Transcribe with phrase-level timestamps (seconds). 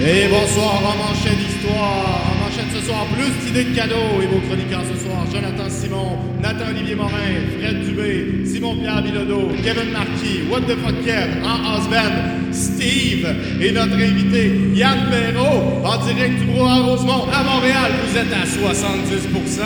[0.00, 2.20] Et bonsoir en manchette d'histoire.
[2.28, 4.20] En manchette ce soir, plus d'idées de cadeaux.
[4.22, 7.12] Et vos chroniqueurs ce soir, Jonathan Simon, Nathan Olivier Morin,
[7.58, 13.26] Fred Dubé, Simon Pierre Bilodeau, Kevin Marquis, What the fuck Kev, en house band, Steve
[13.60, 17.92] et notre invité Yann Perrault en direct du Brouhaha Rosemont à Montréal.
[18.08, 19.60] Vous êtes à 70%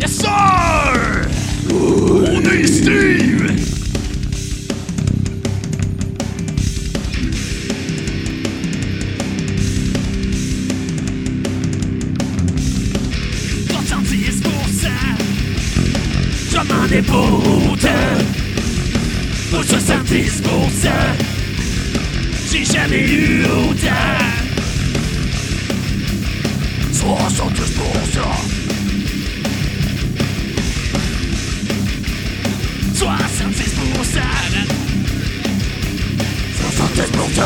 [0.00, 0.30] Yes, sir!
[1.70, 3.49] On est Steve!
[22.90, 24.20] J'ai jamais eu autant.
[26.92, 28.20] 70 pour cent.
[32.94, 34.20] 70 pour cent.
[36.74, 37.44] 70 pour cent.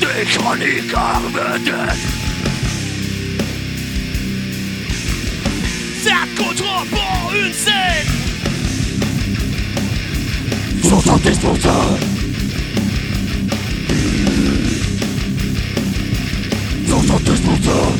[0.00, 2.06] Des chroniqueurs vedettes.
[6.02, 8.21] Ça coûtera pas une scène.
[11.00, 11.70] 70 pour cent.
[16.86, 17.92] 70 pour cent.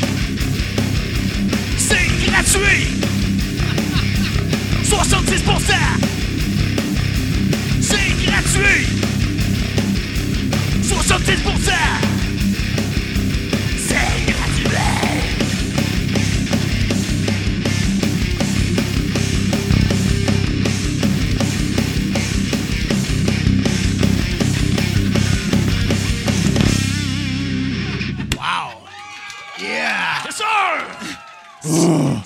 [1.77, 2.87] C'est gratuit.
[4.83, 5.43] 70
[7.81, 8.85] C'est gratuit
[10.83, 12.12] 70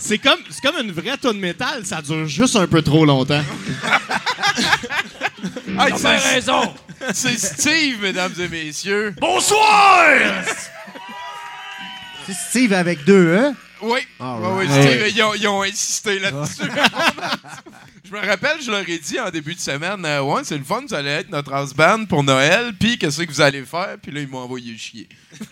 [0.08, 3.06] C'est comme, c'est comme une vraie tonne de métal, ça dure juste un peu trop
[3.06, 3.44] longtemps.
[5.80, 6.74] Hey, c'est raison
[7.14, 9.14] C'est Steve, mesdames et messieurs.
[9.20, 10.08] Bonsoir
[12.26, 13.54] C'est Steve avec deux, hein?
[13.82, 14.66] Oui, oui, oui.
[14.68, 16.64] Steve, ils, ont, ils ont insisté là-dessus.
[18.08, 20.64] je me rappelle, je leur ai dit en début de semaine, euh, ouais, c'est le
[20.64, 23.98] fun, vous allez être notre house band pour Noël, puis qu'est-ce que vous allez faire?
[24.02, 25.08] Puis là, ils m'ont envoyé chier.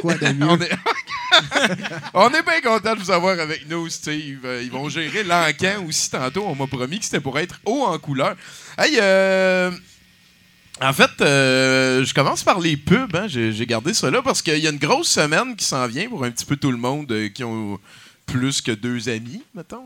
[0.00, 0.46] Quoi de mieux?
[0.48, 0.70] On est,
[2.14, 4.40] on est bien content de vous avoir avec nous, Steve.
[4.44, 6.44] Euh, Ils vont gérer l'encan aussi tantôt.
[6.46, 8.36] On m'a promis que c'était pour être haut en couleur.
[8.78, 9.70] Hey, euh,
[10.80, 13.14] en fait, euh, je commence par les pubs.
[13.14, 13.26] hein.
[13.28, 16.08] J'ai j'ai gardé ça là parce qu'il y a une grosse semaine qui s'en vient
[16.08, 17.78] pour un petit peu tout le monde euh, qui ont
[18.30, 19.82] plus que deux amis, mettons.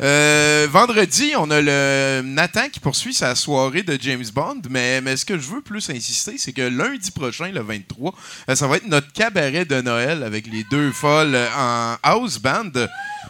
[0.00, 5.24] Euh, vendredi, on a le Nathan qui poursuit sa soirée de James Bond, mais, ce
[5.24, 8.14] que je veux plus insister, c'est que lundi prochain, le 23,
[8.48, 12.70] euh, ça va être notre cabaret de Noël avec les deux folles en house band.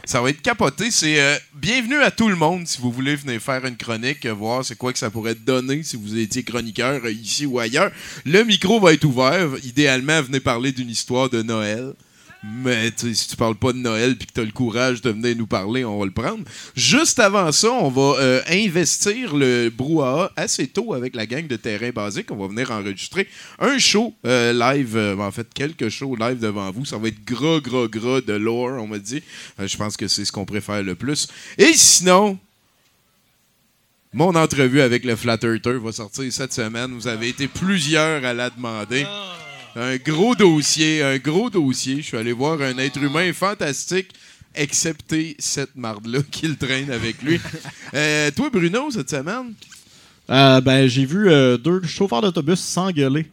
[0.04, 0.90] Ça va être capoté.
[0.90, 4.64] C'est euh, bienvenue à tout le monde si vous voulez venir faire une chronique, voir
[4.64, 7.92] c'est quoi que ça pourrait donner si vous étiez chroniqueur ici ou ailleurs.
[8.24, 9.48] Le micro va être ouvert.
[9.62, 11.94] Idéalement, venez parler d'une histoire de Noël.
[12.42, 15.36] Mais si tu parles pas de Noël puis que tu as le courage de venir
[15.36, 16.42] nous parler, on va le prendre.
[16.74, 21.56] Juste avant ça, on va euh, investir le brouhaha assez tôt avec la gang de
[21.56, 22.30] terrain basique.
[22.30, 26.70] On va venir enregistrer un show euh, live, euh, en fait quelques shows live devant
[26.70, 26.86] vous.
[26.86, 29.22] Ça va être gras, gras, gras de lore, on m'a dit.
[29.58, 31.28] Je pense que c'est ce qu'on préfère le plus.
[31.58, 32.38] Et sinon,
[34.14, 36.92] mon entrevue avec le Flat Earther va sortir cette semaine.
[36.94, 39.04] Vous avez été plusieurs à la demander.
[39.76, 41.96] Un gros dossier, un gros dossier.
[41.96, 44.08] Je suis allé voir un être humain fantastique,
[44.54, 47.40] excepté cette marde-là qu'il traîne avec lui.
[47.94, 49.54] Euh, toi, Bruno, cette semaine?
[50.28, 53.26] Euh, ben, j'ai vu euh, deux chauffeurs d'autobus s'engueuler.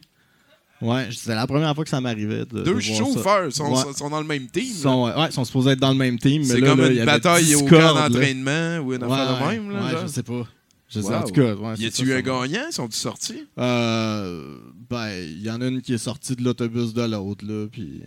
[0.80, 2.44] Ouais, c'est la première fois que ça m'arrivait.
[2.44, 3.92] de- de Deux chauffeurs sont, Ouais.
[3.96, 4.62] sont dans le même team.
[4.64, 4.82] Ils là.
[4.82, 6.44] sont, ouais, ils sont supposés être dans le même team.
[6.44, 9.70] C'est comme là, une bataille au camp d'entraînement ou une Ouais, affaire de même.
[9.72, 10.02] Là, Ouais, genre.
[10.02, 10.46] je sais pas.
[10.88, 11.14] Je sais, Wow.
[11.16, 11.54] en tout cas.
[11.54, 12.70] Ouais, y a-tu eu un gagnant?
[12.70, 13.46] Sont-ils sortis?
[13.58, 14.56] Euh,
[14.88, 18.02] ben, il y en a une qui est sortie de l'autobus de l'autre, là, puis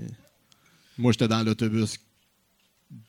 [0.98, 1.98] moi, j'étais dans l'autobus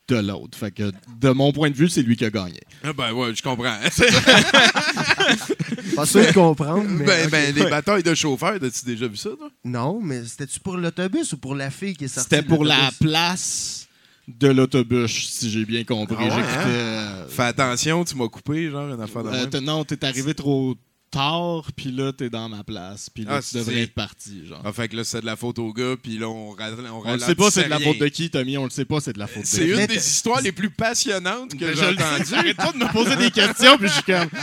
[0.08, 0.56] de l'autre.
[0.58, 2.60] Fait que, de mon point de vue, c'est lui qui a gagné.
[2.84, 3.76] Ah ben ouais, je comprends.
[5.96, 7.04] Pas sûr de comprendre, mais...
[7.04, 9.50] Ben, ben, les batailles de chauffeurs, as-tu déjà vu ça, toi?
[9.64, 12.90] Non, mais c'était-tu pour l'autobus ou pour la fille qui est sortie C'était pour la
[13.00, 13.88] place
[14.28, 16.16] de l'autobus, si j'ai bien compris.
[16.18, 16.64] Ah ouais, J'écoutais, hein?
[16.68, 19.50] euh, Fais attention, tu m'as coupé, genre, une affaire de euh, même.
[19.50, 20.74] t'es- non, t'es arrivé trop
[21.12, 24.62] tard, puis là, t'es dans ma place, puis là, Ah, tu devrais être parti, genre.
[24.64, 27.12] Ah, fait que là, c'est de la faute au gars, puis là, on, on, On
[27.12, 29.12] le sait pas, c'est de la faute de qui, Tommy, on le sait pas, c'est
[29.12, 32.34] de la faute de C'est une Mais des histoires les plus passionnantes que j'ai entendues.
[32.34, 34.28] Arrête pas de me poser des questions, puis je suis comme.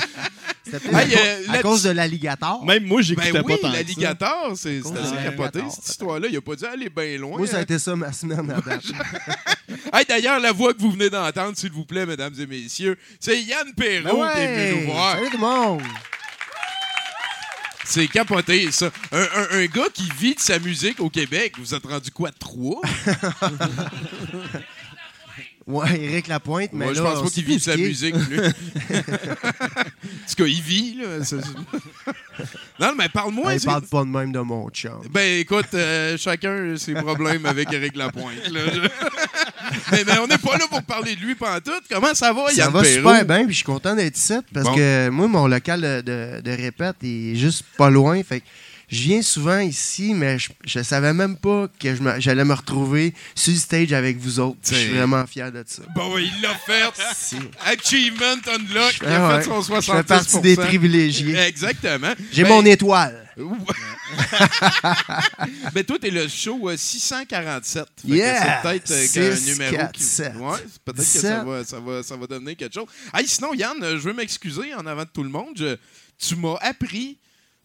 [0.71, 2.63] Hey, à, euh, à cause de l'alligator.
[2.63, 5.87] Même moi, j'écoutais Ben oui, pas tant l'alligator, c'est c'est cause assez de capoté, cette
[5.87, 6.27] histoire-là.
[6.29, 7.39] Il a pas dû aller bien loin.
[7.39, 7.63] Moi, ça a hein.
[7.63, 8.83] été ça ma semaine à date.
[9.93, 13.41] Hey, D'ailleurs, la voix que vous venez d'entendre, s'il vous plaît, mesdames et messieurs, c'est
[13.41, 14.85] Yann Ben Perrault qui est venu ouais!
[14.85, 15.15] nous voir.
[15.15, 15.81] Salut tout le monde!
[17.91, 18.91] C'est capoté, ça.
[19.11, 22.29] Un, un- un gars qui vit de sa musique au Québec, vous êtes rendu quoi,
[22.31, 22.81] trois?
[25.65, 28.39] Ouais, Éric Lapointe, mais Moi, je là, pense pas qu'il vit de sa musique, lui.
[30.09, 31.19] en tout cas, il vit, là.
[32.79, 33.55] non, mais parle-moi.
[33.55, 35.01] Il parle pas de même de mon chum.
[35.11, 38.49] Ben écoute, euh, chacun ses problèmes avec Éric Lapointe.
[38.51, 38.61] là.
[39.91, 41.71] Mais, mais on n'est pas là pour parler de lui pendant tout.
[41.91, 42.95] Comment ça va, Ça Yann va Perrault?
[43.09, 44.75] super bien, puis je suis content d'être ici parce Bon.
[44.75, 48.21] que moi, mon local de, de- de répète est juste pas loin.
[48.23, 48.45] Fait que
[48.89, 52.53] je viens souvent ici, mais je, je savais même pas que je me- j'allais me
[52.53, 54.57] retrouver sur le stage avec vous autres.
[54.69, 55.83] Je suis vraiment fier de ça.
[55.95, 56.83] Bon, il l'a fait.
[57.65, 58.95] Achievement Unlock.
[59.01, 59.41] Il a ouais.
[59.43, 61.35] fait son Je 70 fais partie des privilégiés.
[61.37, 62.13] Exactement.
[62.31, 63.25] J'ai Ben, mon étoile.
[65.73, 67.85] Ben toi, t'es le show euh, 647.
[68.01, 68.61] Fait que Yeah!
[68.63, 70.03] C'est peut-être euh, qu'un 6, numéro 4, qui...
[70.03, 70.35] 7.
[70.35, 71.21] Ouais, peut-être que 17.
[71.21, 72.87] ça va, ça, va, ça va devenir quelque chose.
[73.13, 75.49] Hey, sinon, Yann, euh, je veux m'excuser en avant de tout le monde.
[75.55, 75.77] Je-
[76.17, 77.17] tu m'as appris...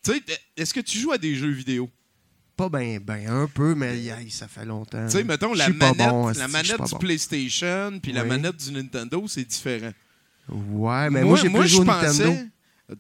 [0.05, 0.23] Tu sais,
[0.57, 1.91] est-ce que tu joues à des jeux vidéo?
[2.57, 5.05] Pas ben, ben, un peu, mais aïe, ça fait longtemps.
[5.07, 6.99] Tu sais, mettons, la manette, bon, la manette du bon.
[6.99, 9.93] PlayStation puis la manette du Nintendo, c'est différent.
[10.49, 12.33] Ouais, mais moi, j'ai plus je joué au Nintendo.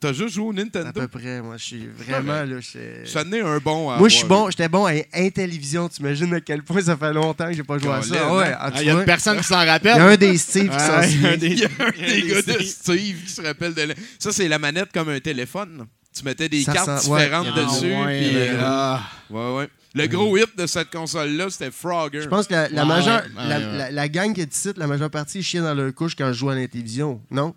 [0.01, 0.93] T'as juste joué au À Nintendo?
[0.93, 1.43] peu près.
[1.43, 2.59] Moi, je suis vraiment là.
[2.59, 5.91] je- Ça tenait un bon à Moi, je suis bon, j'étais bon à Intellivision.
[5.91, 8.09] T'imagines à quel point ça fait longtemps que j'ai pas joué à ça?
[8.09, 10.01] Colin, Ah ouais, ah, tu Il y a une personne qui s'en il y rappelle.
[10.01, 11.33] a un des Steve qui s'en souvient.
[11.33, 12.67] un des- Il y a un des gars de Steve.
[12.67, 15.87] Steve qui se rappelle de la- Ça, c'est la manette comme un téléphone.
[16.17, 17.93] Tu mettais des Ça cartes sent- différentes dessus.
[17.95, 19.01] Ah, ouais, puis, euh, ah.
[19.31, 19.69] ouais, ouais.
[19.97, 22.23] Le gros hit de cette console-là, c'était Frogger.
[22.23, 23.79] Je pense que la, la Ouais, majeure, ouais, la, ouais.
[23.79, 26.29] la- la gang qui est ici, la majeure partie, ils chient dans leur couche quand
[26.29, 27.21] je joue à l'Intellivision.
[27.31, 27.55] Non?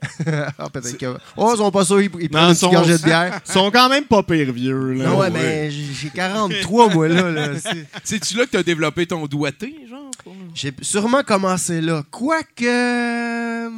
[0.58, 1.16] ah, peut-être que.
[1.36, 3.40] Oh, ils sont pas sûrs, ils, ils prennent Non, sont- gorgée de bière.
[3.48, 4.94] Ils sont quand même pas pire vieux.
[4.94, 5.04] Là.
[5.06, 7.30] Non, ouais, mais j'ai j'ai 43, moi, là.
[7.30, 7.48] là.
[7.60, 10.10] C'est- C'est-tu là que t'as développé ton doigté, genre?
[10.54, 12.02] J'ai sûrement commencé là.
[12.10, 13.70] Quoique.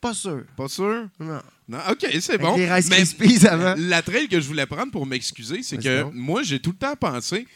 [0.00, 0.44] Pas sûr.
[0.56, 1.08] Pas sûr?
[1.18, 1.40] Non.
[1.68, 2.56] Non, OK, c'est bon.
[2.56, 3.74] les Rice Krispies avant.
[3.78, 6.96] la trail que je voulais prendre pour m'excuser, c'est que moi, j'ai tout le temps
[6.96, 7.46] pensé,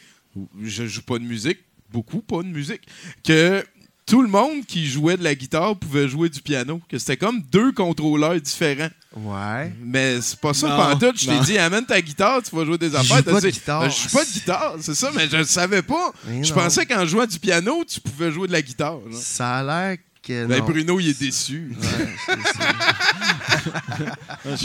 [0.62, 1.58] je joue pas de musique,
[1.90, 2.82] beaucoup pas de musique,
[3.24, 3.64] que
[4.06, 7.40] tout le monde qui jouait de la guitare pouvait jouer du piano, que c'était comme
[7.50, 8.90] deux contrôleurs différents.
[9.16, 9.72] Ouais.
[9.80, 11.18] Mais c'est pas ça Non, pantoute.
[11.20, 13.16] Je t'ai dit, amène ta guitare, tu vas jouer des Je affaires.
[13.16, 13.80] joue T'as pas de guitare.
[13.82, 16.12] Ben, je joue pas de guitare, c'est ça, mais je le savais pas.
[16.28, 16.60] Mais je non.
[16.60, 19.00] pensais qu'en jouant du piano, tu pouvais jouer de la guitare.
[19.10, 19.20] genre.
[19.20, 20.46] Ça a l'air que.
[20.46, 20.64] Ben, non.
[20.64, 21.76] Bruno, il est déçu.
[21.80, 21.88] Ouais,
[22.26, 22.64] c'est- c'est-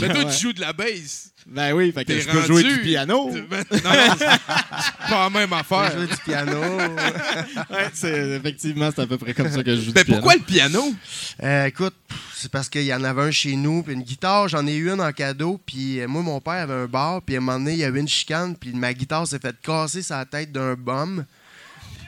[0.00, 0.30] Mais toi, Ouais.
[0.34, 1.28] tu joues de la bass.
[1.46, 3.30] Ben oui, fait que T'es je peux jouer du piano.
[3.48, 5.92] Ben, non, non, c'est c'est pas la même Je affaire.
[5.98, 6.60] joue du piano.
[7.70, 10.20] Ouais, c'est, effectivement, c'est à peu près comme ça que je joue Ben, du piano.
[10.20, 10.94] pourquoi le piano?
[11.42, 11.94] Euh, écoute,
[12.36, 14.90] c'est parce qu'il y en avait un chez nous, puis une guitare, j'en ai eu
[14.90, 17.58] une en cadeau, puis euh, moi, mon père avait un bar, puis à un moment
[17.58, 20.74] donné, il y avait une chicane, puis ma guitare s'est fait casser sa tête d'un
[20.74, 21.24] bum.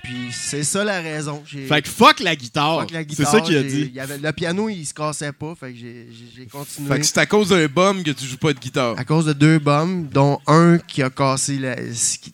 [0.03, 1.43] Puis c'est ça la raison.
[1.47, 2.81] Fait que fuck la guitare.
[2.81, 3.83] Fuck la C'est guitare, ça qu'il a dit.
[3.91, 6.89] il y avait, le piano, il se cassait pas, fait que j'ai- continué.
[6.89, 8.99] Fait que c'est à cause d'un bum que tu joues pas de guitare.
[8.99, 11.77] À cause de deux bums, dont un qui a cassé la-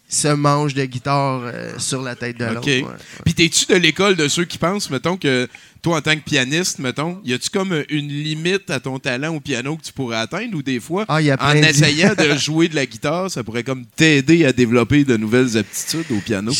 [0.08, 2.58] ce manche de guitare euh, sur la tête de l'autre.
[2.60, 2.66] OK.
[2.66, 2.84] ouais.
[3.24, 5.46] Puis t'es-tu de l'école de ceux qui pensent, mettons, que
[5.82, 9.40] toi, en tant que pianiste, mettons, y a-tu comme une limite à ton talent au
[9.40, 12.14] piano que tu pourrais atteindre ou des fois, Ah, il y a en de- essayant
[12.18, 16.20] de jouer de la guitare, ça pourrait comme t'aider à développer de nouvelles aptitudes au
[16.20, 16.50] piano?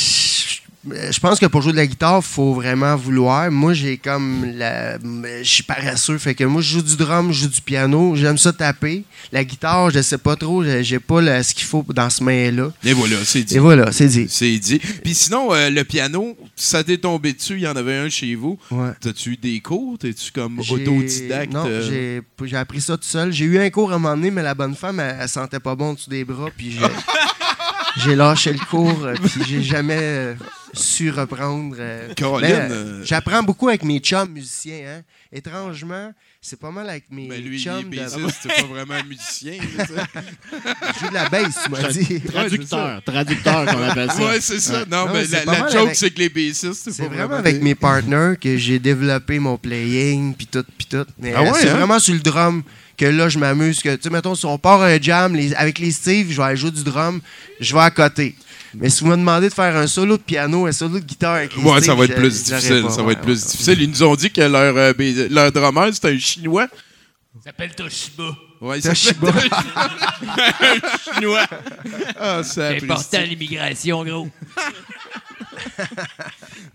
[0.94, 3.50] Je je pense que pour jouer de la guitare, faut vraiment vouloir.
[3.50, 4.96] Moi, j'ai comme la.
[4.98, 6.16] Je suis paresseux.
[6.16, 8.14] Fait que moi, je joue du drum, je joue du piano.
[8.14, 9.02] J'aime ça taper.
[9.32, 10.62] La guitare, je sais pas trop.
[10.62, 12.70] j'ai- pas le- ce qu'il faut dans ce main-là.
[12.84, 13.56] Et voilà, c'est dit.
[13.56, 14.26] Et voilà, c'est dit.
[14.30, 14.78] C'est dit.
[15.02, 18.34] Puis sinon, euh, le piano, ça t'est tombé dessus, il y en avait un chez
[18.36, 18.58] vous.
[18.70, 18.90] Ouais.
[19.00, 19.98] T'as-tu eu des cours?
[19.98, 21.52] T'es-tu comme autodidacte?
[21.52, 22.22] Non, euh?
[22.46, 23.32] j'ai- appris ça tout seul.
[23.32, 25.58] J'ai eu un cours à un moment donné, mais la bonne femme, elle, elle sentait
[25.60, 26.48] pas bon en dessous des bras.
[26.56, 26.78] Puis j'ai-
[27.98, 29.04] j'ai lâché le cours.
[29.04, 30.34] euh, Puis j'ai jamais euh,
[30.72, 31.76] su reprendre.
[31.78, 32.08] euh.
[32.40, 34.98] Mais, euh, J'apprends beaucoup avec mes chums musiciens.
[34.98, 35.02] Hein.
[35.32, 37.90] Étrangement, c'est pas mal avec mes Mais lui, il est chums.
[37.90, 39.52] de- bassiste, c'est pas vraiment un musicien.
[39.76, 40.00] là, tu sais.
[40.94, 42.20] Je joue de la bass, tu m'as dit.
[42.22, 43.02] Traducteur.
[43.04, 44.24] Traducteur, qu'on appelle ça.
[44.24, 44.84] Ouais, c'est ça.
[44.90, 46.92] Non, Non, mais c'est la, pas la mal joke, avec- c'est que les bassistes, c'est
[46.92, 50.86] C'est pas vraiment vraiment avec mes partners que j'ai développé mon playing, puis tout, puis
[50.86, 51.04] tout.
[51.18, 51.74] Mais Ah euh, ouais, c'est hein?
[51.76, 52.62] vraiment sur le drum
[52.98, 53.80] que là, je m'amuse.
[53.80, 56.42] Que, tu sais, mettons, si on part un jam les- avec les Steve, je vais
[56.42, 57.20] aller jouer du drum,
[57.60, 58.34] je vais à côté.
[58.74, 61.36] Mais si vous me demandez de faire un solo de piano, un solo de guitare
[61.36, 62.82] avec les Ouais, Steve, ça va être plus difficile.
[62.82, 63.50] pas, ça va être plus ouais.
[63.50, 63.80] difficile.
[63.82, 64.92] Ils nous ont dit que leur, euh,
[65.30, 66.68] leur drummer, c'est un Chinois.
[67.34, 68.36] Il s'appelle Toshiba.
[68.60, 69.32] Ouais, je sais pas.
[71.14, 71.46] Chinois.
[72.18, 74.28] Ah, ça C'est important l'immigration, gros.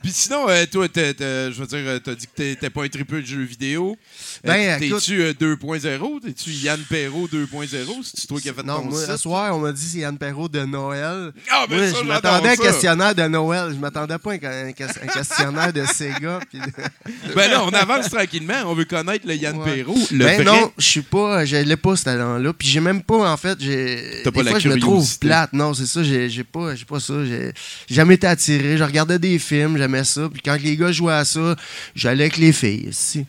[0.01, 3.25] Puis sinon, euh, toi, je veux dire, t'as dit que t'es pas un triple de
[3.25, 3.98] jeux vidéo.
[4.45, 6.19] Euh, Ben, T'es-tu euh, 2.0?
[6.21, 7.67] T'es-tu Yann Perrault 2.0?
[8.03, 9.12] C'est toi qui as fait Non, ton moi, site?
[9.12, 11.31] ce soir, on m'a dit c'est Yann Perrault de Noël.
[11.50, 13.69] Ah, ben Moi, ça, je m'attendais à un questionnaire de Noël.
[13.73, 16.39] Je m'attendais pas à un, un ques- un questionnaire de Sega.
[16.50, 18.63] puis de- Ben là, on avance tranquillement.
[18.65, 19.75] On veut connaître le Yann Ouais.
[19.77, 19.97] Perrault.
[20.12, 20.43] Le ben vrai.
[20.43, 22.51] non, je suis pas, je l'ai pas ce talent-là.
[22.51, 24.21] Puis j'ai même pas, en fait, j'ai.
[24.25, 25.53] T'as des pas la fois, je me trouve plate.
[25.53, 27.23] Non, c'est ça, j'ai pas, pas ça.
[27.23, 27.53] J'ai
[27.88, 28.77] j'ai jamais été attiré.
[28.77, 30.27] Je regardais des films, j'aimais ça.
[30.31, 31.55] Puis quand les gars jouaient à ça,
[31.95, 32.89] j'allais avec les filles.
[32.91, 33.25] Si.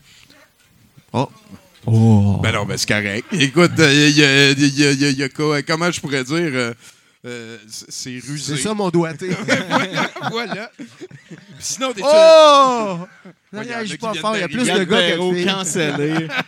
[1.87, 2.41] Oh.
[2.43, 3.27] Ben non, ben c'est correct.
[3.33, 6.37] Écoute, il y, a, y a- y a- y a quoi- comment je pourrais dire,
[6.55, 6.73] euh,
[7.27, 8.57] euh, c'est rusé.
[8.57, 9.29] C'est ça mon doigté.
[10.31, 10.71] voilà.
[11.59, 12.99] sinon, t'es oh!
[13.55, 14.37] Non, qui pas fort.
[14.37, 16.29] Il y a plus de gars que cancellé.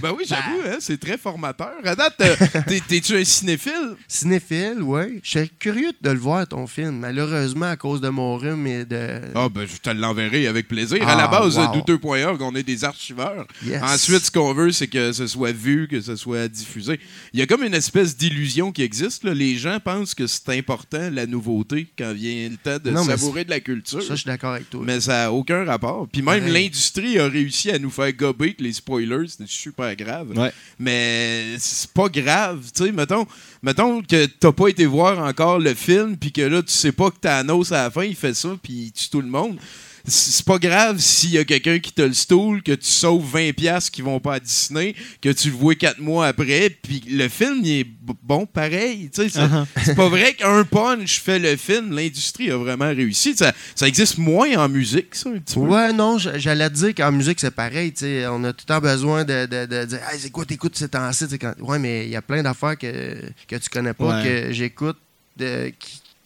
[0.00, 1.72] Ben oui, j'avoue, hein, c'est très formateur.
[1.84, 2.34] À date, euh,
[2.66, 3.94] t'es- t'es-tu un cinéphile?
[4.08, 5.20] Cinéphile, oui.
[5.22, 6.98] Je suis curieux de le voir, ton film.
[7.00, 9.20] Malheureusement, à cause de mon rhume et de.
[9.34, 11.06] Ah, ben je te l'enverrai avec plaisir.
[11.06, 11.72] à Ah, la base, wow.
[11.74, 13.46] douteux.org, on est des archiveurs.
[13.64, 13.82] Yes.
[13.82, 16.98] Ensuite, ce qu'on veut, c'est que ce soit vu, que ce soit diffusé.
[17.34, 19.24] Il y a comme une espèce d'illusion qui existe.
[19.24, 19.34] là.
[19.34, 23.44] Les gens pensent que c'est important, la nouveauté, quand vient le temps de Non, savourer
[23.44, 24.02] de la culture.
[24.02, 24.80] Ça, je suis d'accord avec toi.
[24.84, 26.01] Mais ça n'a aucun rapport.
[26.10, 30.32] Puis même l'industrie a réussi à nous faire gober que les spoilers, c'était super grave.
[30.36, 30.52] Ouais.
[30.78, 32.70] Mais c'est pas grave.
[32.74, 33.26] Tu sais, mettons,
[33.62, 37.10] mettons que t'as pas été voir encore le film, puis que là, tu sais pas
[37.10, 39.58] que Thanos, à la fin, il fait ça, puis il tue tout le monde.
[40.04, 43.52] C'est pas grave s'il y a quelqu'un qui te le stool, que tu sauves 20$
[43.52, 47.28] piastres qui vont pas à Disney, que tu le vois 4 mois après, puis le
[47.28, 47.86] film, il est
[48.22, 49.10] bon pareil.
[49.14, 49.40] Tu sais,
[49.84, 51.92] c'est pas vrai qu'un punch fait le film.
[51.94, 53.36] L'industrie a vraiment réussi.
[53.36, 55.60] Ça, ça existe moins en musique, ça, un petit peu.
[55.60, 57.92] Ouais, non, j'allais te dire qu'en musique, c'est pareil.
[57.92, 60.44] tu sais, On a tout le temps besoin de, de, de dire hey, c'est quoi
[60.44, 61.26] t'écoutes ces temps-ci?
[61.40, 63.14] Quand- Ouais, mais il y a plein d'affaires que,
[63.46, 64.24] que tu connais pas, Ouais.
[64.46, 64.98] que j'écoute,
[65.38, 65.72] que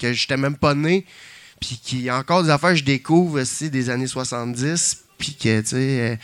[0.00, 1.04] je n'étais même pas né.
[1.66, 4.98] Puis qu'il y a encore des affaires que je découvre aussi des années 70.
[5.18, 6.16] Puis que, tu sais, euh,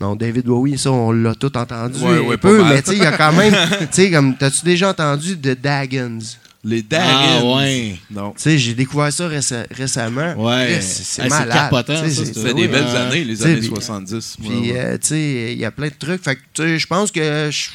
[0.00, 2.00] non, David Bowie, ça, on l'a tout entendu.
[2.02, 3.54] Ouais, un ouais, pas peu, mais tu sais, il y a quand même.
[3.80, 6.18] Tu sais, comme, t'as-tu déjà entendu de Daggins?
[6.64, 6.96] Les Ah,
[7.40, 7.56] Daggins.
[7.56, 7.96] ouais.
[8.10, 8.30] Non.
[8.30, 10.34] Tu sais, j'ai découvert ça réce- récemment.
[10.36, 10.80] Ouais.
[10.80, 11.68] C'est Hey, malade.
[12.08, 14.36] c'est- des oui, belles euh, années, les années puis- 70.
[14.40, 16.24] Ouais, Puis, euh, tu sais, il y a plein de trucs.
[16.24, 17.68] Fait que, tu sais, je pense que je-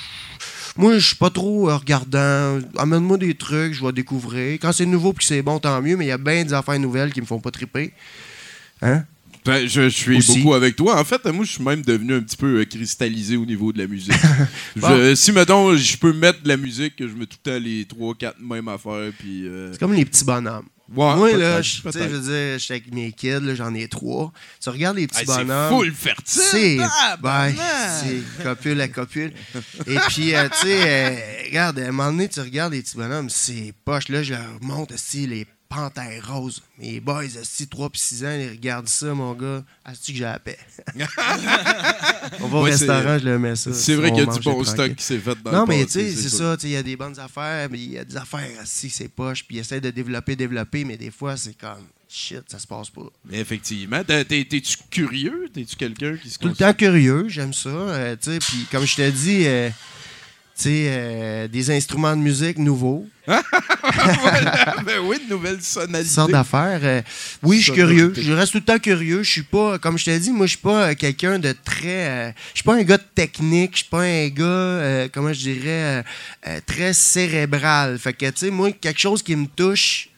[0.76, 2.60] moi, je suis pas trop euh, regardant.
[2.78, 4.60] Amène-moi des trucs, je vais découvrir.
[4.60, 6.80] Quand c'est nouveau puis c'est bon, tant mieux, mais il y a bien des affaires
[6.80, 7.94] nouvelles qui me font pas triper.
[8.82, 9.06] Hein?
[9.46, 10.38] Ben, je, je suis Aussi.
[10.40, 11.00] beaucoup avec toi.
[11.00, 13.80] En fait, moi, je suis même devenu un petit peu euh, cristallisé au niveau de
[13.80, 14.14] la musique.
[14.76, 15.16] Je-.
[15.16, 18.34] Si, mettons, je peux mettre de la musique, je mets tout le temps les 3-4
[18.40, 19.12] mêmes affaires.
[19.20, 20.66] Puis, euh, C'est comme les petits bonhommes.
[20.90, 24.32] ouais, moi, là, je veux dire, je suis avec mes kids, là, j'en ai trois.
[24.62, 25.70] Tu regardes les petits Hey, c'est bonhommes.
[25.70, 26.42] full fertile.
[26.42, 26.78] C'est
[27.22, 27.54] ben,
[28.02, 29.32] c'est copule à copule.
[29.88, 31.16] Et puis, euh, tu sais, euh,
[31.48, 34.10] regarde, à un moment donné, tu regardes les petits bonhommes, c'est poche.
[34.10, 36.62] Là, je leur montre aussi les panthères roses.
[36.80, 39.64] Mes boys, aussi 3 puis 6 ans, ils regardent ça, mon gars.
[39.86, 40.58] Asti que j'ai la paix.
[42.42, 43.74] On va au Ouais, restaurant, je le mets ça.
[43.74, 45.92] C'est vrai qu'il y a du bon stock qui s'est fait dans Non, mais tu
[45.94, 46.56] sais, c'est ça.
[46.58, 48.90] tu sais, Il y a des bonnes affaires, mais il y a des affaires assis,
[48.90, 49.44] c'est poche.
[49.46, 52.90] Puis ils essaient de développer, développer, mais des fois, c'est comme shit, ça se passe
[52.90, 53.10] pas.
[53.26, 54.04] Mais effectivement.
[54.04, 55.50] T'es- t'es- T'es-tu curieux?
[55.54, 57.70] T'es-tu quelqu'un qui se Tout le temps curieux, j'aime ça.
[57.70, 59.70] euh, puis comme je te dis, euh,
[60.56, 64.76] sais, euh, des instruments de musique nouveaux, Voilà.
[64.86, 66.10] ben oui, de nouvelles toutes sonalités.
[66.10, 66.80] sortes d'affaires.
[66.84, 67.02] euh,
[67.42, 68.14] oui, je suis curieux.
[68.16, 69.24] Je reste tout le temps curieux.
[69.24, 72.08] Je suis pas, comme je te dis, moi, je suis pas euh, quelqu'un de très.
[72.10, 73.72] euh, je suis pas un gars de technique.
[73.74, 76.04] Je suis pas un gars, comment je dirais,
[76.66, 77.98] très cérébral.
[77.98, 80.10] Fait que, tu sais, moi, quelque chose qui me touche,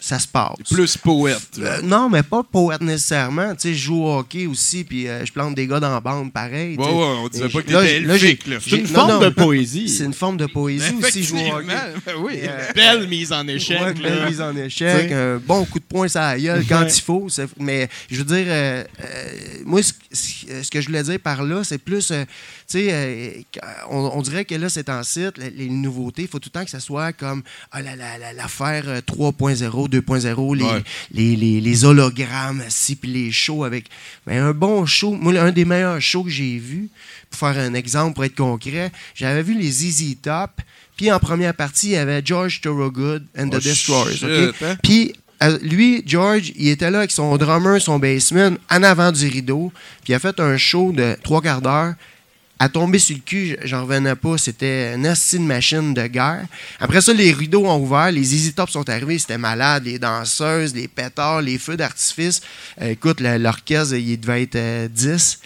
[0.00, 0.56] ça se passe.
[0.70, 1.38] Plus poète.
[1.58, 3.54] Euh, non, mais pas poète nécessairement.
[3.54, 6.00] Tu sais, je joue au hockey aussi, puis euh, je plante des gars dans la
[6.00, 6.76] bande pareil.
[6.76, 8.44] Ouais, ouais, on disait pas que là, t'étais elfique.
[8.62, 9.88] C'est une forme non, de poésie.
[9.88, 11.66] C'est une forme de poésie aussi, jouer au hockey.
[12.06, 12.32] Ben oui.
[12.36, 13.80] Et, euh, Belle mise en échec.
[13.80, 15.14] Ouais, belle mise en échec, T'sais.
[15.14, 16.90] un bon coup de poing sur la gueule quand Ouais.
[16.92, 17.28] il faut.
[17.58, 19.24] Mais je veux dire, euh, euh,
[19.66, 23.30] moi, ce, que je voulais dire par là, c'est plus, euh, tu sais, euh,
[23.90, 26.58] on, on dirait que là, c'est en site, les, les nouveautés, il faut tout le
[26.58, 27.42] temps que ça soit comme
[27.72, 30.82] ah, la- la- la- l'affaire euh, 3.0, 2.0, les, Ouais.
[31.12, 33.86] les, les- les hologrammes assis, puis les shows avec.
[34.26, 36.88] Mais un bon show, moi, un des meilleurs shows que j'ai vu,
[37.30, 40.50] pour faire un exemple, pour être concret, j'avais vu les Easy Top,
[40.96, 44.52] puis en première partie, il y avait George Thorogood and the Oh, Destroyers.
[44.62, 44.76] hein?
[44.82, 49.26] Puis euh, lui, George, il était là avec son drummer, son bassman, en avant du
[49.26, 49.72] rideau,
[50.04, 51.94] puis il a fait un show de trois quarts d'heure
[52.60, 54.38] à tomber sur le cul, j'en revenais pas.
[54.38, 56.44] C'était une asti de machine de guerre.
[56.78, 59.84] Après ça, les rideaux ont ouvert, les Easy Top sont arrivés, c'était malade.
[59.86, 62.42] Les danseuses, les pétards, les feux d'artifice.
[62.80, 65.40] Euh, écoute, l'orchestre, il devait être euh, 10.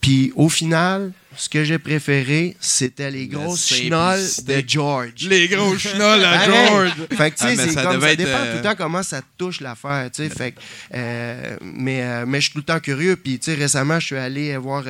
[0.00, 5.28] Puis au final, ce que j'ai préféré, c'était les grosses chenolles de George.
[5.28, 6.46] Les gros chenolles à.
[6.46, 6.92] George.
[7.10, 9.02] Fait que, tu sais, Ah, ça comme, ça être, dépend euh, tout le temps comment
[9.02, 10.30] ça touche l'affaire, tu sais.
[10.30, 10.60] Fait que,
[10.94, 13.16] euh, mais, euh, mais je suis tout le temps curieux.
[13.16, 14.84] Puis, tu sais, récemment, je suis allé voir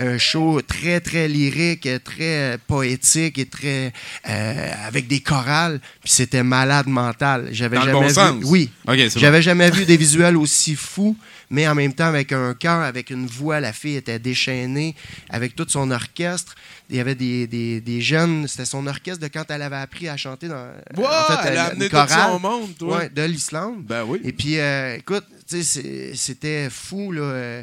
[0.00, 3.92] euh, un show très, très lyrique, très euh, poétique et très...
[4.28, 5.80] euh, avec des chorales.
[6.02, 7.48] Puis c'était malade mental.
[7.52, 8.14] J'avais Dans le jamais bon vu...
[8.14, 8.44] sens.
[8.46, 8.70] Oui.
[8.88, 9.20] OK, c'est bon.
[9.20, 11.16] J'avais jamais vu des visuels aussi fous,
[11.50, 13.60] mais en même temps avec un cœur, avec une voix.
[13.60, 14.94] La fille était déchaînée
[15.28, 16.54] avec tout son orchestre.
[16.88, 18.48] Il y avait des, des, des jeunes.
[18.48, 20.70] C'était son orchestre de quand elle avait appris à chanter dans.
[21.44, 22.30] Elle a amené tout chorale.
[22.32, 22.98] son monde, toi.
[22.98, 23.84] Ouais, de l'Islande.
[23.84, 24.20] Ben oui.
[24.24, 27.62] Et puis, euh, écoute, c'est- c'était fou, là.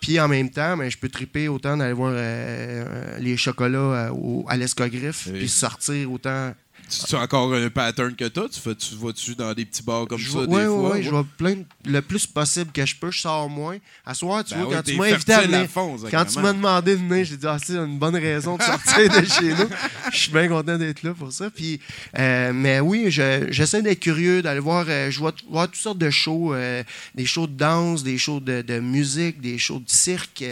[0.00, 4.10] Puis en même temps, ben, je peux triper autant d'aller voir euh, euh, les chocolats
[4.10, 5.38] euh, à l'escogriffe, Oui.
[5.40, 6.54] puis sortir autant.
[6.88, 8.46] Tu as encore un pattern que toi?
[8.52, 10.90] Tu, fais, tu vas-tu dans des petits bars comme Je ça vais- des ouais, fois?
[10.92, 13.76] ouais, je vais plein le plus possible que je peux, je sors moins.
[14.04, 16.38] À soir, tu Ben vois, oui, quand tu m'as invité à venir, fond, quand tu
[16.38, 19.48] m'as demandé de venir, j'ai dit, ah, c'est une bonne raison de sortir de chez
[19.50, 19.68] nous.
[20.12, 21.50] Je suis bien content d'être là pour ça.
[21.50, 21.80] Puis,
[22.18, 25.98] euh, mais oui, je- j'essaie d'être curieux, d'aller voir, euh, je vois, voir toutes sortes
[25.98, 26.84] de shows, euh,
[27.16, 30.44] des shows de danse, des shows de, de musique, des shows de cirque.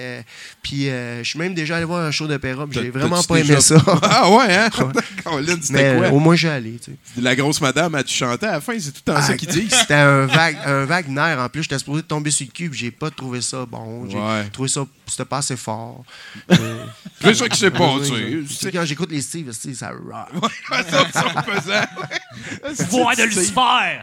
[0.63, 3.49] puis, je suis même déjà allé voir un show d'opéra, puis j'ai vraiment pas aimé
[3.49, 3.77] déjà- ça.
[4.03, 4.69] Ah ouais, hein?
[5.25, 6.11] Colin, c'était mais quoi?
[6.25, 7.21] Euh, moins, j'ai allé, tu sais.
[7.21, 8.79] La grosse madame, as-tu chanté à la fin?
[8.79, 9.75] C'est tout le temps ça Ah, qu'ils disent.
[9.81, 11.37] C'était un, vague, un Wagner.
[11.39, 14.09] En plus, j'étais supposé tomber sur le cul, puis j'ai pas trouvé ça bon.
[14.11, 14.45] J'ai Ouais.
[14.53, 16.05] trouvé ça, c'était pas assez fort.
[16.51, 16.85] Euh,
[17.21, 18.45] C'est ça qui s'est ouais, passé.
[18.61, 20.51] Tu quand j'écoute les Steve, ça rock.
[20.69, 22.87] Ça, ça, pesant.
[22.91, 24.01] Voix de Lucifer!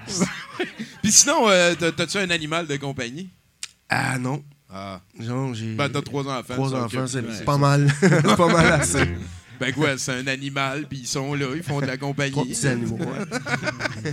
[1.01, 3.29] Puis sinon, euh, t'as- t'as-tu un animal de compagnie?
[3.89, 4.43] Ah non.
[4.73, 5.01] Ah.
[5.19, 5.75] Non, j'ai.
[5.75, 6.53] Ben, t'as trois enfants.
[6.53, 7.91] Trois enfants, c'est pas mal.
[8.37, 9.03] pas mal assez.
[9.61, 12.31] Ben quoi, c'est un animal, puis ils sont là, ils font de la compagnie.
[12.31, 12.97] Trois petits animaux.
[12.97, 13.39] ouais.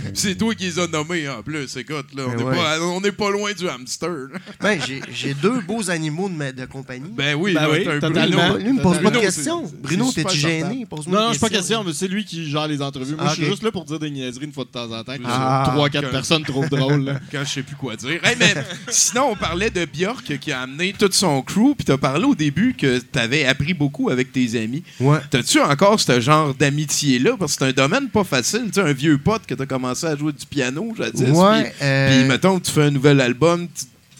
[0.13, 2.23] C'est toi qui les as nommés en plus, écoute, là.
[2.27, 3.11] On Ben n'est ouais.
[3.11, 4.27] pas, loin du hamster.
[4.61, 4.79] Ben,
[5.11, 7.09] j'ai- deux beaux animaux de, ma- de compagnie.
[7.11, 8.49] Ben oui, Ben là, oui, t'as un totalement.
[8.49, 8.57] Bruno.
[8.57, 9.71] Lui, il me pose pas de questions.
[9.81, 10.85] Bruno, t'es-tu gêné?
[10.89, 11.83] Pose-moi Non, non, je suis pas question.
[11.83, 13.15] mais c'est lui qui gère les entrevues.
[13.15, 15.03] Moi, Ah, je suis juste là pour dire des niaiseries une fois de temps en
[15.03, 15.13] temps.
[15.25, 15.73] Ah.
[15.75, 17.05] 3-4 Quand- personnes trouvent drôle.
[17.05, 17.19] là.
[17.31, 18.23] Quand je sais plus quoi dire.
[18.23, 18.53] Hey, mais
[18.89, 22.35] sinon, on parlait de Björk qui a amené toute son crew, puis t'as parlé au
[22.35, 24.83] début que t'avais appris beaucoup avec tes amis.
[24.99, 25.19] Ouais.
[25.41, 27.31] T'as-tu encore ce genre d'amitié-là?
[27.39, 28.63] Parce que c'est un domaine pas facile.
[28.67, 31.21] Tu sais, un vieux pote que t'as commencé à jouer du piano, jadis.
[31.29, 31.63] Ouais.
[31.63, 33.67] Puis, euh, puis, mettons, tu fais un nouvel album,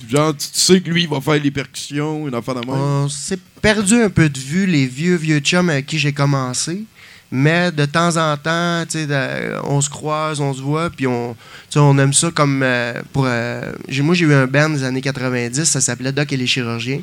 [0.09, 2.69] genre, tu tu sais que lui, il va faire les percussions, une affaire de même.
[2.69, 6.83] On s'est perdu un peu de vue, les vieux, vieux chums avec qui j'ai commencé.
[7.31, 11.35] Mais de temps en temps, de- on se croise, on se voit, puis on,
[11.75, 13.25] on aime ça comme euh, pour.
[13.27, 17.01] euh, moi, j'ai eu un band des années 90, ça s'appelait Doc et les chirurgiens.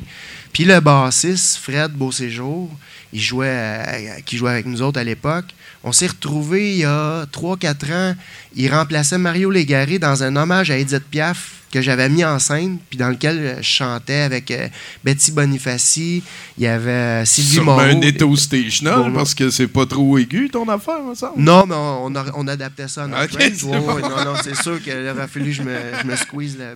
[0.51, 2.69] Puis le bassiste, Fred Beauséjour,
[3.13, 5.45] il jouait, euh, qui jouait avec nous autres à l'époque.
[5.83, 8.15] On s'est retrouvés il y a 3-4 ans.
[8.55, 12.77] Il remplaçait Mario Légaré dans un hommage à Edith Piaf que j'avais mis en scène,
[12.89, 14.69] puis dans lequel je chantais avec euh,
[15.03, 16.23] Betty Bonifaci,
[16.57, 17.81] il y avait euh, Sylvie Moreau.
[17.81, 21.33] un étau stational, Bon, parce que c'est pas trop aigu, ton affaire, semble.
[21.41, 23.51] Non, mais on, on, a- on adaptait ça à notre Ok, range.
[23.57, 23.93] c'est Ouais, bon.
[23.95, 26.57] ouais, non, non, c'est sûr qu'il aurait fallu que je me, je me squeeze.
[26.57, 26.73] Là.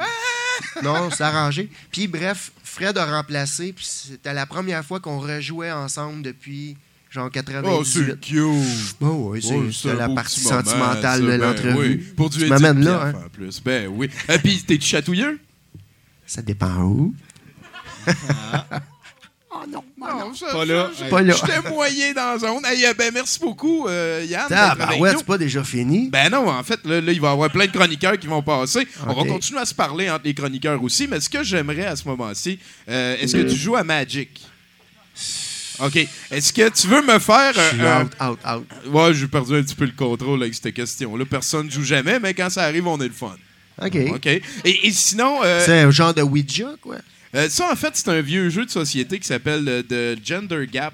[0.83, 1.69] Non, c'est arrangé.
[1.91, 6.77] Puis bref, Fred a remplacé, puis c'était la première fois qu'on rejouait ensemble depuis
[7.09, 7.69] genre 98.
[7.73, 8.95] Oh, c'est cute.
[9.01, 11.75] Oh, oui, c'est Oh, la partie moment, sentimentale ça, de ben l'entrevue.
[11.77, 11.97] oui.
[12.15, 13.13] Pour du Tu m'amènes là, hein?
[13.25, 13.61] en plus.
[13.61, 14.09] Ben oui.
[14.29, 15.39] Et puis, t'es chatouilleux?
[16.25, 17.13] Ça dépend où.
[19.69, 20.89] Non, ça- Pas là.
[20.97, 21.33] ça- Pas là.
[21.33, 22.65] J'étais moyen dans la zone.
[22.65, 24.47] Hey, euh, ben, merci beaucoup, euh, Yann.
[24.49, 26.09] Ah, ben ouais, c'est pas déjà fini.
[26.09, 28.41] Ben non, en fait, là, là, il va y avoir plein de chroniqueurs qui vont
[28.41, 28.87] passer.
[29.05, 31.07] On va continuer à se parler entre les chroniqueurs aussi.
[31.07, 32.59] Mais ce que j'aimerais à ce moment-ci,
[32.89, 34.29] euh, est-ce que tu joues à Magic?
[35.79, 36.07] OK.
[36.29, 37.53] Est-ce que tu veux me faire...
[37.53, 38.93] Je suis euh, un- out, out, out.
[38.93, 41.25] Ouais, j'ai perdu un petit peu le contrôle avec cette question-là.
[41.25, 43.35] Personne ne joue jamais, mais quand ça arrive, on est le fun.
[43.81, 43.97] OK.
[44.15, 44.25] OK.
[44.27, 46.97] Et, et sinon, euh, C'est un genre de Ouija, quoi?
[47.35, 50.65] Euh, ça, en fait, c'est un vieux jeu de société qui s'appelle euh, The Gender
[50.71, 50.93] Gap.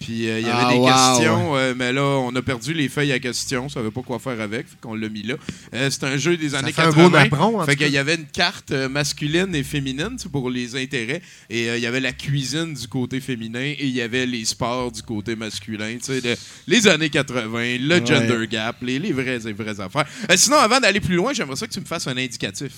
[0.00, 2.74] Puis euh, il y avait Ah, des wow, questions, euh, mais là, on a perdu
[2.74, 3.66] les feuilles à questions.
[3.66, 5.36] On savait pas quoi faire avec, fait qu'on l'a mis là.
[5.72, 7.02] Euh, c'est un jeu des années fait un 80.
[7.04, 11.22] beau napperon, en fait qu'il y avait une carte masculine et féminine pour les intérêts.
[11.48, 14.92] Et il y avait la cuisine du côté féminin et il y avait les sports
[14.92, 15.96] du côté masculin.
[16.08, 16.34] Le-
[16.66, 20.06] les années 80, le Gender Gap, les, les vraies, les vraies affaires.
[20.36, 22.72] Sinon, avant d'aller plus loin, j'aimerais ça que tu me fasses un indicatif.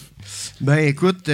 [0.60, 1.28] Ben écoute,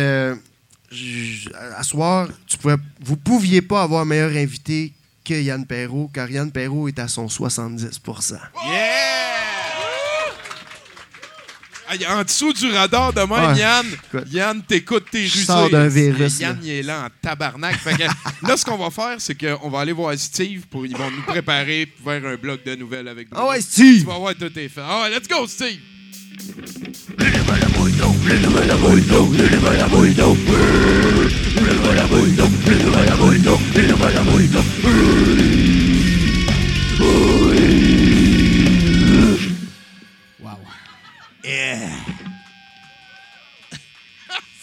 [1.77, 4.93] à soir, tu pouvais, vous pouviez pas avoir meilleur invité
[5.25, 9.13] que Yann Perrault, car Yann Perrault est à son 70% Yeah!
[12.09, 13.55] En dessous du radar de même.
[13.57, 13.87] Yann.
[14.31, 17.77] Yann t'écoute tes sors d'un virus, Yann, il est là en tabarnak.
[17.77, 18.03] Fait que,
[18.47, 21.23] là, ce qu'on va faire, c'est qu'on va aller voir Steve pour ils vont nous
[21.23, 23.37] préparer vers un bloc de nouvelles avec nous.
[23.39, 24.07] Ah ouais, Tu Steve!
[24.07, 24.81] vas voir tout est fait.
[24.83, 25.81] Ah ouais, let's go, Steve!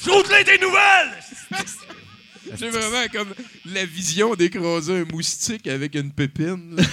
[0.01, 1.19] Shoot-les des nouvelles!
[2.57, 3.33] J'ai vraiment comme
[3.65, 6.77] la vision d'écraser un moustique avec une pépine.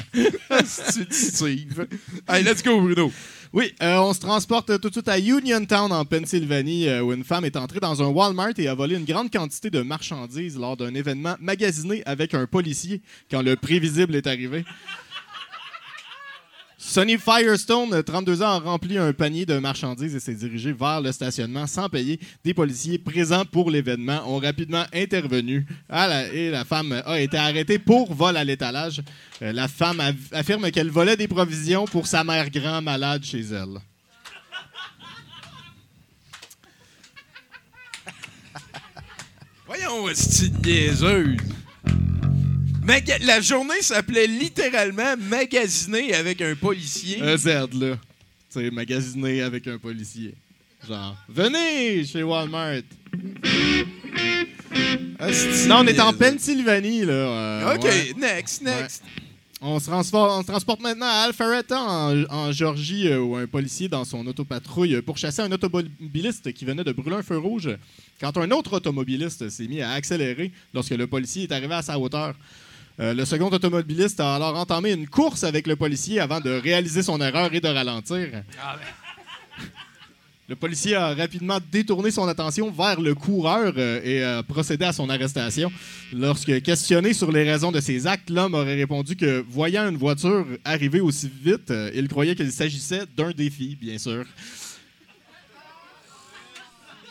[0.64, 1.86] Steve.
[2.28, 3.12] Hey, let's go, Bruno.
[3.52, 7.22] Oui, euh, on se transporte tout de suite à Uniontown, en Pennsylvanie, euh, où une
[7.22, 10.76] femme est entrée dans un Walmart et a volé une grande quantité de marchandises lors
[10.76, 14.64] d'un événement magasiné avec un policier quand le prévisible est arrivé.
[16.92, 21.10] Sonny Firestone, 32 ans, a rempli un panier de marchandises et s'est dirigé vers le
[21.10, 22.20] stationnement sans payer.
[22.44, 27.38] Des policiers présents pour l'événement ont rapidement intervenu Ah, la- et la femme a été
[27.38, 29.00] arrêtée pour vol à l'étalage.
[29.40, 30.02] Euh, la femme
[30.32, 33.78] affirme qu'elle volait des provisions pour sa mère grand malade chez elle.
[39.66, 41.36] Voyons, c'est niaiseuse.
[42.84, 47.20] Maga- la journée s'appelait littéralement magasiner avec un policier.
[47.22, 47.96] Un Z, là.
[48.52, 50.34] Tu sais, magasiné avec un policier.
[50.86, 52.82] Genre, venez chez Walmart.
[55.68, 56.12] Non, on est en.
[56.12, 57.12] Pennsylvanie, là.
[57.12, 58.12] euh, OK, ouais.
[58.16, 59.02] next, next.
[59.64, 63.46] On se, transporte, on se transporte maintenant à Alpharetta, en, en Georgie, euh, où un
[63.46, 67.70] policier, dans son autopatrouille, pour chasser un automobiliste qui venait de brûler un feu rouge,
[68.20, 71.96] quand un autre automobiliste s'est mis à accélérer lorsque le policier est arrivé à sa
[71.96, 72.34] hauteur.
[73.02, 77.02] Euh, le second automobiliste a alors entamé une course avec le policier avant de réaliser
[77.02, 78.28] son erreur et de ralentir.
[80.48, 84.92] Le policier a rapidement détourné son attention vers le coureur euh, et a procédé à
[84.92, 85.72] son arrestation.
[86.12, 90.46] Lorsque questionné sur les raisons de ses actes, l'homme aurait répondu que, voyant une voiture
[90.64, 94.24] arriver aussi vite, euh, il croyait qu'il s'agissait d'un défi, bien sûr.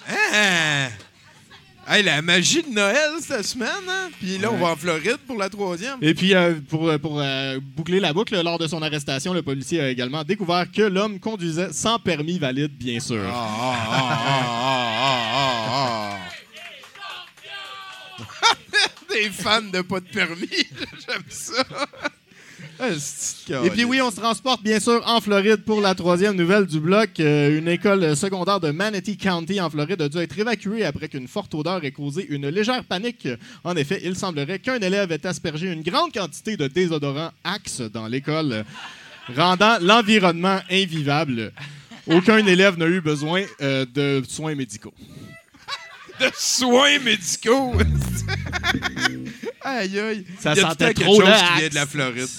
[0.07, 0.87] Ah!
[1.87, 4.09] Hey, la magie de Noël cette semaine, hein?
[4.19, 5.97] Puis là, on va en Floride pour la troisième.
[6.01, 9.41] Et puis, euh, pour, euh, pour euh, boucler la boucle, lors de son arrestation, le
[9.41, 13.23] policier a également découvert que l'homme conduisait sans permis valide, bien sûr.
[13.27, 14.19] Ah, ah,
[15.71, 16.17] ah.
[19.09, 20.47] Des fans de pas de permis,
[21.07, 21.65] j'aime ça.
[23.63, 26.79] Et puis oui, on se transporte bien sûr en Floride pour la troisième nouvelle du
[26.79, 27.19] bloc.
[27.19, 31.27] Euh, une école secondaire de Manatee County en Floride a dû être évacuée après qu'une
[31.27, 33.27] forte odeur ait causé une légère panique.
[33.63, 38.07] En effet, il semblerait qu'un élève ait aspergé une grande quantité de désodorant Axe dans
[38.07, 38.65] l'école,
[39.35, 41.51] rendant l'environnement invivable.
[42.07, 44.93] Aucun élève n'a eu besoin euh, de soins médicaux.
[46.21, 47.73] De soins médicaux.
[49.61, 50.25] aïe, aïe.
[50.39, 52.29] Ça Il y a tout sentait trop chose qui vient de la Floride.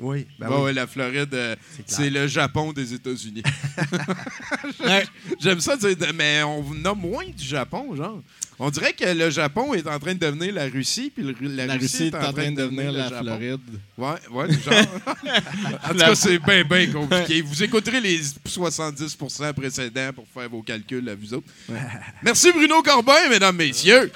[0.00, 3.42] Oui, ben ouais, la Floride, euh, c'est le Japon des États-Unis.
[5.40, 8.22] J'aime ça, dire, mais on nomme moins du Japon, genre.
[8.60, 11.66] On dirait que le Japon est en train de devenir la Russie, puis le- la,
[11.66, 13.24] La Russie est en train de devenir la Japon.
[13.24, 13.60] Floride.
[13.96, 14.74] Ouais, ouais, genre.
[15.84, 17.40] en tout cas, c'est bien, bien compliqué.
[17.42, 21.46] Vous écouterez les 70% précédents pour faire vos calculs à vous autres.
[22.22, 24.10] Merci Bruno Corbin, mesdames, messieurs.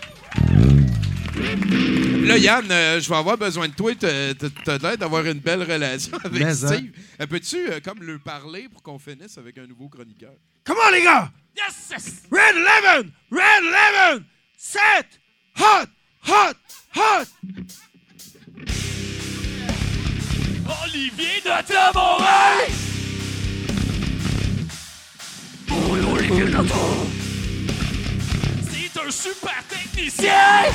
[2.25, 3.93] Là, Yann, euh, je vais avoir besoin de toi.
[3.99, 6.55] T'as t'as l'air d'avoir une belle relation avec Mais, hein.
[6.55, 6.91] Steve.
[7.21, 10.33] Euh, Peux-tu, euh, comme, le parler pour qu'on finisse avec un nouveau chroniqueur?
[10.65, 11.31] Comment les gars?
[11.57, 11.89] Yes!
[11.91, 12.27] yes.
[12.31, 13.13] Red 11!
[13.31, 14.27] Red 11!
[14.57, 15.07] Set!
[15.57, 15.89] Hot!
[16.23, 16.57] Hot!
[16.95, 17.29] Hot!
[20.83, 21.93] Olivier de
[26.63, 27.07] Morin!
[28.71, 30.73] C'est un super technicien!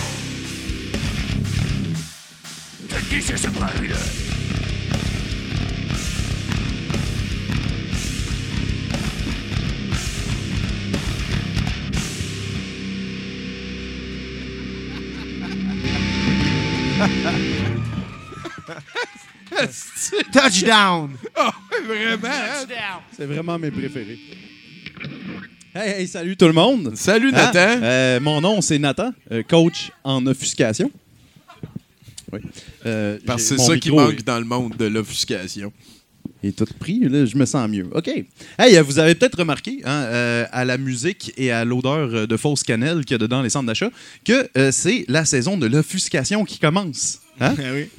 [2.89, 3.71] Technicien super
[20.31, 21.11] Touchdown!
[21.35, 21.51] Ah,
[21.85, 22.27] vraiment?
[22.27, 22.99] hein?
[23.15, 24.19] C'est vraiment mes préférés.
[25.73, 26.95] Hey, hey, salut tout le monde.
[26.95, 27.51] Salut, Hein?
[27.51, 27.79] Nathan.
[27.83, 30.91] Euh, mon nom, c'est Nathan, euh, coach en offuscation.
[32.31, 32.39] Oui.
[32.85, 35.71] Euh, Parce que c'est ça qui manque dans le monde de l'offuscation.
[36.43, 37.87] Est tout pris, là, je me sens mieux.
[37.93, 38.07] OK.
[38.59, 42.27] Hey, euh, vous avez peut-être remarqué, hein, euh, à la musique et à l'odeur euh,
[42.27, 43.89] de fausse cannelle qu'il y a dedans les centres d'achat,
[44.23, 47.19] que euh, c'est la saison de l'offuscation qui commence.
[47.39, 47.55] Hein?
[47.57, 47.89] Ah oui.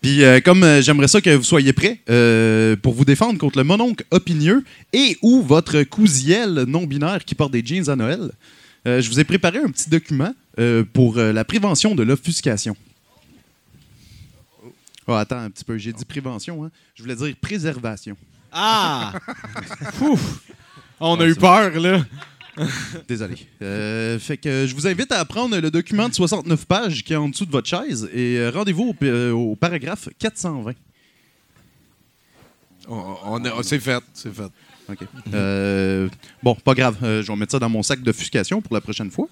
[0.00, 3.58] Puis euh, comme euh, j'aimerais ça que vous soyez prêts euh, pour vous défendre contre
[3.58, 8.30] le mononcle opinieux et ou votre cousielle non-binaire qui porte des jeans à Noël,
[8.86, 10.34] je vous ai préparé un petit document
[10.94, 12.74] pour la prévention de l'offuscation.
[15.10, 16.70] Oh, attends un petit peu, j'ai dit prévention, hein?
[16.94, 18.16] je voulais dire préservation.
[18.52, 19.12] Ah!
[20.00, 20.38] Ouf!
[21.00, 22.04] On a Ouais, eu peur, là.
[23.08, 23.34] Désolé.
[23.60, 27.16] Euh, fait que je vous invite à prendre le document de 69 pages qui est
[27.16, 30.74] en dessous de votre chaise et euh, rendez-vous au, euh, au paragraphe 420.
[32.88, 34.42] On, on c'est fait, c'est fait.
[34.88, 34.98] OK.
[35.34, 36.08] Euh,
[36.40, 36.96] bon, pas grave.
[37.02, 39.28] Euh, je vais mettre ça dans mon sac d'offuscation pour la prochaine fois.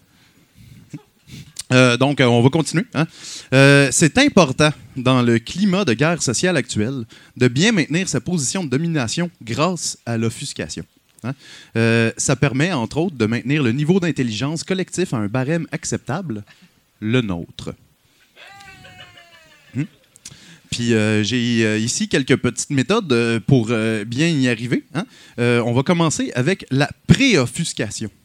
[1.73, 2.85] Euh, donc, euh, on va continuer.
[2.95, 3.07] hein.
[3.53, 7.05] Euh, c'est important dans le climat de guerre sociale actuel
[7.37, 10.85] de bien maintenir sa position de domination grâce à l'offuscation.
[11.25, 11.35] hein.
[11.77, 16.43] Euh, ça permet, entre autres, de maintenir le niveau d'intelligence collectif à un barème acceptable,
[17.01, 17.75] le nôtre.
[19.75, 19.85] Hmm?
[20.71, 20.89] Puis
[21.25, 24.85] j'ai ici quelques petites méthodes pour bien y arriver.
[24.95, 25.05] hein.
[25.39, 28.11] On va commencer avec la préoffuscation.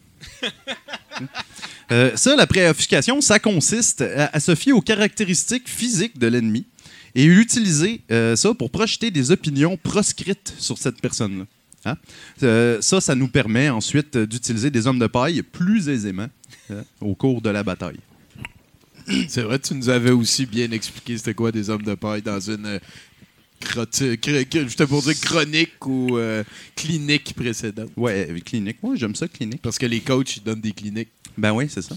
[1.90, 6.66] Euh, ça, la préoffuscation, ça consiste à, à se fier aux caractéristiques physiques de l'ennemi
[7.14, 11.44] et utiliser euh, ça pour projeter des opinions proscrites sur cette personne-là.
[11.86, 11.96] Hein?
[12.42, 16.28] Euh, ça, ça nous permet ensuite d'utiliser des hommes de paille plus aisément
[16.70, 18.00] hein, au cours de la bataille.
[19.28, 22.40] C'est vrai, tu nous avais aussi bien expliqué c'était quoi des hommes de paille dans
[22.40, 22.80] une
[23.92, 26.44] j'étais pour dire chronique ou euh,
[26.74, 27.90] clinique précédente.
[27.96, 28.82] Ouais, clinique.
[28.82, 29.62] Moi, j'aime ça, clinique.
[29.62, 31.10] Parce que les coachs, ils donnent des cliniques.
[31.36, 31.94] Ben oui, c'est ça.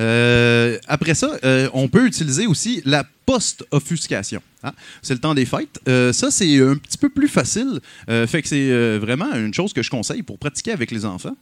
[0.00, 4.42] Euh, après ça, euh, on peut utiliser aussi la post-offuscation.
[4.62, 4.72] hein.
[5.02, 5.80] C'est le temps des fêtes.
[5.88, 7.80] Euh, ça, c'est un petit peu plus facile.
[8.06, 11.36] Fait que c'est vraiment une chose que je conseille pour pratiquer avec les enfants.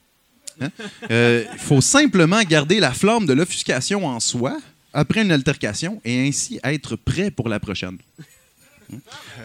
[0.61, 0.71] Hein.
[1.11, 4.59] Il faut simplement garder la flamme de l'offuscation en soi
[4.93, 7.99] après une altercation et ainsi être prêt pour la prochaine.
[8.93, 8.97] Hein.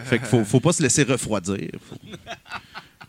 [0.06, 1.70] Fait qu'il faut, faut pas se laisser refroidir.
[1.90, 1.98] Faut,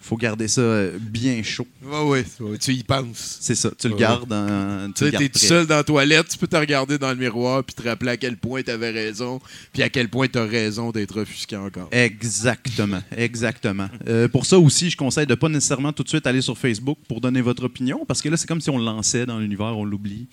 [0.04, 1.66] faut garder ça euh, bien chaud.
[1.82, 3.38] Ouais, ouais, ouais, tu y penses.
[3.40, 3.70] C'est ça.
[3.78, 4.00] Tu le Ouais.
[4.00, 4.92] gardes en.
[4.92, 7.64] Tu sais, t'es tout seul dans la toilette, tu peux te regarder dans le miroir
[7.64, 9.40] puis te rappeler à quel point t'avais raison,
[9.72, 11.88] puis à quel point t'as raison d'être offusqué encore.
[11.90, 13.88] Exactement, exactement.
[14.06, 16.98] Euh, pour ça aussi, je conseille de pas nécessairement tout de suite aller sur Facebook
[17.08, 19.76] pour donner votre opinion, parce que là, c'est comme si on le lançait dans l'univers,
[19.76, 20.26] on l'oublie.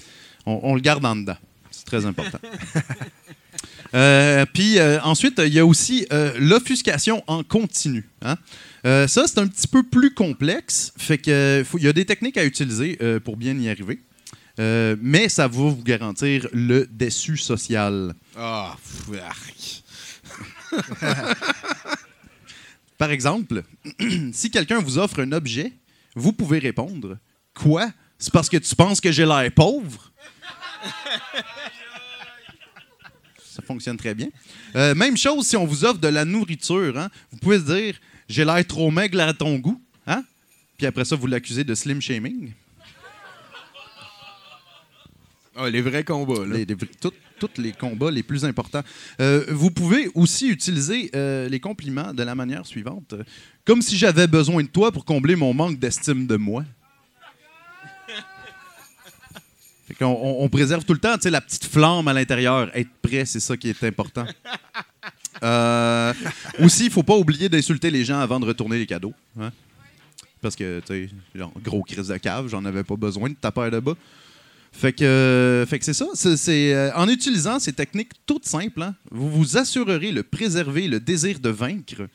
[0.46, 1.38] On, on le garde en dedans.
[1.72, 2.40] C'est très important.
[3.94, 8.08] Euh, Puis euh, ensuite, il y a aussi euh, l'offuscation en continu.
[8.22, 8.38] hein.
[8.86, 10.92] Euh, ça, c'est un petit peu plus complexe.
[10.98, 14.00] Fait que euh, il y a des techniques à utiliser euh, pour bien y arriver.
[14.60, 18.14] Euh, mais ça va vous garantir le déçu social.
[18.36, 18.76] Ah,
[19.26, 19.84] arc.
[22.98, 23.64] Par exemple,
[24.34, 25.74] si quelqu'un vous offre un objet,
[26.16, 27.18] vous pouvez répondre
[27.54, 27.92] Quoi?
[28.18, 30.12] C'est parce que tu penses que j'ai l'air pauvre?
[33.44, 34.30] Ça fonctionne très bien.
[34.76, 36.98] Euh, même chose si on vous offre de la nourriture.
[36.98, 37.10] hein.
[37.32, 37.96] Vous pouvez se dire
[38.32, 39.80] J'ai l'air trop maigre à ton goût.
[40.08, 40.24] hein?
[40.78, 42.52] Puis après ça, vous l'accusez de slim shaming.
[45.56, 46.56] Ah, les vrais combats, là.
[46.56, 48.84] Les- les tout- tous les combats les plus importants.
[49.20, 53.16] Euh, vous pouvez aussi utiliser euh, les compliments de la manière suivante.
[53.66, 56.64] Comme si j'avais besoin de toi pour combler mon manque d'estime de moi.
[59.88, 62.70] Fait qu'on- on, on préserve tout le temps tu sais, la petite flamme à l'intérieur.
[62.76, 64.26] Être prêt, c'est ça qui est important.
[65.44, 66.14] Euh,
[66.60, 69.14] aussi, il ne faut pas oublier d'insulter les gens avant de retourner les cadeaux.
[69.40, 69.52] hein.
[70.42, 73.70] Parce que, tu sais, gros crise de cave, j'en avais pas besoin de ta paire
[73.70, 73.96] de bas.
[74.72, 76.08] Fait que, euh, fait que c'est ça.
[76.16, 81.00] C'est, euh, en utilisant ces techniques toutes simples, hein, vous vous assurerez de préserver le
[81.00, 82.08] désir de vaincre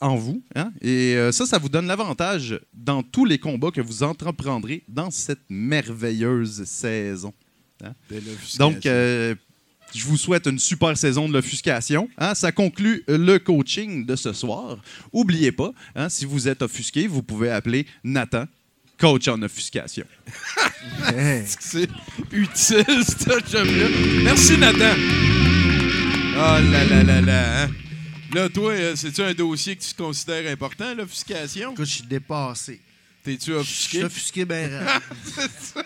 [0.00, 0.42] en vous.
[0.54, 4.82] hein, et euh, ça, ça vous donne l'avantage dans tous les combats que vous entreprendrez
[4.88, 7.34] dans cette merveilleuse saison.
[7.84, 7.92] hein.
[8.58, 8.86] Donc,
[9.94, 12.08] je vous souhaite une super saison de l'offuscation.
[12.18, 12.34] hein.
[12.34, 14.78] Ça conclut le coaching de ce soir.
[15.12, 18.44] Oubliez pas, hein, si vous êtes offusqué, vous pouvez appeler Nathan,
[18.98, 20.04] coach en offuscation.
[21.60, 21.88] C'est
[22.32, 23.88] utile, ce job-là.
[24.24, 24.94] Merci, Nathan.
[26.36, 27.62] Oh là là là là.
[27.64, 27.70] hein.
[28.32, 31.72] Là, toi, euh, c'est-tu un dossier que tu considères important, l'offuscation?
[31.72, 32.80] Écoute, je suis dépassé.
[33.22, 33.96] T'es-tu Je offusqué?
[33.98, 34.44] suis offusqué?
[34.44, 35.84] ben raide.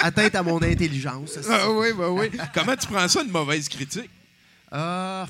[0.00, 1.38] Atteinte à mon intelligence.
[1.50, 2.30] Ah oui, bah oui.
[2.54, 4.10] Comment tu prends ça, une mauvaise critique?
[4.70, 5.26] Ah,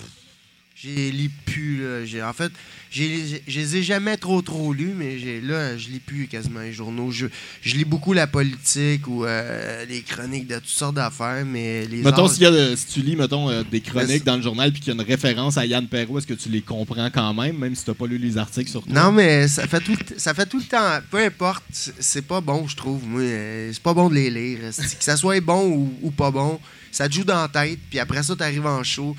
[0.80, 1.82] j'ai lis plus.
[1.82, 2.04] Là.
[2.04, 2.52] J'ai- En fait,
[2.90, 3.02] je
[3.46, 7.10] les ai jamais trop trop lus, mais j'ai- là, je lis plus quasiment les journaux.
[7.10, 7.26] Je,
[7.62, 12.02] je lis beaucoup la politique ou euh, les chroniques de toutes sortes d'affaires, mais les
[12.02, 14.36] Mettons, arts- s'il y a de- si tu lis mettons, euh, des Mais chroniques dans
[14.36, 16.60] le journal puis qu'il y a une référence à Yann Perrault, est-ce que tu les
[16.62, 18.92] comprends quand même, même si tu n'as pas lu les articles sur toi?
[18.92, 21.00] Non, mais ça fait, tout ça fait tout le temps.
[21.10, 23.04] Peu importe, c'est pas bon, je trouve.
[23.06, 24.58] Moi, Euh, c'est pas bon de les lire.
[24.70, 26.58] Que ça soit bon ou, ou pas bon,
[26.92, 27.78] ça te joue dans la tête.
[27.90, 29.16] Puis après ça, t'arrives en show.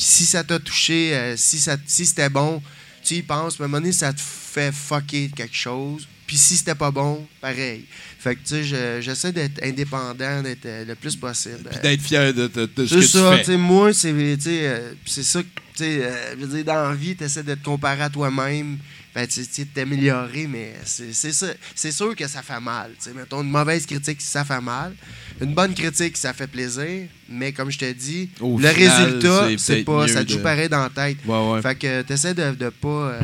[0.00, 2.62] Puis si ça t'a touché, euh, si, ça, si c'était bon,
[3.04, 6.08] tu y penses, mais à un moment donné, ça te fait fucker quelque chose.
[6.26, 7.84] Puis si c'était pas bon, pareil.
[8.18, 11.68] Fait que, tu sais, je- j'essaie d'être indépendant, d'être euh, le plus possible.
[11.70, 13.44] Puis d'être fier de, de- de ce C'est que ça, tu fais.
[13.44, 16.64] sais, moi, c'est tu sais, euh, c'est ça, que, tu sais, euh, je veux dire,
[16.64, 18.78] dans la vie, tu essaies de te comparer à toi-même,
[19.14, 22.92] ben, tu sais, de t'améliorer, mais c'est sûr que ça fait mal.
[22.98, 23.12] tu sais.
[23.14, 24.94] Mettons, une mauvaise critique, ça fait mal.
[25.40, 29.48] Une bonne critique, ça fait plaisir, mais comme je te dis, Au le final, résultat,
[29.58, 31.16] c'est pas, ça te joue de- pareil dans la tête.
[31.26, 31.62] Ouais, ouais.
[31.62, 33.20] Fait que tu essaies de, de pas, euh,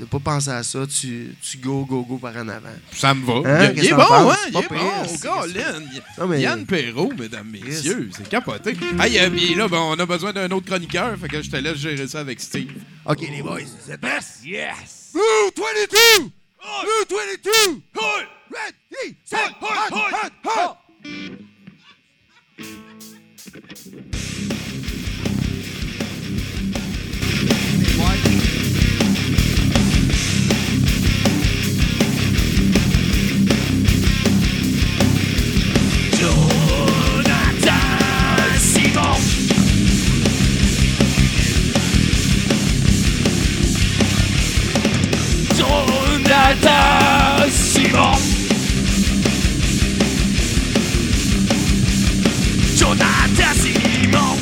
[0.00, 2.68] de pas penser à ça, tu, tu go, go, go par en avant.
[2.92, 3.48] Ça me va.
[3.48, 4.36] Hein, il, est bon, hein?
[4.50, 5.18] Il est bon,
[6.18, 6.36] Colin.
[6.38, 8.76] Yann Perrault, mesdames, messieurs, c'est capoté.
[9.00, 11.78] Hey, euh, là, ben, on a besoin d'un autre chroniqueur, fait que je te laisse
[11.78, 12.72] gérer ça avec Steve.
[13.06, 14.00] OK, les boys, c'est?
[14.44, 15.01] Yes!
[15.12, 16.32] Blue 22!
[16.82, 17.82] Blue 22!
[18.50, 20.78] Ready, set, hot, hot, hot!
[46.42, 48.18] Jonathan Simon!
[52.76, 54.38] Jonathan Simon!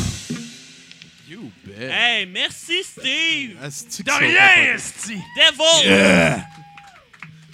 [1.28, 1.90] You bet.
[1.90, 3.58] Hey, merci Steve!
[3.62, 5.18] Asti que De ça rien, esti!
[5.36, 6.42] Devil!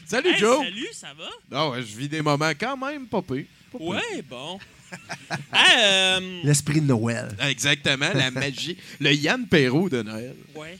[0.07, 0.65] Salut, Hey, Joe.
[0.65, 1.29] Salut, ça va?
[1.51, 3.47] Ah ouais, je vis des moments quand même pires.
[3.75, 4.59] Ouais, bon.
[5.53, 7.29] Euh, L'esprit de Noël.
[7.41, 8.77] Exactement, la magie.
[9.01, 10.37] Le Yann Perrault de Noël.
[10.55, 10.79] ouais.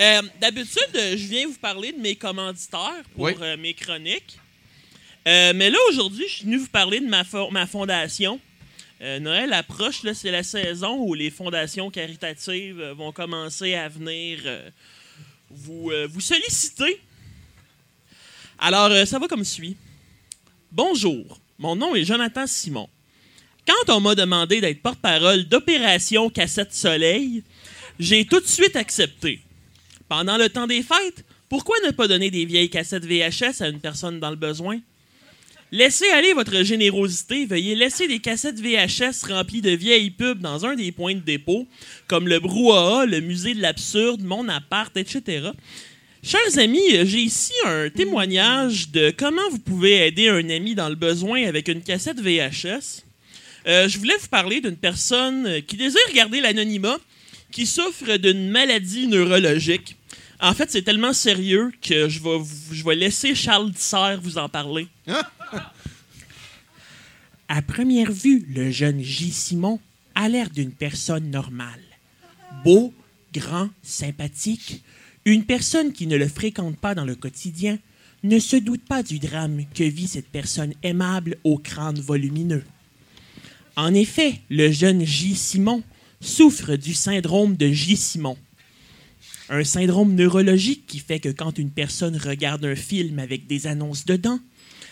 [0.00, 3.32] Euh, D'habitude, euh, je viens vous parler de mes commanditaires pour Oui.
[3.40, 4.38] euh, mes chroniques.
[5.28, 8.40] Euh, mais là, aujourd'hui, je suis venu vous parler de ma, fo- ma fondation.
[9.00, 14.40] Euh, Noël approche, c'est la saison où les fondations caritatives euh, vont commencer à venir
[14.46, 14.68] euh,
[15.50, 17.00] vous, euh, vous solliciter.
[18.58, 19.76] Alors, euh, ça va comme suit.
[20.72, 22.88] Bonjour, mon nom est Jonathan Simon.
[23.66, 27.42] Quand on m'a demandé d'être porte-parole d'Opération Cassette Soleil,
[27.98, 29.40] j'ai tout de suite accepté.
[30.08, 33.80] Pendant le temps des fêtes, pourquoi ne pas donner des vieilles cassettes VHS à une
[33.80, 34.80] personne dans le besoin?
[35.72, 40.74] Laissez aller votre générosité, veuillez laisser des cassettes VHS remplies de vieilles pubs dans un
[40.76, 41.66] des points de dépôt,
[42.06, 45.50] comme le Brouhaha, le Musée de l'Absurde, Mon Appart, etc.
[46.24, 50.94] Chers amis, j'ai ici un témoignage de comment vous pouvez aider un ami dans le
[50.94, 53.02] besoin avec une cassette VHS.
[53.66, 56.96] Euh, je voulais vous parler d'une personne qui désire garder l'anonymat,
[57.52, 59.96] qui souffre d'une maladie neurologique.
[60.40, 64.38] En fait, c'est tellement sérieux que je vais, vous- je vais laisser Charles Tisser vous
[64.38, 64.88] en parler.
[67.48, 69.30] À première vue, le jeune J.
[69.30, 69.78] Simon
[70.14, 71.80] a l'air d'une personne normale.
[72.64, 72.94] Beau,
[73.34, 74.82] grand, sympathique,
[75.24, 77.78] une personne qui ne le fréquente pas dans le quotidien
[78.22, 82.64] ne se doute pas du drame que vit cette personne aimable au crâne volumineux.
[83.76, 85.34] En effet, le jeune J.
[85.34, 85.82] Simon
[86.20, 87.96] souffre du syndrome de J.
[87.96, 88.36] Simon.
[89.50, 94.06] Un syndrome neurologique qui fait que quand une personne regarde un film avec des annonces
[94.06, 94.40] dedans,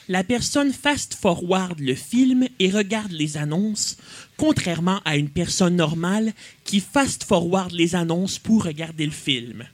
[0.09, 3.97] la personne fast-forward le film et regarde les annonces,
[4.37, 6.33] contrairement à une personne normale
[6.65, 9.65] qui fast-forward les annonces pour regarder le film.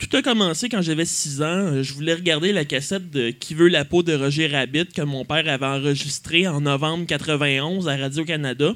[0.00, 1.82] Tout a commencé quand j'avais 6 ans.
[1.82, 5.26] Je voulais regarder la cassette de Qui veut la peau de Roger Rabbit que mon
[5.26, 8.74] père avait enregistrée en novembre 91 à Radio-Canada.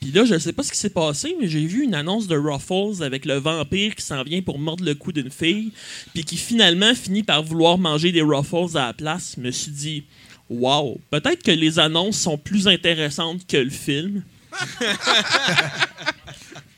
[0.00, 2.36] Puis là, je sais pas ce qui s'est passé, mais j'ai vu une annonce de
[2.36, 5.70] Ruffles avec le vampire qui s'en vient pour mordre le cou d'une fille,
[6.12, 9.34] puis qui finalement finit par vouloir manger des Ruffles à la place.
[9.36, 10.04] Je me suis dit,
[10.50, 14.22] wow, peut-être que les annonces sont plus intéressantes que le film.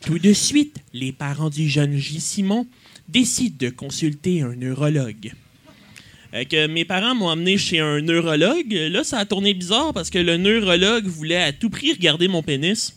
[0.04, 2.20] Tout de suite, les parents du jeune J.
[2.20, 2.66] Simon
[3.10, 5.32] décident de consulter un neurologue.
[6.30, 8.72] Fait que mes parents m'ont amené chez un neurologue.
[8.72, 12.42] Là, ça a tourné bizarre parce que le neurologue voulait à tout prix regarder mon
[12.42, 12.96] pénis.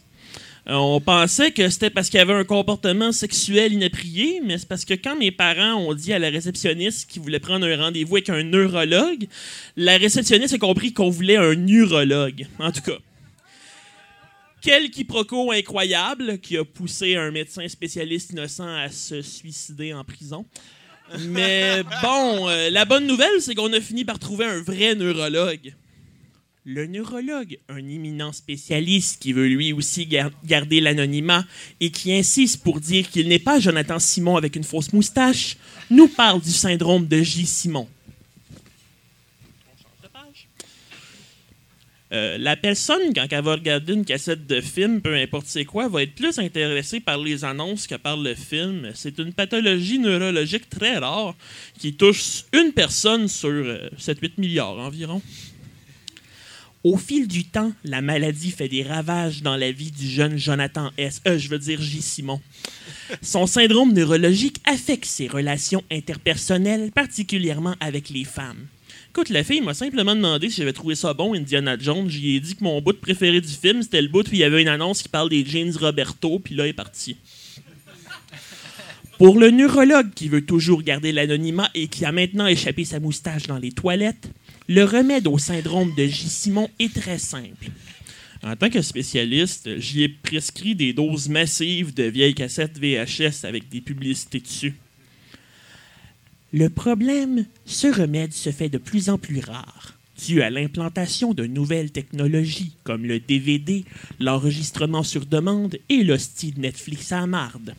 [0.70, 4.86] Euh, On pensait que c'était parce qu'il avait un comportement sexuel inapproprié, mais c'est parce
[4.86, 8.30] que quand mes parents ont dit à la réceptionniste qu'ils voulaient prendre un rendez-vous avec
[8.30, 9.28] un neurologue,
[9.76, 12.46] la réceptionniste a compris qu'on voulait un neurologue.
[12.60, 12.98] En tout cas.
[14.64, 20.46] Quel quiproquo incroyable qui a poussé un médecin spécialiste innocent à se suicider en prison.
[21.28, 25.74] Mais bon, euh, la bonne nouvelle, c'est qu'on a fini par trouver un vrai neurologue.
[26.64, 31.46] Le neurologue, un éminent spécialiste qui veut lui aussi gar- garder l'anonymat
[31.82, 35.58] et qui insiste pour dire qu'il n'est pas Jonathan Simon avec une fausse moustache,
[35.90, 37.46] nous parle du syndrome de J.
[37.46, 37.86] Simon.
[42.14, 45.88] Euh, la personne, quand elle va regarder une cassette de film, peu importe c'est quoi,
[45.88, 48.92] va être plus intéressée par les annonces que par le film.
[48.94, 51.34] C'est une pathologie neurologique très rare
[51.80, 55.22] qui touche une personne sur euh, 7-8 milliards environ.
[56.84, 60.92] Au fil du temps, la maladie fait des ravages dans la vie du jeune Jonathan
[60.98, 61.22] S.
[61.26, 62.02] Euh, je veux dire J.
[62.02, 62.42] Simon.
[63.22, 68.68] Son syndrome neurologique affecte ses relations interpersonnelles, particulièrement avec les femmes.
[69.16, 72.10] Écoute, la fille m'a simplement demandé si j'avais trouvé ça bon, Indiana Jones.
[72.10, 74.44] J'y ai dit que mon bout préféré du film, c'était le bout où il y
[74.44, 77.16] avait une annonce qui parle des jeans Roberto, puis là, il est parti.
[79.20, 83.46] Pour le neurologue qui veut toujours garder l'anonymat et qui a maintenant échappé sa moustache
[83.46, 84.32] dans les toilettes,
[84.68, 86.28] le remède au syndrome de J.
[86.28, 87.70] Simon est très simple.
[88.42, 93.70] En tant que spécialiste, j'y ai prescrit des doses massives de vieilles cassettes VHS avec
[93.70, 94.74] des publicités dessus.
[96.56, 101.48] Le problème, ce remède se fait de plus en plus rare, dû à l'implantation de
[101.48, 103.84] nouvelles technologies comme le DVD,
[104.20, 107.74] l'enregistrement sur demande et l'hostie de Netflix à marde.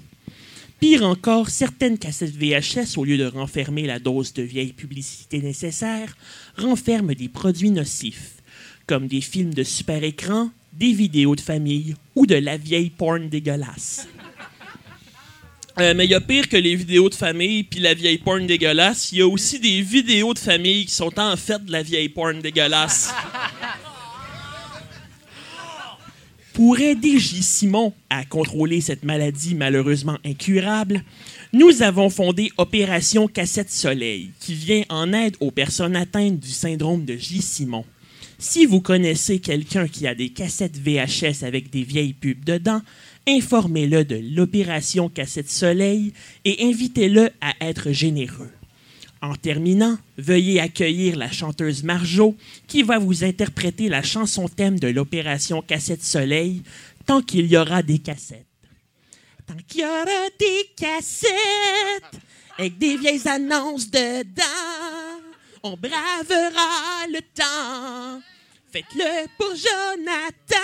[0.80, 6.16] Pire encore, certaines cassettes VHS, au lieu de renfermer la dose de vieille publicité nécessaire,
[6.58, 8.42] renferment des produits nocifs,
[8.88, 13.28] comme des films de super écran, des vidéos de famille ou de la vieille porn
[13.28, 14.08] dégueulasse.
[15.80, 18.46] Euh, mais il y a pire que les vidéos de famille puis la vieille porn
[18.46, 19.10] dégueulasse.
[19.10, 22.08] Il y a aussi des vidéos de famille qui sont en fait de la vieille
[22.08, 23.12] porn dégueulasse.
[26.52, 27.42] Pour aider J.
[27.42, 31.02] Simon à contrôler cette maladie malheureusement incurable,
[31.52, 37.04] nous avons fondé Opération Cassette Soleil, qui vient en aide aux personnes atteintes du syndrome
[37.04, 37.42] de J.
[37.42, 37.84] Simon.
[38.38, 42.82] Si vous connaissez quelqu'un qui a des cassettes VHS avec des vieilles pubs dedans,
[43.26, 46.12] informez-le de l'opération Cassette Soleil
[46.44, 48.50] et invitez-le à être généreux.
[49.22, 54.88] En terminant, veuillez accueillir la chanteuse Marjo qui va vous interpréter la chanson thème de
[54.88, 56.62] l'opération Cassette Soleil
[57.06, 58.46] tant qu'il y aura des cassettes.
[59.46, 62.20] Tant qu'il y aura des cassettes
[62.58, 64.42] avec des vieilles annonces dedans,
[65.62, 68.22] on bravera le temps.
[68.70, 70.56] Faites-le pour Jonathan,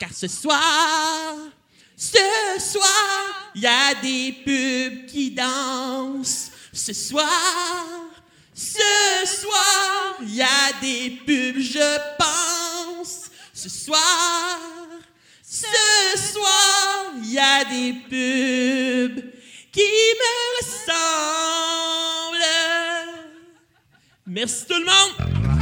[0.00, 1.34] car ce soir,
[1.94, 2.16] ce
[2.58, 6.50] soir, il y a des pubs qui dansent.
[6.72, 7.28] Ce soir,
[8.54, 13.30] ce soir, il y a des pubs, je pense.
[13.52, 14.58] Ce soir,
[15.42, 15.66] ce
[16.32, 19.22] soir, il y a des pubs
[19.70, 20.90] qui me ressemblent.
[24.26, 25.59] Merci tout le monde.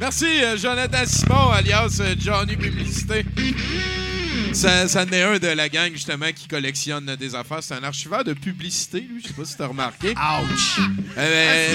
[0.00, 3.24] Merci, euh, Jonathan Simon, alias euh, Johnny Publicité.
[4.52, 7.62] Ça, ça en est un de la gang, justement, qui collectionne des affaires.
[7.62, 9.20] C'est un archiveur de publicité, lui.
[9.22, 10.10] Je sais pas si t'as remarqué.
[10.12, 10.80] Ouch!
[11.18, 11.74] Euh,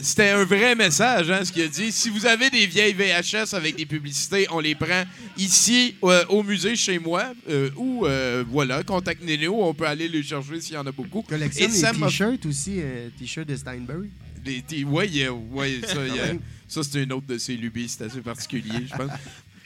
[0.00, 1.92] C'était un vrai message, hein, ce qu'il a dit.
[1.92, 5.04] Si vous avez des vieilles VHS avec des publicités, on les prend
[5.36, 9.52] ici, euh, au musée, chez moi, euh, ou, euh, voilà, contactez-nous.
[9.54, 11.22] On peut aller les chercher s'il y en a beaucoup.
[11.22, 14.08] Collectionne les t-shirts aussi, euh, t-shirts de Steinberg.
[14.44, 16.24] des- des- ouais, ouais, ça, il y a-
[16.68, 17.88] ça, c'est une autre de ses lubies.
[17.88, 19.10] C'est assez particulier, je pense.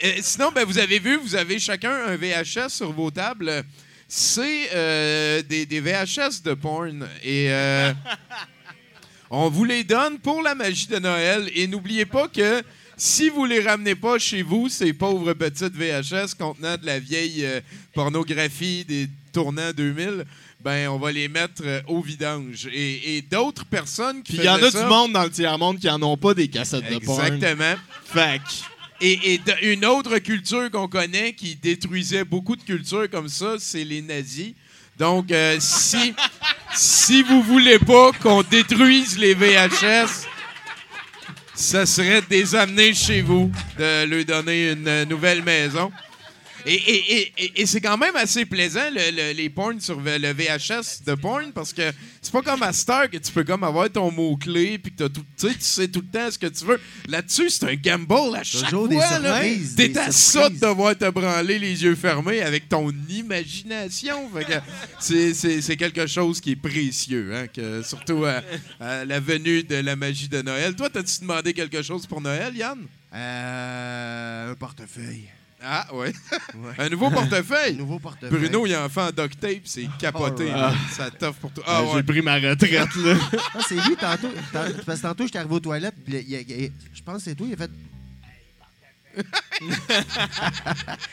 [0.03, 3.65] Euh, sinon, ben, vous avez vu, vous avez chacun un VHS sur vos tables.
[4.09, 7.07] C'est euh, des, VHS de porn.
[7.23, 7.93] Et euh,
[9.31, 11.51] on vous les donne pour la magie de Noël.
[11.55, 12.63] Et n'oubliez pas que
[12.97, 17.47] si vous les ramenez pas chez vous, ces pauvres petites VHS contenant de la vieille
[17.95, 20.25] pornographie des tournants 2000,
[20.63, 22.69] ben on va les mettre euh, au vidange.
[22.73, 25.79] Et, et d'autres personnes qui Puis il y en a du monde dans le tiers-monde
[25.79, 27.25] qui en ont pas des cassettes de porn.
[27.25, 27.75] Exactement.
[28.13, 28.41] Que-
[29.01, 34.03] Et, une autre culture qu'on connaît qui détruisait beaucoup de cultures comme ça, c'est les
[34.03, 34.53] nazis.
[34.99, 36.15] Donc, euh, si,
[36.75, 40.27] si vous voulez pas qu'on détruise les VHS,
[41.55, 45.91] ça serait de les amener chez vous, de leur donner une nouvelle maison.
[46.67, 50.33] Et, et- et- et- c'est quand même assez plaisant, le- le- les porns sur le
[50.33, 51.91] VHS de porn, parce que
[52.21, 55.09] c'est pas comme à Star que tu peux comme avoir ton mot-clé, puis que t'as
[55.09, 56.81] tout, tu sais, tout le temps ce que tu veux.
[57.09, 59.03] Là-dessus, c'est un gamble à chaque Toujours fois.
[59.77, 64.29] T'es à ça de devoir te branler les yeux fermés avec ton imagination.
[64.31, 64.53] Que
[65.01, 68.43] c'est- quelque chose qui est précieux, hein, que, surtout à,
[68.81, 70.75] à la venue de la magie de Noël.
[70.77, 72.79] Toi, t'as-tu demandé quelque chose pour Noël, Yann?
[73.15, 75.25] Euh, un portefeuille.
[75.63, 76.13] Ah, ouais.
[76.55, 76.73] Ouais.
[76.79, 77.75] Un nouveau portefeuille.
[77.75, 78.31] Un nouveau portefeuille.
[78.31, 80.51] Bruno, il en fait en duct tape, c'est capoté.
[80.51, 80.57] Alright.
[80.73, 80.75] là.
[80.91, 81.61] Ça t'offre pour tout.
[81.67, 81.91] Ah, Ah, ouais.
[81.97, 83.15] J'ai pris ma retraite, là.
[83.55, 84.29] Ah, c'est lui, tantôt.
[84.53, 86.71] tant- Parce que tantôt, j'étais arrivé aux toilettes, puis il y a- il y a-
[86.95, 87.71] je pense que c'est toi, il a fait.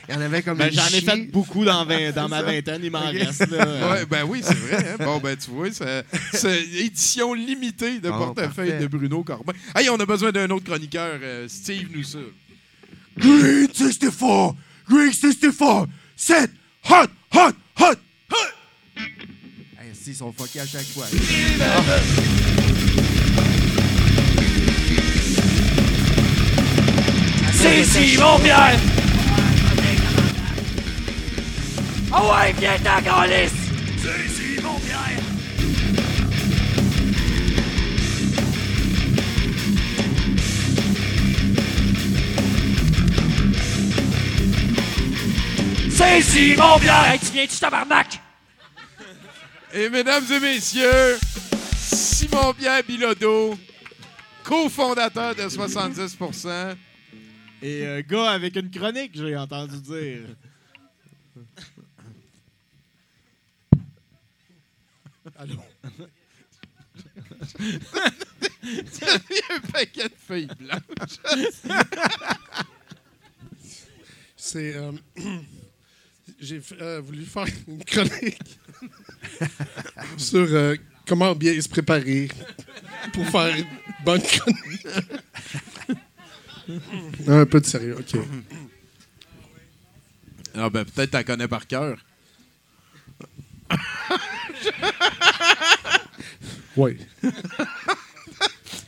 [0.07, 1.83] Il y en avait comme Ben, J'en ai fait beaucoup dans,
[2.29, 3.47] ma vingtaine, il m'en reste.
[3.49, 3.89] Là.
[3.91, 4.91] Ouais, ben oui, c'est vrai.
[4.93, 5.03] hein.
[5.03, 5.67] Bon, ben tu vois,
[6.31, 8.79] c'est édition limitée de Bon, portefeuille parfait.
[8.83, 9.53] de Bruno Corbin.
[9.75, 11.17] Hey, on a besoin d'un autre chroniqueur.
[11.21, 12.19] euh, Steve nous ça.
[13.17, 14.55] Green 64!
[14.87, 15.87] Green 64!
[16.15, 16.49] Set!
[16.89, 17.09] Hot!
[17.33, 17.55] Hot!
[17.79, 17.95] Hot!
[19.79, 21.05] Hey, si, ils sont fuckés à chaque fois.
[27.53, 28.79] C'est Simon Pierre!
[32.11, 33.51] Ah ouais, viens ta calice!
[33.97, 35.26] C'est Simon Pierre!
[45.97, 47.11] C'est Simon Pierre!
[47.11, 48.21] Hey, tu viens-tu tabarnak?
[49.73, 51.17] Et mesdames et messieurs,
[51.75, 53.57] Simon-Pierre Bilodeau,
[54.43, 56.75] cofondateur de 70%
[57.63, 60.27] Et euh, gars avec une chronique, j'ai entendu dire.
[65.39, 65.55] Allô?
[67.59, 67.79] Il
[68.71, 71.19] y a un paquet de feuilles blanches.
[74.35, 74.75] C'est.
[74.75, 74.91] euh,
[76.39, 78.59] J'ai euh, voulu faire une chronique
[80.17, 80.75] sur euh,
[81.07, 82.29] comment bien se préparer
[83.13, 83.65] pour faire une
[84.05, 84.87] bonne chronique.
[87.27, 88.19] Un peu de sérieux, OK.
[90.53, 91.97] Ah ben peut-être tu la connais par cœur.
[96.77, 96.95] Oui.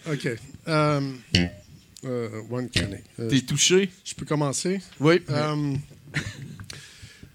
[0.08, 0.28] OK.
[0.68, 1.00] Euh,
[2.52, 3.04] one chronique.
[3.20, 3.90] Euh, T'es touché?
[4.06, 4.80] Je peux commencer?
[5.00, 5.22] Oui.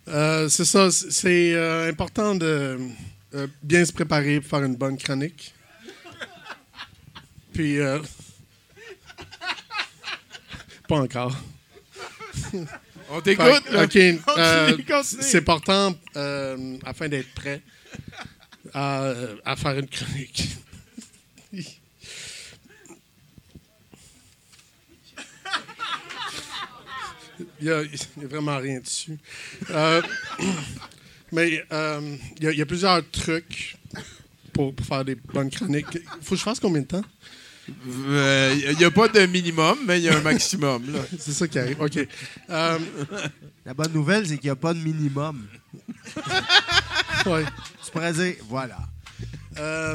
[0.09, 2.79] Euh, c'est ça, c'est- euh, important de
[3.35, 5.55] euh, bien se préparer pour faire une bonne chronique.
[7.53, 7.79] Puis,
[10.89, 11.37] pas encore.
[13.11, 13.63] On t'écoute.
[13.75, 13.99] OK.
[15.05, 15.95] c'est important
[16.85, 17.63] afin d'être prêt
[18.73, 19.13] à,
[19.45, 20.49] à faire une chronique.
[27.61, 29.19] Il n'y a, il y a vraiment rien dessus.
[29.71, 30.03] Euh,
[31.33, 33.77] mais euh, il y, a- il y a plusieurs trucs
[34.53, 35.99] pour, pour faire des bonnes chroniques.
[36.23, 37.05] faut que je fasse combien de temps?
[37.89, 40.93] Il n'y a pas de minimum, mais il y a un maximum.
[40.93, 41.01] là.
[41.19, 41.81] C'est ça qui arrive.
[41.81, 41.97] OK.
[42.51, 42.79] Euh,
[43.65, 45.47] La bonne nouvelle, c'est qu'il n'y a pas de minimum.
[47.27, 47.45] ouais.
[47.85, 48.79] Tu pourrais dire, voilà.
[49.57, 49.95] Euh,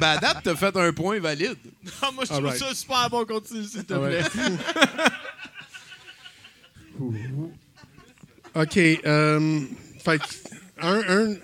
[0.00, 1.56] ben à date, t'as fait un point valide.
[2.00, 3.24] Ah, moi, je trouve ça super bon.
[3.26, 4.22] Continue, s'il te plaît.
[8.54, 8.76] OK.
[8.76, 9.60] euh,
[10.02, 10.20] fait
[10.80, 11.34] un, un,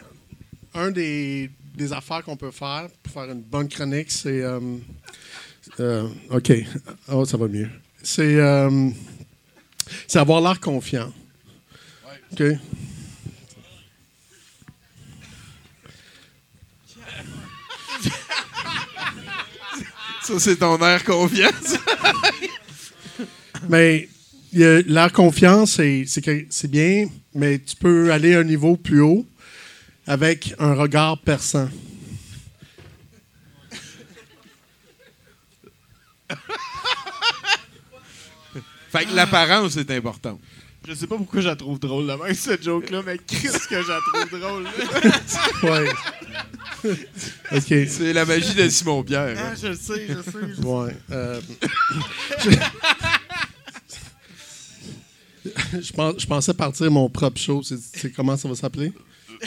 [0.74, 4.42] un des, des affaires qu'on peut faire pour faire une bonne chronique, c'est.
[4.42, 4.60] euh,
[5.80, 6.52] euh, OK.
[7.08, 7.68] Oh, ça va mieux.
[8.02, 8.36] C'est.
[8.36, 8.90] euh,
[10.06, 11.12] c'est avoir l'air confiant.
[12.32, 12.42] OK?
[20.22, 21.76] Ça, c'est ton air confiance.
[23.68, 24.08] Mais
[24.52, 26.04] il y a- l'air confiant, c'est
[26.68, 29.26] bien, mais tu peux aller à un niveau plus haut
[30.06, 31.68] avec un regard perçant.
[38.90, 40.40] fait que l'apparence est importante.
[40.86, 43.80] Je sais pas pourquoi je la trouve drôle, la même, cette joke-là, mais qu'est-ce que
[43.82, 44.64] je la trouve drôle.
[45.62, 45.88] Ouais.
[47.52, 47.88] OK.
[47.88, 49.36] C'est la magie de Simon Pierre.
[49.38, 49.54] Ah, hein.
[49.60, 50.38] je le sais, je sais.
[50.48, 50.66] je sais.
[50.66, 50.96] Ouais.
[51.12, 51.40] euh,
[55.72, 57.62] je, je pense- je pensais partir mon propre show.
[57.62, 58.92] C'est c'est comment ça va s'appeler?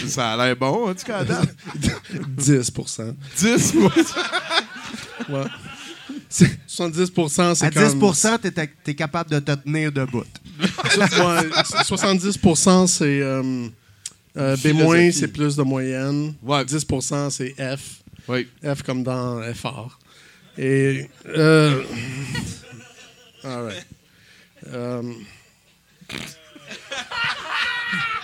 [0.08, 1.56] Ça a l'air bon, en tout cas, à date.
[2.38, 2.72] 10
[3.38, 3.74] 10
[5.30, 5.44] Ouais.
[6.30, 8.12] C'est- 70% c'est À comme...
[8.12, 10.24] 10 t'es t'es capable de te tenir debout.
[10.60, 11.50] Ouais,
[11.84, 13.22] 70% c'est...
[13.22, 13.68] euh,
[14.38, 16.34] euh, B-, c'est plus de moyenne.
[16.44, 16.64] Ouais.
[16.64, 18.02] 10% c'est F.
[18.28, 18.48] Oui.
[18.64, 20.00] F comme dans effort.
[20.58, 21.10] Et...
[21.28, 21.82] Euh,
[23.44, 23.86] all right.
[24.74, 25.04] Euh,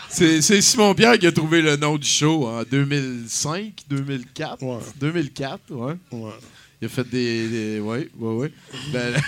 [0.09, 4.61] C'est Simon Pierre qui a trouvé le nom du show en 2005, 2004.
[4.63, 4.79] Ouais.
[4.97, 5.93] 2004, ouais.
[6.11, 6.31] ouais.
[6.81, 7.47] Il a fait des.
[7.47, 8.51] des ouais, ouais, ouais.
[8.91, 9.13] Ben,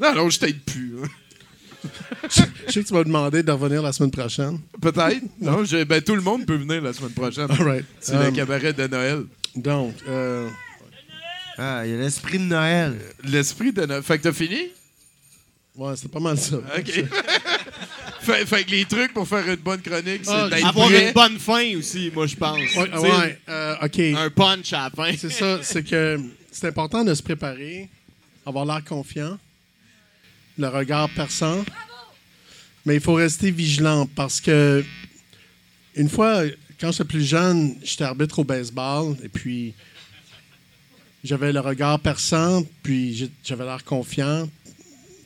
[0.00, 0.94] non, non, je t'aide plus.
[1.02, 1.08] hein.
[2.28, 4.58] Je sais que tu vas me demander de revenir la semaine prochaine.
[4.80, 5.20] Peut-être.
[5.40, 7.50] Non, je- ben, tout le monde peut venir la semaine prochaine.
[7.50, 7.84] All right.
[8.00, 9.24] C'est le Um, cabaret de Noël.
[9.56, 10.48] Donc, euh,
[11.58, 12.98] Ah, il y a l'esprit de Noël.
[13.24, 14.02] L'esprit de Noël.
[14.02, 14.68] Fait que t'as fini?
[15.76, 16.56] Ouais, c'est pas mal ça.
[16.78, 17.04] OK.
[18.20, 21.06] fait, fait que les trucs pour faire une bonne chronique, c'est Ah, d'être Avoir prêt.
[21.08, 22.58] une bonne fin aussi, moi, je pense.
[22.76, 23.98] Ouais, euh, OK.
[23.98, 25.12] Un punch à la fin.
[25.16, 26.20] C'est ça, c'est que
[26.50, 27.88] c'est important de se préparer,
[28.46, 29.38] avoir l'air confiant.
[30.58, 31.64] le regard perçant.
[32.84, 34.84] Mais il faut rester vigilant parce que
[35.94, 36.42] une fois,
[36.80, 39.72] quand j'étais plus jeune, j'étais arbitre au baseball et puis
[41.24, 44.48] j'avais le regard perçant, puis j'avais l'air confiant,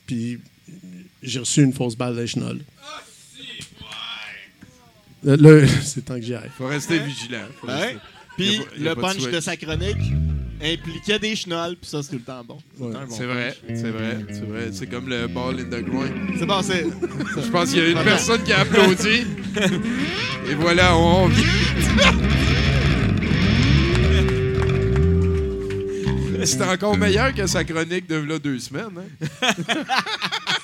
[0.07, 0.39] puis
[1.23, 2.61] j'ai reçu une fausse balle de chenol.
[5.25, 6.51] Le- le- c'est temps que j'y aille.
[6.57, 7.47] Faut rester vigilant.
[7.61, 7.75] Faut Ouais.
[7.75, 7.99] rester-
[8.37, 9.97] Puis le de punch de sa chronique
[10.63, 12.59] impliquait des chenolles, puis ça, c'est tout le temps bon.
[12.79, 14.69] C'est un bon C'est vrai, c'est vrai, c'est vrai.
[14.73, 16.09] C'est comme le ball in the groin.
[16.39, 16.85] C'est bon, c'est.
[16.85, 19.27] Je pense qu'il y a une personne qui a applaudi.
[20.51, 21.29] Et voilà, on
[26.47, 28.87] C'était encore meilleur que sa chronique de là deux semaines.
[28.97, 29.49] hein.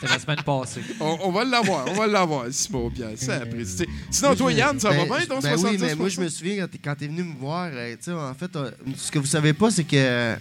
[0.01, 0.81] C'était la semaine passée.
[1.01, 3.11] On, on va l'avoir, on va l'avoir, Simon Pierre.
[3.17, 3.89] C'est apprécié.
[4.11, 6.29] Sinon, toi, Yann, ça va Ben, bien, ton ben 70 oui, mais moi, je me
[6.29, 9.11] souviens quand t'es- quand t'es venu me voir, euh, tu sais, en fait, euh, ce
[9.13, 10.37] que vous savez pas, c'est que euh,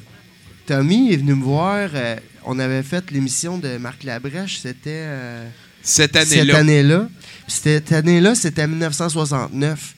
[0.66, 1.90] Tommy est venu me voir.
[1.94, 4.90] euh, on avait fait l'émission de Marc Labrèche, c'était.
[5.06, 5.48] euh,
[5.84, 6.46] Cette année-là.
[6.54, 7.08] Cette année-là.
[7.48, 9.96] Cette année-là, c'était 1969.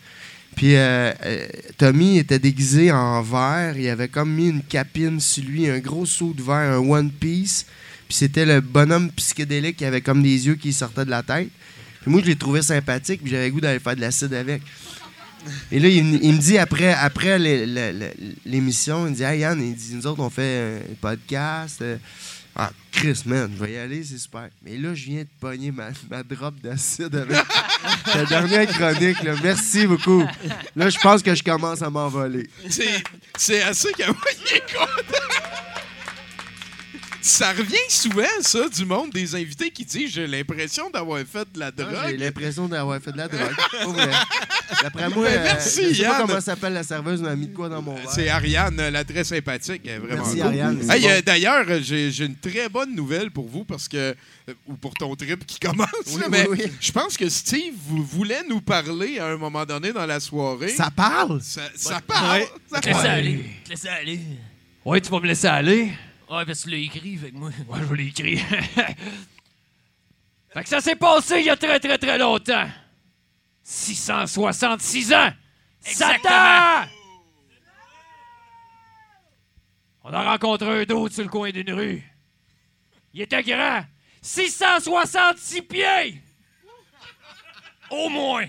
[0.56, 1.48] Puis euh, euh,
[1.78, 3.76] Tommy était déguisé en vert.
[3.78, 7.10] Il avait comme mis une capine sur lui, un gros saut de verre, un One
[7.12, 7.66] Piece.
[8.08, 11.50] Puis c'était le bonhomme psychédélique qui avait comme des yeux qui sortaient de la tête.
[12.02, 14.62] Puis moi, je l'ai trouvé sympathique, puis j'avais goût d'aller faire de l'acide avec.
[15.72, 18.14] Et là, il, me- dit après, après l'é- l'é- l'é-
[18.46, 21.82] l'émission, il me dit Hey Yann, il dit, nous autres, on fait un podcast.
[21.82, 21.98] euh,
[22.56, 24.50] ah, Chris, man, je vais y aller, c'est super.
[24.62, 27.38] Mais là, je viens de pogner ma, ma drop d'acide avec
[28.06, 29.24] ta dernière chronique.
[29.24, 29.34] Là.
[29.42, 30.24] Merci beaucoup.
[30.76, 32.48] Là, je pense que je commence à m'envoler.
[32.70, 35.50] C'est- assez qu'il est content.
[37.26, 41.60] Ça revient souvent, ça, du monde des invités qui disent J'ai l'impression d'avoir fait de
[41.60, 42.20] la J'ai drogue.
[42.20, 43.56] l'impression d'avoir fait de la drogue.
[43.72, 44.12] Pas vrai.
[44.82, 46.28] D'après moi, Ben, euh, merci, je sais pas Yann.
[46.28, 48.10] comment s'appelle la serveuse, m'a mis de quoi dans mon verre.
[48.12, 49.84] C'est Ariane, euh, la très sympathique.
[49.86, 50.42] Elle est vraiment Merci, cool.
[50.48, 51.08] Ariane, Hey, bon.
[51.10, 53.98] euh, D'ailleurs, j'ai j'ai une très bonne nouvelle pour vous parce que.
[53.98, 54.14] euh,
[54.68, 55.88] ou pour ton trip qui commence.
[56.08, 56.64] Oui, là, oui, mais oui.
[56.82, 60.68] je pense que Steve vous voulait nous parler à un moment donné dans la soirée.
[60.70, 61.42] Ça parle?
[61.42, 62.42] Ça, ça parle.
[62.42, 62.50] Ouais.
[62.70, 63.08] Ça Te laisser parle.
[63.08, 63.46] aller.
[63.64, 64.20] Te laisser aller.
[64.84, 65.94] Ouais, tu vas me laisser aller?
[66.30, 67.50] Ouais, parce que tu l'as écrit, que moi.
[67.68, 68.38] Ouais, je l'ai écrit.
[70.54, 72.70] fait que ça s'est passé il y a très, très, très longtemps.
[73.64, 75.32] 666 ans!
[75.80, 76.88] Satan!
[80.04, 82.04] On a rencontré un d'autre sur le coin d'une rue.
[83.14, 83.86] Il était grand.
[84.22, 86.22] 666 pieds!
[87.90, 88.46] Au moins!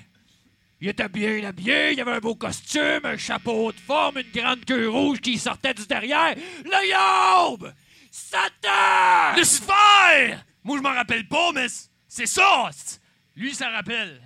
[0.84, 4.66] Il était bien habillé, il avait un beau costume, un chapeau de forme, une grande
[4.66, 6.34] queue rouge qui sortait du derrière.
[6.62, 7.72] Le yaube!
[8.10, 9.34] Satan!
[9.34, 10.36] Lucifer!
[10.62, 11.68] Moi, je m'en rappelle pas, mais
[12.06, 12.68] c'est ça!
[13.34, 14.20] Lui, s'en rappelle.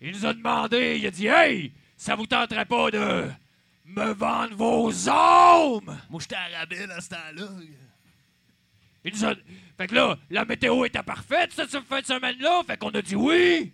[0.00, 3.30] Il nous a demandé, il a dit Hey, ça vous tenterait pas de
[3.84, 6.00] me vendre vos âmes?
[6.10, 7.46] Moi, j'étais à rabais à ce temps-là.
[9.04, 9.34] Il nous a...
[9.78, 13.14] Fait que là, la météo était parfaite cette fin de semaine-là, fait qu'on a dit
[13.14, 13.72] oui.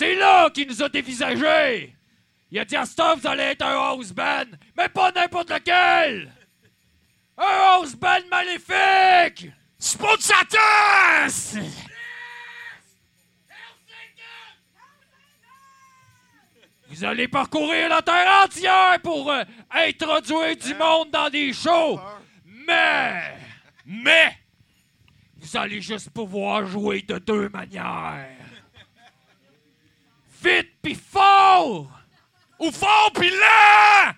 [0.00, 1.94] C'est là qu'il nous a dévisagé.
[2.50, 6.32] Il a dit à Stop, vous allez être un house band, mais pas n'importe lequel.
[7.36, 9.52] Un house band maléfique.
[9.78, 10.32] C'est!
[16.88, 22.00] Vous allez parcourir la terre entière pour euh, introduire du monde dans des shows.
[22.46, 23.34] Mais,
[23.84, 24.34] mais,
[25.36, 28.39] vous allez juste pouvoir jouer de deux manières.
[30.42, 31.90] Vite pis fort!
[32.58, 34.14] Ou fort pis lent!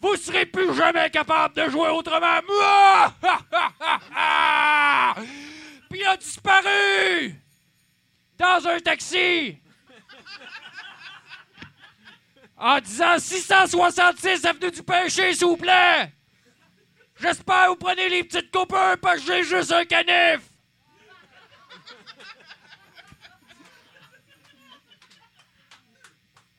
[0.00, 2.40] Vous serez plus jamais capable de jouer autrement.
[5.90, 7.34] Puis a disparu!
[8.38, 9.58] Dans un taxi!
[12.56, 16.12] En disant 666 avenue du Péché, s'il vous plaît!
[17.20, 20.51] J'espère que vous prenez les petites coupures parce que j'ai juste un canif!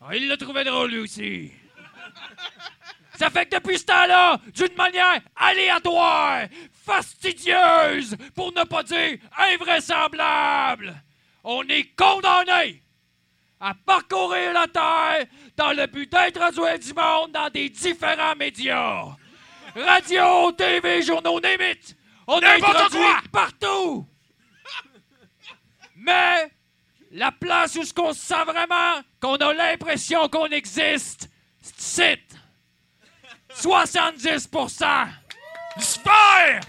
[0.06, 1.52] Ah, il l'a trouvé drôle, lui aussi.
[3.18, 6.48] Ça fait que depuis ce temps-là, d'une manière aléatoire,
[6.86, 11.02] fastidieuse, pour ne pas dire invraisemblable,
[11.46, 12.84] on est condamné
[13.62, 15.26] à parcourir la Terre
[15.56, 19.06] dans le but d'introduire du monde dans des différents médias.
[19.74, 21.76] Radio, TV, journaux, name
[22.28, 24.06] On est N'importe introduit partout.
[25.96, 26.52] Mais
[27.14, 31.30] la place où ce qu'on se sent vraiment, qu'on a l'impression qu'on existe,
[31.62, 32.20] c'est
[33.54, 33.68] ici.
[33.68, 34.86] 70%
[35.78, 36.60] Super!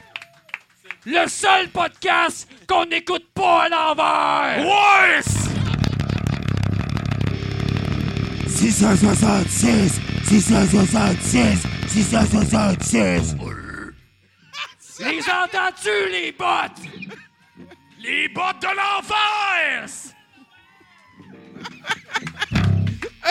[1.07, 4.67] Le seul podcast qu'on n'écoute pas à l'envers!
[4.67, 5.23] Ouais!
[8.47, 13.37] 666 666 666
[15.01, 16.83] Les entends-tu, les bottes?
[17.99, 20.14] Les bottes de l'enfer!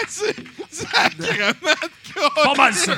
[0.07, 0.35] C'est
[0.69, 2.97] sacrément de Pas mal ça.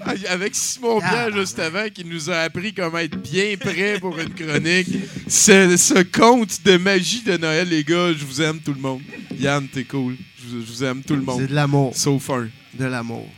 [0.00, 4.18] Ah, Avec Simon Pierre, juste avant, qui nous a appris comment être bien prêt pour
[4.18, 4.88] une chronique.
[5.28, 9.00] Ce, ce conte de magie de Noël, les gars, je vous aime tout le monde.
[9.38, 10.16] Yann, t'es cool.
[10.38, 11.40] Je vous, je vous aime tout le monde.
[11.40, 11.96] C'est de l'amour.
[11.96, 12.48] Sauf un.
[12.74, 13.28] De l'amour.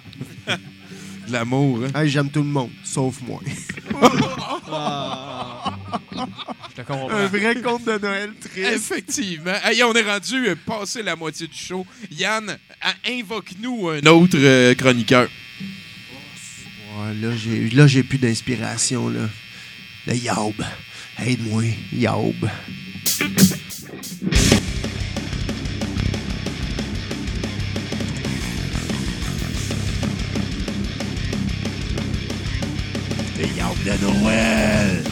[0.46, 2.00] De l'amour, hein?
[2.00, 3.40] Hey, J'aime tout le monde, sauf moi.
[6.70, 7.10] Je te comprends.
[7.10, 8.56] Un vrai conte de Noël triste.
[8.74, 9.54] Effectivement.
[9.64, 11.86] Hey, on est rendu euh, passé la moitié du show.
[12.10, 15.28] Yann, à- invoque-nous un autre euh, chroniqueur.
[16.96, 19.28] Ouais, là, j'ai, là, j'ai plus d'inspiration, là.
[20.06, 20.54] Le Yaub.
[21.18, 22.48] Aide-moi, Yaub.
[33.38, 35.02] Les Yaourts de Noël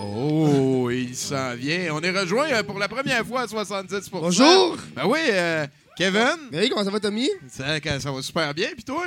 [0.00, 1.94] Oh, il s'en vient.
[1.94, 4.76] On est rejoint euh, pour la première fois à 70% Bonjour.
[4.96, 5.64] Ben oui, euh,
[5.96, 6.48] Kevin.
[6.50, 7.30] Ben oui, comment ça va, Tommy?
[7.48, 9.06] Ça, ça va super bien, puis toi?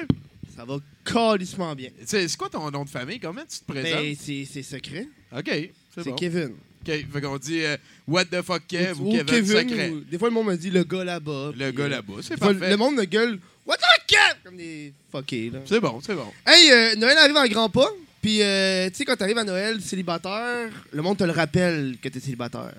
[0.56, 1.90] Ça va calissement bien.
[2.06, 3.20] C'est c'est quoi ton nom de famille?
[3.20, 4.02] Comment tu te présentes?
[4.02, 5.06] Ben, c'est secret.
[5.38, 6.16] OK, c'est C'est bon.
[6.16, 6.54] Kevin.
[6.86, 7.78] OK, fait qu'on dit euh,
[8.08, 10.84] What the fuck Kev ou, Ou Kevin, ou- Des fois, le monde me dit le
[10.84, 11.52] gars là-bas.
[11.58, 12.70] Le gars euh, là-bas, c'est fois, parfait.
[12.70, 14.36] Le monde me gueule What the fuck, Kev?
[14.44, 15.60] Comme des fuckés, là.
[15.66, 16.28] C'est bon, c'est bon.
[16.46, 17.90] Hey, euh, Noël arrive en grand pas.
[18.22, 22.10] Puis, euh, tu sais, quand t'arrives à Noël célibataire, le monde te le rappelle que
[22.10, 22.74] t'es célibataire.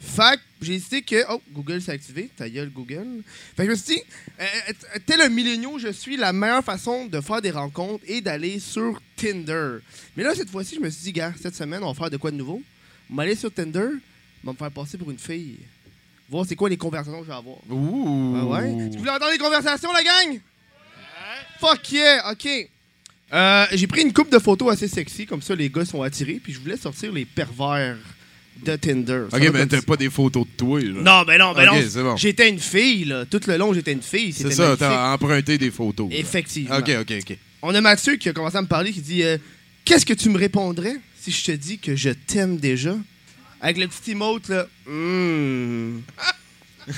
[0.00, 1.24] Fait j'ai décidé que.
[1.30, 2.28] Oh, Google s'est activé.
[2.36, 3.22] Ta gueule, Google.
[3.56, 4.02] Fait que je me suis dit,
[4.40, 4.44] euh,
[5.06, 9.00] tel un milléniaux, je suis, la meilleure façon de faire des rencontres et d'aller sur
[9.16, 9.78] Tinder.
[10.16, 12.16] Mais là, cette fois-ci, je me suis dit, gars, cette semaine, on va faire de
[12.16, 12.60] quoi de nouveau?
[13.12, 13.88] On va aller sur Tinder,
[14.42, 15.58] on va me faire passer pour une fille.
[16.30, 17.56] Voir c'est quoi les conversations que je vais avoir.
[17.68, 18.36] Ouh.
[18.40, 18.88] Ah ouais?
[18.90, 20.40] Tu voulais entendre les conversations, la gang?
[21.60, 22.48] Fuck yeah, ok.
[23.34, 26.40] Euh, j'ai pris une coupe de photos assez sexy, comme ça les gars sont attirés,
[26.42, 27.98] puis je voulais sortir les pervers
[28.64, 29.24] de Tinder.
[29.30, 31.02] Ça OK, mais t'as pas des photos de toi, là.
[31.02, 31.88] Non, ben non, ben OK, non.
[31.88, 32.16] c'est bon.
[32.16, 33.26] J'étais une fille, là.
[33.26, 34.32] Tout le long, j'étais une fille.
[34.32, 36.10] C'est ça, t'as emprunté des photos.
[36.10, 36.16] là.
[36.16, 36.78] Effectivement.
[36.78, 37.38] OK, OK, OK.
[37.60, 39.36] On a Mathieu qui a commencé à me parler, qui dit euh,
[39.84, 42.96] Qu'est-ce que tu me répondrais si je te dis que je t'aime déjà
[43.60, 44.66] Avec le petit emote, là.
[44.86, 46.00] Hmm.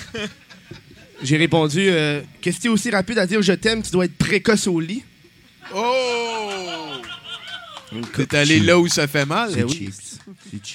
[1.23, 4.17] J'ai répondu euh, Que si t'es aussi rapide à dire je t'aime, tu dois être
[4.17, 5.03] précoce au lit?
[5.75, 6.51] Oh!
[8.13, 9.55] T'es allé là où ça fait mal?
[9.55, 9.91] Ben oui.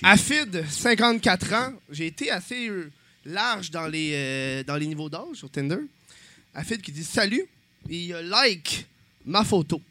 [0.04, 1.74] Afid, 54 ans.
[1.92, 2.92] J'ai été assez euh,
[3.26, 5.80] large dans les, euh, dans les niveaux d'âge sur Tinder.
[6.54, 7.46] Afid qui dit salut
[7.90, 8.86] et il a like
[9.26, 9.82] ma photo.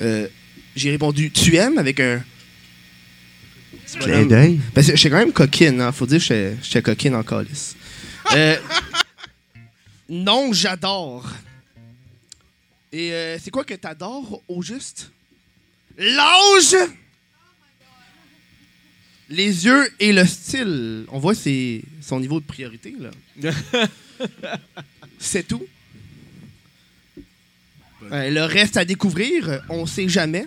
[0.00, 0.28] Euh,
[0.74, 2.22] J'ai répondu tu aimes avec un.
[3.98, 4.60] Clin d'œil.
[4.76, 5.92] J'étais quand même coquine, hein.
[5.92, 7.76] faut dire que j'étais- j'étais coquine en calice.
[8.34, 8.56] Euh,
[10.08, 11.28] non, j'adore.
[12.92, 15.10] Et euh, c'est quoi que t'adores au juste?
[15.96, 16.76] L'âge!
[19.28, 21.04] Les yeux et le style.
[21.08, 23.50] On voit son niveau de priorité, là.
[25.18, 25.64] c'est tout.
[28.10, 30.46] Euh, le reste à découvrir, on sait jamais.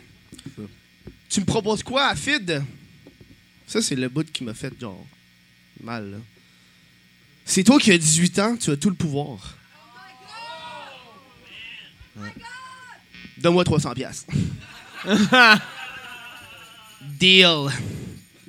[1.29, 2.61] Tu me proposes quoi, Afid?
[3.67, 5.05] Ça, c'est le bout qui m'a fait, genre,
[5.81, 6.17] mal, là.
[7.45, 9.55] C'est toi qui as 18 ans, tu as tout le pouvoir.
[12.17, 12.33] Ouais.
[13.37, 14.33] Donne-moi 300 piastres.
[17.19, 17.67] Deal.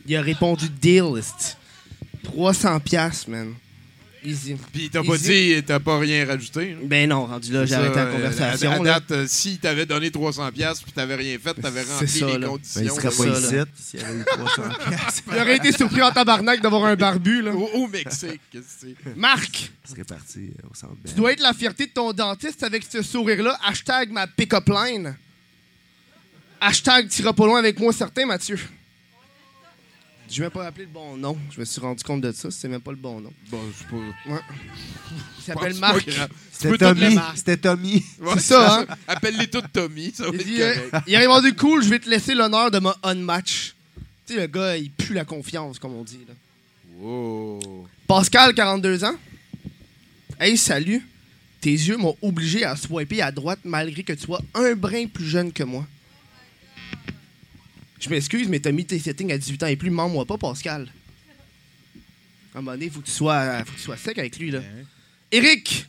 [0.07, 1.19] Il a répondu deal.
[1.19, 1.57] esti.
[2.23, 3.55] 300 piastres, man.
[4.27, 4.57] Easy.
[4.73, 6.73] Puis t'as pas dit, t'as pas rien rajouté.
[6.73, 6.85] hein?
[6.85, 8.71] Ben non, rendu là, j'ai arrêté la conversation.
[8.73, 12.09] À, à date, euh, si t'avais donné 300$ piastres puis t'avais rien fait, t'avais rempli
[12.09, 12.49] ça, les là.
[12.49, 12.81] conditions.
[12.81, 15.23] Ben, il serait pas ça, ici s'il y avait eu 300 piastres.
[15.33, 17.53] Il aurait été surpris en tabarnak d'avoir un barbu, là.
[17.55, 19.17] Au, au Mexique, qu'est-ce que c'est?
[19.17, 21.15] Marc, Il serait parti euh, au centre tu Bell.
[21.15, 23.57] dois être la fierté de ton dentiste avec ce sourire-là.
[23.65, 25.15] Hashtag ma pick-up line.
[26.61, 28.59] Hashtag t'iras pas loin avec moi, certain, Mathieu.
[30.29, 31.37] Je vais même pas appeler le bon nom.
[31.51, 32.51] Je me suis rendu compte de ça.
[32.51, 33.33] C'est même pas le bon nom.
[33.51, 34.33] Bon, je sais pas.
[34.33, 34.41] Ouais.
[35.39, 36.11] Il s'appelle C'est Marc.
[36.53, 37.19] C'était Tommy.
[37.35, 38.05] C'était Tommy.
[38.21, 38.87] Ouais, C'est ça, hein?
[39.07, 40.75] Appelle-les toutes Tommy, ça va Il, être dit, euh,
[41.07, 43.75] il a répondu cool, je vais te laisser l'honneur de mon unmatch.
[44.27, 46.21] Tu sais, le gars, il pue la confiance, comme on dit.
[46.27, 46.35] Là.
[46.99, 47.87] Wow.
[48.09, 49.15] Pascal, 42 ans.
[50.41, 51.07] Hey, salut.
[51.61, 55.27] Tes yeux m'ont obligé à swiper à droite malgré que tu sois un brin plus
[55.29, 55.87] jeune que moi.
[57.99, 60.89] Je m'excuse, mais t'as mis tes settings à 18 ans et plus, mens-moi pas, Pascal.
[62.55, 64.51] À un moment donné, faut que tu sois, faut que tu sois sec avec lui,
[64.51, 64.61] là.
[65.33, 65.87] Eric!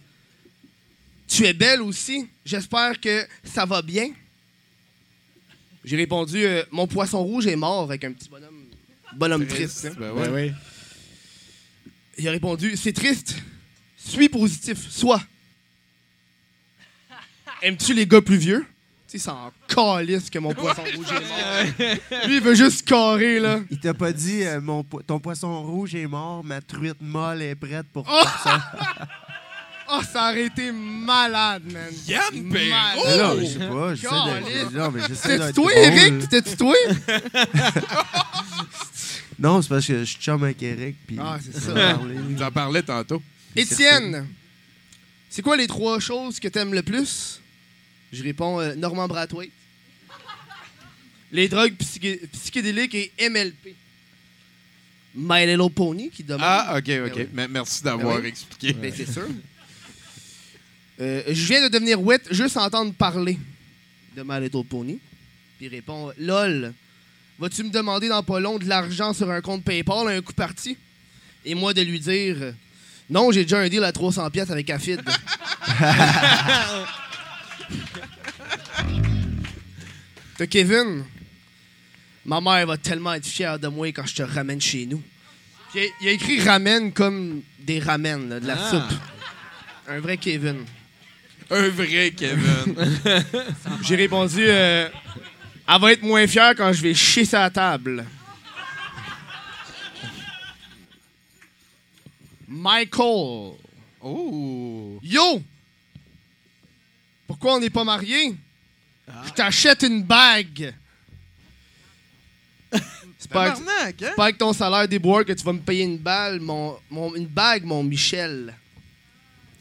[1.28, 2.28] Tu es belle aussi.
[2.46, 4.12] J'espère que ça va bien.
[5.84, 8.66] J'ai répondu euh, Mon poisson rouge est mort avec un petit bonhomme,
[9.16, 9.80] bonhomme triste.
[9.80, 9.96] Triste, hein.
[9.98, 10.28] ben ouais.
[10.28, 10.52] Ben oui.
[12.18, 13.36] Il a répondu C'est triste.
[13.98, 14.90] Suis positif.
[14.90, 15.22] Sois.
[17.62, 18.66] Aimes-tu les gars plus vieux?
[19.10, 22.26] Tu sais, c'est en calice que mon poisson rouge est mort.
[22.28, 23.60] Lui, il veut juste carrer, là.
[23.72, 27.42] Il t'a pas dit euh, mon po- ton poisson rouge est mort, ma truite molle
[27.42, 28.24] est prête pour Oh!
[28.44, 28.62] ça.
[29.90, 31.84] Oh, ça aurait été malade, man.
[32.06, 32.98] Yann Malade.
[33.08, 33.96] Mais non, mais je sais pas.
[33.96, 35.72] j'essaie de- non, mais j'essaie d'être toi.
[35.74, 36.14] Eric?
[36.24, 36.76] C'était-tu toi?
[39.40, 40.96] Non, c'est parce que je suis chum avec Eric.
[41.06, 41.72] Puis Ah, c'est ça.
[41.74, 42.16] va parler.
[42.38, 43.22] Tu en parlais tantôt.
[43.56, 44.28] Étienne,
[45.30, 47.40] c'est quoi les trois choses que t'aimes le plus?
[48.12, 49.52] Je réponds euh, Norman Brathwaite.
[51.32, 53.76] Les drogues psyché- psychédéliques et MLP.
[55.14, 56.44] My Little Pony qui demande.
[56.44, 57.14] Ah, ok, Ben ok.
[57.18, 57.28] oui.
[57.34, 58.28] Mais Merci d'avoir Ben oui.
[58.30, 58.74] expliqué.
[58.74, 59.28] Ben, c'est sûr.
[61.00, 63.38] Euh, je viens de devenir wet juste entendre parler
[64.16, 65.00] de My Little Pony.
[65.58, 66.74] Puis il répond LOL,
[67.40, 70.34] vas-tu me demander dans pas long de l'argent sur un compte PayPal à un coup
[70.34, 70.78] parti?
[71.46, 72.54] Et moi de lui dire
[73.10, 75.02] Non, j'ai déjà un deal à 300$ piastres avec Afid.
[80.38, 81.04] T'as Kevin?
[82.26, 85.02] Ma mère va tellement être fière de moi quand je te ramène chez nous.
[85.74, 88.70] Il a- il a écrit ramen comme des ramen, là, de la Ah.
[88.70, 89.00] soupe.
[89.88, 90.66] Un vrai Kevin.
[91.50, 92.76] Un vrai Kevin.
[93.84, 94.90] J'ai répondu euh,
[95.70, 98.06] Elle va être moins fière quand je vais chier sa table.
[102.48, 103.58] Michael.
[104.02, 105.00] Oh.
[105.04, 105.42] Yo!
[107.40, 108.36] Pourquoi on n'est pas mariés?
[109.26, 110.74] Je t'achète une bague.
[113.20, 113.96] C'est pas, avec- Tabarnak, hein?
[114.10, 116.78] c'est pas avec ton salaire des bois que tu vas me payer une balle, mon,
[116.90, 118.54] mon- une bague, mon Michel.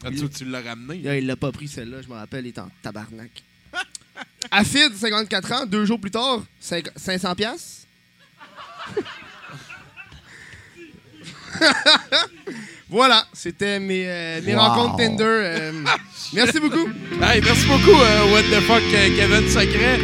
[0.03, 1.01] Ah, tu, tu l'as ramené.
[1.01, 3.31] Là, il l'a pas pris celle-là, je me rappelle, il est en tabarnak.
[4.51, 7.87] Afid, 54 ans, deux jours plus tard, cinq- 500 piastres?
[12.89, 14.61] voilà, c'était mes, euh, mes Wow.
[14.61, 15.23] rencontres Tinder.
[15.23, 15.71] euh,
[16.33, 16.87] merci beaucoup.
[17.21, 19.99] Hey, merci beaucoup, euh, What the fuck, euh, Kevin Sacret.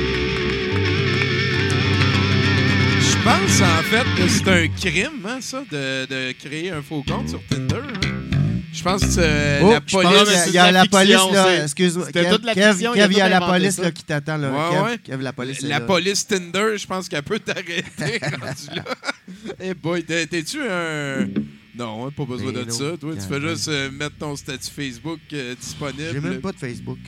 [2.99, 7.03] Je pense, en fait, que c'est un crime, hein, ça, de, de créer un faux
[7.07, 7.75] compte sur Tinder.
[7.77, 8.09] hein.
[8.73, 10.43] Je pense que euh, Oh, la police...
[10.45, 11.63] qu'il y a la police, là.
[11.63, 12.07] Excuse-moi.
[12.07, 14.03] C'était Kev, toute la Kev, fiction, il Kev, il y a la police là, qui
[14.03, 14.35] t'attend.
[14.37, 14.49] là.
[14.49, 14.97] Ouais, Kev, ouais.
[14.97, 15.85] Kev, la police est La là.
[15.85, 17.83] police Tinder, je pense qu'elle peut t'arrêter.
[19.61, 21.25] Eh boy, t'es- t'es-tu un...
[21.75, 22.97] Non, hein, pas besoin Ben de ça.
[22.99, 26.09] Toi, tu fais juste euh, mettre ton statut Facebook euh, disponible.
[26.13, 26.99] J'ai même pas de Facebook.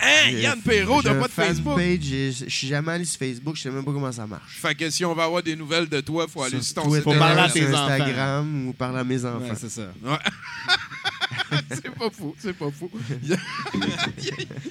[0.00, 1.78] Hein, J'ai- Yann Perrault, j'ai t'as un pas de Facebook?
[2.00, 4.56] j'ai- Je suis jamais allé sur Facebook, je sais même pas comment ça marche.
[4.60, 7.10] Fait que si on va avoir des nouvelles de toi, faut aller sur ton Twitter,
[7.10, 7.50] site internet.
[7.52, 9.40] sur Instagram ou parler à mes enfants.
[9.40, 9.92] Ouais, c'est ça.
[10.04, 10.16] Ouais.
[11.70, 12.90] c'est pas fou, c'est pas fou.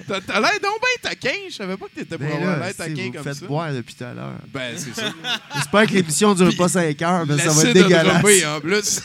[0.06, 1.30] T'as l'air donc bien taquin.
[1.48, 3.46] Je savais pas que t'étais pour Ben avoir l'air taquin vous me comme faites ça.
[3.46, 4.34] boire depuis tout à l'heure.
[4.52, 5.12] Ben, c'est ça.
[5.54, 8.44] J'espère que l'émission dure pas 5 heures, mais ça va être dégueulasse.
[8.46, 9.00] en plus.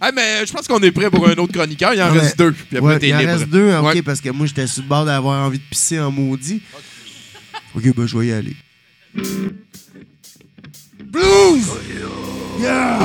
[0.00, 1.94] ah, mais je pense qu'on est prêt pour un autre chroniqueur.
[1.94, 2.52] Il en reste deux.
[2.52, 4.02] Puis après, Ouais, t'es il en reste deux, ok, Ouais.
[4.02, 6.62] parce que moi, j'étais sur le bord d'avoir envie de pisser en maudit.
[7.74, 8.56] Ok, ben, je vais y aller.
[11.04, 11.66] Blues!
[12.60, 12.98] Yeah!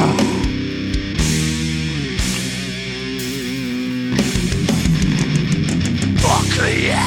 [6.59, 6.99] Fuck yeah!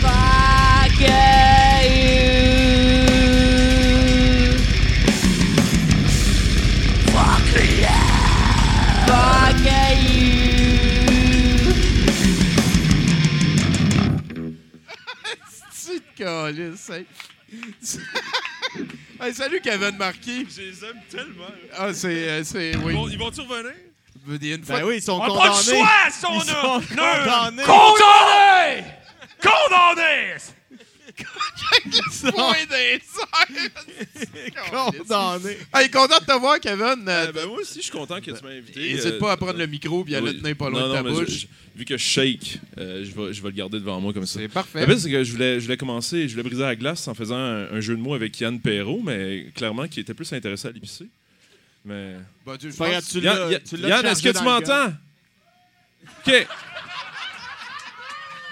[0.00, 1.00] Fuck
[19.20, 19.32] hey.
[19.34, 20.46] Salut Kevin Marquis.
[20.50, 21.44] Je les aime tellement.
[21.76, 22.08] Ah, c'est.
[22.28, 22.92] euh, c'est oui.
[22.92, 23.72] Ils vont- Ils vont-tu revenir?
[24.42, 25.48] Y a une fois- Ben oui, ils sont On n'a condamnés.
[25.48, 27.22] pas le choix, si on Ils a- sont Non.
[27.24, 27.62] condamnés.
[29.40, 30.57] Condamné!
[31.58, 32.32] Condamné!
[32.32, 34.60] Point des airs.
[34.70, 35.56] Condamné.
[35.74, 37.04] Hey, content de te voir, Kevin.
[37.08, 38.80] Euh, ben moi aussi, je suis content que tu m'aies invité.
[38.80, 40.92] N'hésite Euh, pas à prendre le micro et à le tenir pas loin Non, de
[40.94, 41.28] ta non, bouche.
[41.28, 41.46] je- je-
[41.76, 44.40] vu que je shake, euh, je, vais, je vais le garder devant moi comme ça.
[44.40, 44.80] C'est parfait.
[44.80, 47.14] Le pire, c'est que je voulais, je voulais commencer, je voulais briser la glace en
[47.14, 50.68] faisant un, un jeu de mots avec Yann Perrault, mais clairement, qui était plus intéressé
[50.68, 51.06] à l'épicé.
[51.84, 52.14] Mais.
[52.44, 54.92] Bah, tu- je Pas grave, pense- tu Yann, Yann- est-ce que tu m'entends?
[56.26, 56.46] OK.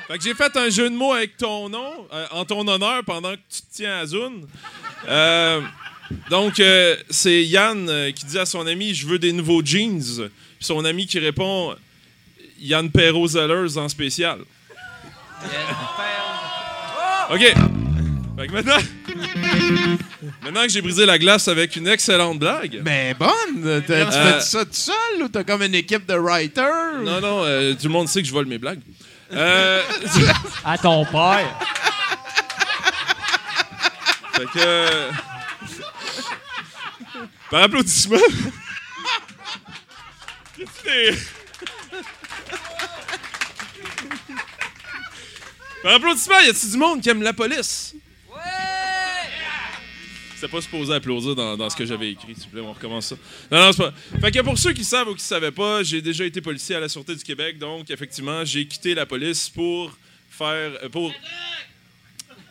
[0.08, 3.02] Fait que j'ai fait un jeu de mots avec ton nom, euh, en ton honneur,
[3.04, 4.46] pendant que tu te tiens à Zune.
[5.08, 5.60] Euh,
[6.30, 10.00] donc, euh, c'est Yann euh, qui dit à son ami Je veux des nouveaux jeans.
[10.00, 10.30] Puis
[10.66, 11.74] son ami qui répond
[12.60, 14.38] Yann Perrault Zellers en spécial.
[17.30, 17.40] OK.
[18.38, 18.76] Fait que maintenant...
[20.42, 22.82] maintenant que j'ai brisé la glace avec une excellente blague...
[22.84, 23.82] Mais bonne!
[23.86, 27.02] T'as- Tu Euh, fais ça tout seul ou t'as comme une équipe de writers?
[27.02, 28.80] Non, non, euh, tout le monde sait que je vole mes blagues.
[29.32, 29.82] Euh,
[30.64, 31.58] À ton père.
[34.34, 34.58] fait que...
[34.58, 35.10] euh,
[37.50, 38.18] Par applaudissement...
[45.82, 47.94] Par applaudissement, y a-tu du monde qui aime la police?
[50.48, 53.16] Pas supposé applaudir dans, dans ce que j'avais écrit, s'il vous plaît, on recommence ça.
[53.50, 53.92] Non, non, c'est pas.
[54.20, 56.80] Fait que pour ceux qui savent ou qui savaient pas, j'ai déjà été policier à
[56.80, 59.96] la Sûreté du Québec, donc effectivement, j'ai quitté la police pour
[60.30, 60.72] faire.
[60.82, 61.12] euh, pour.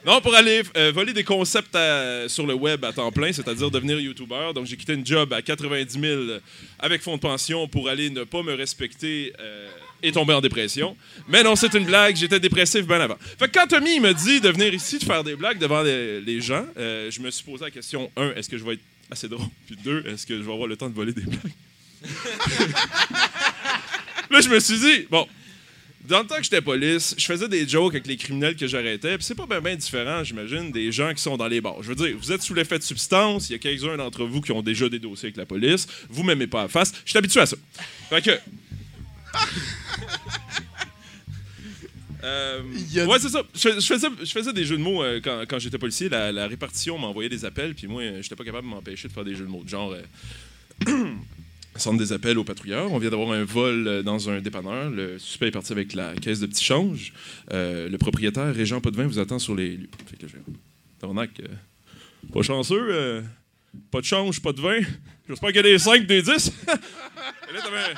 [0.05, 1.75] Non, pour aller euh, voler des concepts
[2.27, 4.51] sur le web à temps plein, c'est-à-dire devenir YouTuber.
[4.53, 6.21] Donc, j'ai quitté une job à 90 000
[6.77, 9.67] avec fonds de pension pour aller ne pas me respecter euh,
[10.01, 10.95] et tomber en dépression.
[11.27, 13.17] Mais non, c'est une blague, j'étais dépressif bien avant.
[13.39, 16.41] Fait que quand Tommy me dit de venir ici, de faire des blagues devant les,
[16.41, 19.27] gens, euh, je me suis posé la question un, est-ce que je vais être assez
[19.27, 19.47] drôle?
[19.67, 21.53] Puis deux, est-ce que je vais avoir le temps de voler des blagues?
[24.31, 25.27] Là, je me suis dit, bon,
[26.07, 29.17] dans le temps que j'étais police, je faisais des jokes avec les criminels que j'arrêtais.
[29.17, 31.81] Puis c'est pas bien différent, j'imagine, des gens qui sont dans les bars.
[31.81, 34.41] Je veux dire, vous êtes sous l'effet de substance, il y a quelques-uns d'entre vous
[34.41, 37.17] qui ont déjà des dossiers avec la police, vous m'aimez pas à face, je suis
[37.17, 37.57] habitué à ça.
[38.09, 38.31] Fait que.
[42.23, 42.61] Euh,
[43.05, 43.43] ouais, c'est ça.
[43.53, 46.09] Je, je faisais, je faisais des jeux de mots euh, quand, quand j'étais policier.
[46.09, 49.13] La, la répartition m'envoyait des appels, puis moi, euh, j'étais pas capable de m'empêcher de
[49.13, 49.63] faire des jeux de mots.
[49.67, 49.93] Genre,
[50.87, 51.13] euh,
[51.75, 52.91] centre des appels aux patrouilleurs.
[52.91, 54.89] On vient d'avoir un vol euh, dans un dépanneur.
[54.89, 57.13] Le suspect est parti avec la caisse de petits change.
[57.51, 59.89] Euh, le propriétaire, Régent Potvin, vous attend sur les lieux.
[60.07, 61.47] Fait que je euh,
[62.33, 63.23] pas chanceux.
[63.91, 64.79] pas de change, pas de vin.
[65.27, 66.31] J'espère qu'il y a des 5, des 10.
[67.49, 67.93] Et là, t'avais.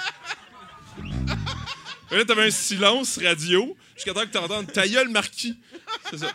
[2.11, 5.57] Et là, t'avais un silence radio jusqu'à temps que t'entendes ta gueule, Marquis.
[6.09, 6.31] C'est ça.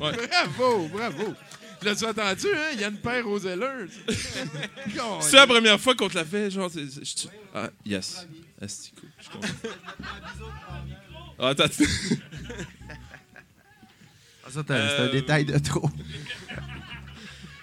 [0.00, 0.12] Ouais.
[0.28, 1.34] Bravo, bravo.
[1.82, 2.76] L'as-tu entendu, hein?
[2.78, 3.86] Yann Père aux Zellers.
[5.20, 6.70] C'est la première fois qu'on te l'a fait, genre.
[6.70, 8.26] c'est- c'est- je- Ah, yes.
[8.60, 9.10] Asti, cool.
[9.20, 9.48] Je content.
[11.38, 11.64] Ah, attends.
[14.46, 15.90] Ah, ça, t'as- c'est un Euh, détail de trop.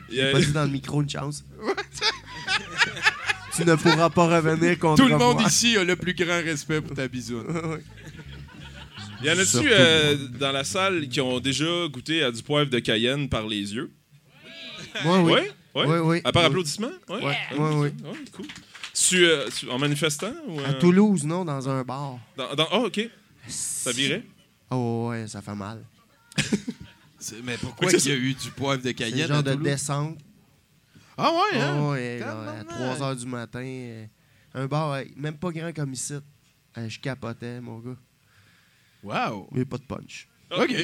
[0.10, 1.44] Il y a- pas dit dans le micro une chance.
[3.64, 5.48] tu ne pourras pas revenir contre Tout le monde moi.
[5.48, 7.46] ici a le plus grand respect pour ta bisoune.
[9.24, 12.80] Y en a-tu euh, dans la salle qui ont déjà goûté à du poivre de
[12.80, 13.92] Cayenne par les yeux?
[15.04, 15.32] Moi, oui.
[15.34, 15.52] Ouais?
[15.76, 15.86] Ouais?
[15.86, 16.22] Oui, oui.
[16.24, 16.48] À part Oui.
[16.48, 16.90] applaudissement?
[17.08, 17.24] Ouais.
[17.24, 18.06] Ouais, Ah, ouais, ok.
[18.12, 18.46] Ouais, cool.
[18.96, 20.34] Tu, euh, tu- en manifestant?
[20.48, 22.18] Ou, À euh, Toulouse, non, dans un bar.
[22.36, 23.00] Dans, dans- oh, OK.
[23.48, 24.24] Ça virait?
[24.72, 25.84] Oh, ouais, ça fait mal.
[27.44, 29.28] Mais pourquoi il y a eu du poivre de Cayenne?
[29.28, 30.18] genre à de descente.
[31.18, 31.78] Ah ouais, hein?
[31.80, 33.60] Oh, ouais, là, à 3 h du matin.
[33.64, 34.06] euh,
[34.54, 36.14] un bar euh, même pas grand comme ici.
[36.78, 37.98] Euh, je capotais, mon gars.
[39.04, 39.48] Wow.
[39.52, 40.28] Mais pas de punch.
[40.52, 40.70] OK.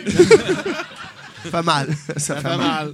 [1.44, 1.94] Fait mal.
[2.18, 2.94] Ça, fait mal.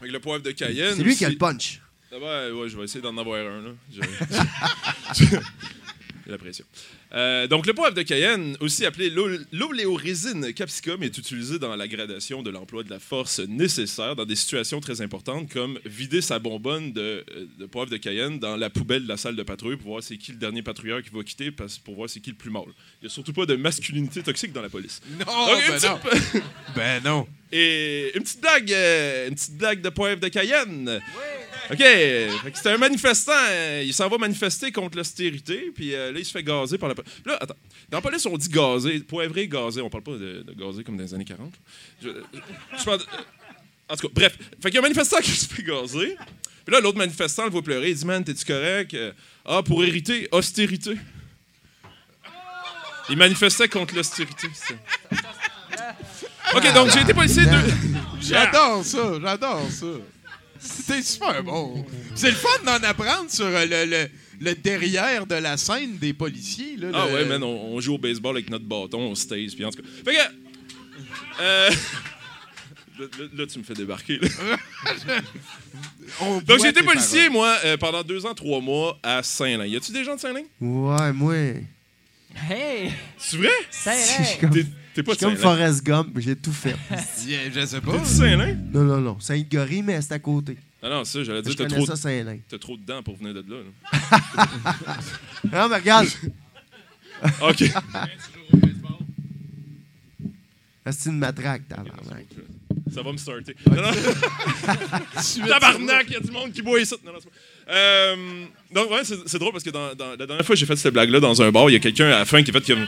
[0.00, 0.94] Avec le poivre de Cayenne.
[0.96, 1.80] C'est lui qui a le punch.
[2.12, 3.62] Ah ouais, ouais, je vais essayer d'en avoir un.
[3.62, 3.70] Là.
[3.90, 6.64] Je- J'ai la pression.
[7.14, 11.86] Euh, donc, le poivre de Cayenne, aussi appelé l'ol- l'oléorésine capsicum, est utilisé dans la
[11.86, 16.38] gradation de l'emploi de la force nécessaire dans des situations très importantes, comme vider sa
[16.38, 17.00] bonbonne de,
[17.36, 20.02] euh, de poivre de Cayenne dans la poubelle de la salle de patrouille pour voir
[20.02, 22.50] c'est qui le dernier patrouilleur qui va quitter, parce, pour voir c'est qui le plus
[22.50, 22.62] mâle.
[23.00, 25.00] Il n'y a surtout pas de masculinité toxique dans la police.
[25.18, 25.98] Non, Donc, ben non.
[26.74, 27.26] ben non.
[27.54, 31.02] Et une petite blague, euh, une petite blague de poivre de Cayenne.
[31.72, 32.52] OK.
[32.54, 33.32] C'était un manifestant.
[33.50, 35.70] euh, il s'en va manifester contre l'austérité.
[35.74, 37.10] Puis euh, là, il se fait gazer par la police.
[37.24, 37.56] Là, attends.
[37.88, 39.00] Dans la police, on dit gazer.
[39.00, 39.80] Poivré, gazer.
[39.82, 41.52] On parle pas de, de gazer comme dans les années 40.
[42.02, 42.08] Je,
[42.78, 43.04] je parle de-
[43.88, 44.38] en tout cas, bref.
[44.62, 46.16] Fait y a un manifestant qui se fait gazer.
[46.64, 47.90] Puis là, l'autre manifestant le voit pleurer.
[47.90, 48.94] Il dit Man, t'es-tu correct?
[48.94, 49.12] Euh,
[49.44, 50.96] Ah, pour hériter, austérité.
[53.08, 54.46] Il manifestait contre l'austérité.
[54.54, 54.76] c'est-
[56.54, 57.72] OK, donc j'ai été policier deux.
[58.20, 59.86] J'adore ça, j'adore ça.
[60.64, 61.84] C'était super bon.
[62.14, 64.08] C'est le fun d'en apprendre sur euh, le, le-
[64.40, 66.76] le derrière de la scène des policiers.
[66.76, 69.54] Là, Ah le- ouais, man, on, on joue au baseball avec notre bâton, on stase,
[69.54, 69.88] puis en tout cas.
[70.04, 71.42] Fait que.
[71.42, 71.70] euh,
[73.36, 74.18] là, tu me fais débarquer.
[76.20, 79.66] Donc, boit j'ai été tes policier, moi, euh, pendant deux ans, trois mois à Saint-Lin.
[79.66, 80.42] Y a-tu des gens de Saint-Lin?
[80.60, 81.34] Ouais, moi.
[82.48, 82.92] Hey!
[83.18, 83.50] C'est vrai?
[84.40, 84.50] Comme,
[84.94, 85.42] T'es- pas de comme Saint-Lin?
[85.42, 86.76] Forrest Gump, j'ai tout fait.
[87.26, 87.98] Je sais pas.
[87.98, 88.56] T'es Saint-Lin?
[88.72, 89.20] non, non, non.
[89.20, 90.56] Sainte-Gorie, mais c'est à côté.
[90.82, 92.38] Ah non, ça, j'allais dire, Je t'as connais trop, ça, Saint-Lin.
[92.48, 93.56] t'as trop de dents pour venir de là.
[93.58, 94.98] là.
[95.52, 96.08] Non, mais regarde.
[97.40, 97.64] OK.
[100.90, 102.26] C'est une matraque, tabarnak.
[102.92, 103.54] Ça va me starter.
[103.70, 105.46] Non, non.
[105.48, 106.94] Tabarnak, il y a du monde qui boit ici.
[107.04, 110.26] Non, non, c'est pas- Euh, donc, ouais, c'est c'est drôle parce que dans, dans- la
[110.26, 112.18] dernière fois que j'ai fait cette blague-là dans un bar, il y a quelqu'un à
[112.18, 112.84] la fin qui a fait comme.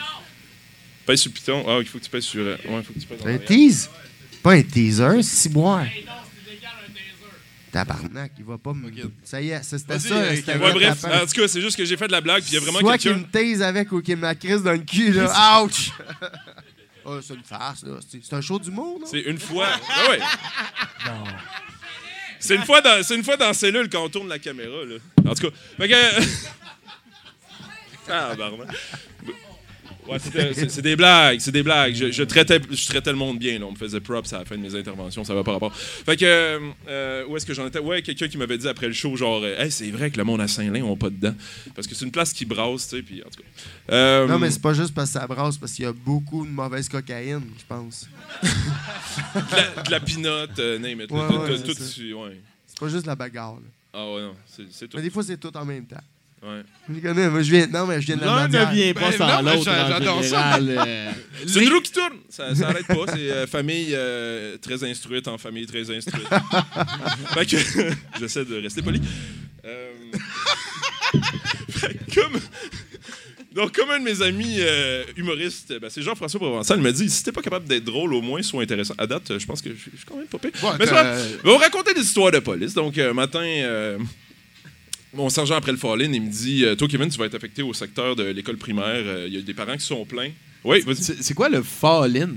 [1.06, 1.64] Pèse sur le piton.
[1.68, 2.40] Ah, il faut que tu pèses sur.
[2.42, 3.44] euh, Ouais, il faut que tu pèses en Un arrière.
[3.46, 3.90] tease?
[4.42, 5.86] pas un teaser, c'est boire.
[7.72, 8.88] Tabarnak, il va pas me.
[9.24, 10.14] Ça y est, ça, c'était Vas-y, ça.
[10.14, 11.22] euh, c'était ouais, vrai, bref, tapant.
[11.22, 12.60] en tout cas, c'est juste que j'ai fait de la blague, puis il y a
[12.60, 13.26] vraiment Soit qu'il quelqu'un.
[13.26, 15.60] me taise avec ou qu'il me la crise dans le cul, là.
[15.62, 15.90] Ouch!
[17.04, 17.98] oh, c'est une farce, là.
[18.08, 19.06] C'est c'est un show d'humour, non?
[19.10, 19.68] C'est une fois.
[19.88, 20.20] Ah ouais.
[22.38, 24.96] C'est une fois dans, c'est une fois dans cellule quand on tourne la caméra là.
[25.30, 25.94] En tout cas, fait que.
[28.10, 28.68] ah barman.
[30.08, 31.94] Ouais, c'est des blagues, c'est des blagues.
[31.94, 33.58] Je, je traitais, je traitais le monde bien.
[33.58, 33.64] Là.
[33.66, 35.74] On me faisait props à la fin de mes interventions, ça va pas rapport.
[35.74, 37.78] Fait que, euh, où est-ce que j'en étais?
[37.78, 40.40] Ouais, quelqu'un qui m'avait dit après le show, genre, hey, c'est vrai que le monde
[40.42, 41.34] à Saint-Lin ont pas dedans.
[41.74, 43.94] Parce que c'est une place qui brasse, tu sais, puis en tout cas.
[43.94, 46.44] Euh, Non, mais c'est pas juste parce que ça brasse, parce qu'il y a beaucoup
[46.44, 48.06] de mauvaise cocaïne, je pense.
[49.34, 51.10] de la, de la pinotte, euh, name it.
[51.10, 51.16] là.
[51.16, 51.94] Ouais, Tout- ouais, tout- c'est ça.
[52.02, 52.40] tout- ouais.
[52.66, 53.60] C'est pas juste la bagarre, là.
[53.94, 54.96] Ah ouais, non, c'est tout.
[54.96, 55.96] Mais des fois, c'est tout en même temps.
[56.44, 56.62] Ouais.
[56.94, 57.66] Je connais, moi, je viens...
[57.66, 59.64] Non, mais je viens de la L'un ne vient pas Ben, sans non, mais l'autre,
[59.64, 60.58] j'a- en j'adore ça.
[60.58, 60.86] général.
[60.88, 61.10] euh.
[61.46, 62.18] C'est une roue qui tourne.
[62.28, 62.94] Ça, ça arrête pas.
[63.14, 66.26] C'est euh, famille euh, très instruite en famille très instruite.
[67.34, 67.56] fait que
[68.20, 69.00] j'essaie de rester poli.
[69.64, 69.90] Euh,
[71.70, 72.40] fait que comme.
[73.54, 77.08] Donc, comme un de mes amis euh, humoristes, ben, c'est Jean-François Provençal, il m'a dit
[77.08, 78.94] si t'es pas capable d'être drôle, au moins sois intéressant.
[78.98, 80.50] À date, je pense que je je suis quand même pas pire.
[80.62, 81.38] Ouais, Mais c'est t'as- pas grave.
[81.44, 82.74] On va raconter des histoires de police.
[82.74, 83.96] Donc, euh, matin, euh,
[85.14, 87.62] mon sergent après le fall-in, il me dit euh, Toi, Kevin, tu vas être affecté
[87.62, 88.86] au secteur de l'école primaire.
[89.04, 90.30] Euh, Il y a des parents qui sont pleins.
[90.64, 90.96] Oui, vas-y.
[91.20, 92.30] C'est quoi le fall-in?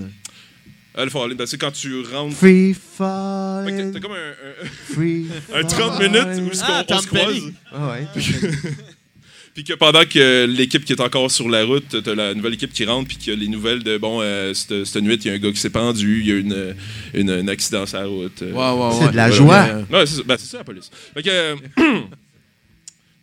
[0.95, 2.36] Ah, le fall-in, ben, c'est quand tu rentres.
[2.36, 3.91] Free Fait que falling.
[3.93, 4.15] t'as- comme un,
[4.63, 7.53] un- Free un 30 minutes où est-ce qu'on- Ah, on, Tom se croise.
[7.71, 8.07] Ah ouais.
[9.53, 12.71] Puis que pendant que l'équipe qui est encore sur la route, t'as la nouvelle équipe
[12.71, 15.25] qui rentre, puis qu'il y a les nouvelles de bon, euh, cette, cette nuit, il
[15.25, 16.75] y a un gars qui s'est pendu, il y a une,
[17.15, 18.39] une- un accident sur la route.
[18.43, 19.11] euh, Ouais, ouais, C'est ouais.
[19.11, 19.65] de la joie.
[19.91, 20.91] Ouais, c'est ça, ben, c'est ça la police.
[21.15, 21.55] Fait que, euh,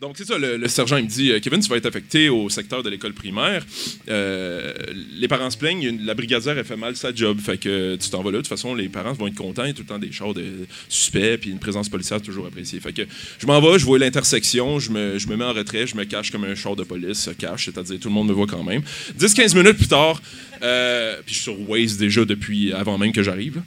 [0.04, 2.50] donc, c'est ça, le, sergent, il me dit euh, Kevin, tu vas être affecté au
[2.50, 3.64] secteur de l'école primaire.
[4.10, 4.74] Euh,
[5.18, 7.38] les parents se plaignent, la brigadière, elle fait mal sa job.
[7.40, 8.36] Fait que tu t'en vas là.
[8.36, 9.64] De toute façon, les parents vont être contents.
[9.64, 10.44] Il y a tout le temps des chars de
[10.90, 12.80] suspects, puis une présence policière toujours appréciée.
[12.80, 13.00] Fait que
[13.38, 16.04] je m'en vais, je vois l'intersection, je me, je me mets en retrait, je me
[16.04, 18.82] cache comme un char de police cache, c'est-à-dire tout le monde me voit quand même.
[19.18, 20.20] 10-15 minutes plus tard,
[20.62, 23.62] euh, puis je suis sur Waze déjà depuis avant même que j'arrive.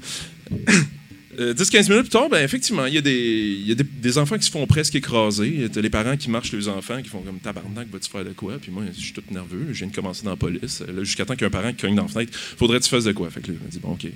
[1.37, 1.43] Là.
[1.43, 4.17] Euh, 10-15 minutes plus tard, ben, effectivement, il y a, des, y a des, des
[4.17, 5.69] enfants qui se font presque écraser.
[5.71, 8.57] T'as les parents qui marchent les enfants, qui font comme tabarnak, vas-tu faire de quoi?
[8.59, 10.83] Puis moi, je suis tout nerveux, je viens de commencer dans la police.
[11.01, 13.29] Jusqu'à temps qu'un parent qui cogne dans la fenêtre, faudrait que tu fasses de quoi?
[13.29, 14.07] Fait que là, il me dit, bon, OK.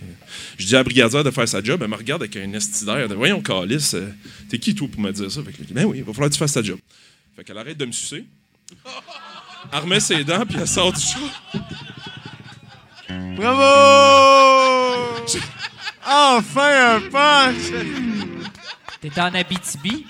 [0.57, 3.07] Je dis à la brigadière de faire sa job, elle me regarde avec un estidaire
[3.07, 4.07] de Voyons, Calice, euh,
[4.49, 5.43] t'es qui, toi, pour me dire ça?
[5.43, 6.79] Fait que là, je dis, ben oui, il va falloir que tu fasses ta job.
[7.35, 8.25] Fait qu'elle arrête de me sucer.
[9.71, 11.19] Elle remet ses dents, puis elle sort du chat.
[13.35, 15.21] Bravo!
[16.13, 17.71] Enfin un punch!
[19.01, 20.05] T'es en Abitibi?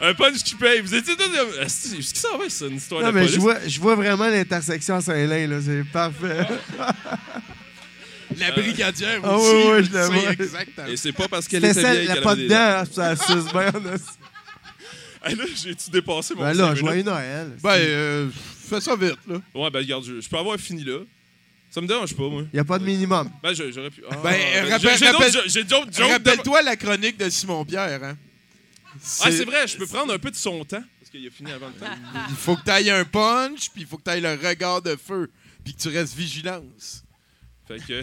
[0.00, 0.80] Un punch qui paye.
[0.80, 1.60] Vous étiez tous.
[1.60, 3.34] Est-ce que ça va, c'est une histoire Non, de mais police?
[3.34, 5.56] je vois, je vois vraiment l'intersection à Saint-Lin, là.
[5.64, 6.46] C'est parfait.
[8.38, 9.50] La brigadière Ah aussi.
[9.54, 10.32] oui, oui, je la c'est vois.
[10.32, 10.86] exactement.
[10.86, 12.84] Et c'est pas parce qu'elle était celle, vieille la qu'elle pas avait des dedans, hein,
[12.92, 13.62] ça suce bien.
[13.62, 13.96] là.
[15.24, 17.02] Hey, là, j'ai-tu dépassé mon Ben là, joyeux?
[17.02, 17.50] Noël.
[17.60, 18.28] Ben, euh,
[18.70, 19.38] fais ça vite, là.
[19.52, 20.98] Ouais, ben regarde, je, je peux avoir fini là.
[21.70, 22.42] Ça me dérange pas, moi.
[22.52, 23.30] Il n'y a pas de minimum.
[23.42, 24.02] Ben, je- j'aurais pu.
[24.10, 26.10] Ah, Ben, ben, rappelle- j'ai- j'ai d'autres rappelle- jo- j'ai d'autres jokes.
[26.10, 28.16] Rappelle-toi la chronique de Simon-Pierre, hein.
[29.22, 30.82] Ah, c'est vrai, je peux prendre un peu de son temps.
[31.00, 31.86] Parce qu'il a fini avant le temps.
[32.30, 34.82] Il faut que tu ailles un punch, puis il faut que tu ailles le regard
[34.82, 35.30] de feu,
[35.62, 37.04] puis que tu restes vigilance.
[37.66, 38.02] Fait que.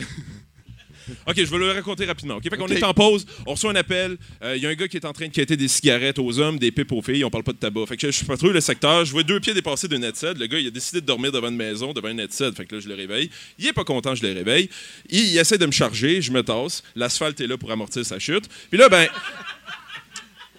[1.28, 2.36] OK, je vais le raconter rapidement.
[2.36, 4.18] OK, fait qu'on est en pause, on reçoit un appel.
[4.44, 6.40] euh, Il y a un gars qui est en train de quitter des cigarettes aux
[6.40, 7.86] hommes, des pipes aux filles, on parle pas de tabac.
[7.88, 10.34] Fait que je patrouille le secteur, je vois deux pieds dépassés d'un headset.
[10.36, 12.52] Le gars, il a décidé de dormir devant une maison, devant un headset.
[12.54, 13.30] Fait que là, je le réveille.
[13.60, 14.70] Il est pas content, je le réveille.
[15.10, 16.84] Il, il essaie de me charger, je me tasse.
[16.96, 18.46] L'asphalte est là pour amortir sa chute.
[18.70, 19.08] Puis là, ben.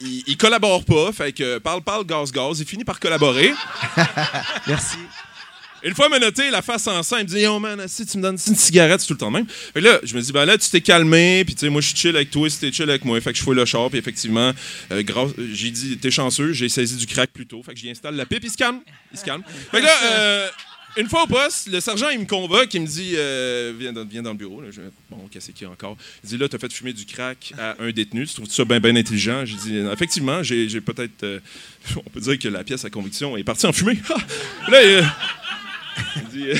[0.02, 2.60] Il, il collabore pas, fait que parle, parle, gaz, gaz.
[2.60, 3.52] Il finit par collaborer.
[4.66, 4.98] Merci.
[5.82, 8.22] Une fois menotté, la face en sang, il me dit Yo man, si tu me
[8.22, 9.46] donnes une cigarette, c'est tout le temps même.
[9.46, 11.80] Fait que là, je me dis Ben là, tu t'es calmé, puis tu sais, moi
[11.80, 13.20] je suis chill avec toi, si t'es chill avec moi.
[13.20, 14.52] Fait que je fouille le char, puis effectivement,
[14.90, 15.02] euh,
[15.52, 17.62] j'ai dit T'es chanceux, j'ai saisi du crack plus tôt.
[17.62, 18.80] Fait que j'y installe la pipe, il se calme.
[19.12, 19.42] Il se calme.
[19.70, 20.48] Fait que là, euh,
[20.96, 24.04] une fois au poste, le sergent, il me convoque, il me dit euh, viens, dans,
[24.04, 24.62] viens dans le bureau.
[24.62, 24.68] Là.
[24.70, 24.80] Je,
[25.10, 25.96] bon, qu'est-ce a encore?
[26.24, 28.26] Il dit Là, t'as fait fumer du crack à un détenu.
[28.26, 29.44] Tu trouves ça bien, bien intelligent?
[29.44, 31.22] J'ai dit Effectivement, j'ai peut-être.
[31.22, 31.40] euh,
[31.96, 33.98] on peut dire que la pièce à conviction est partie en fumée.
[34.68, 35.02] là,
[36.32, 36.50] dit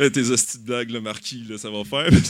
[0.00, 2.10] euh, Tes hosties de blagues, le marquis, là, ça va faire.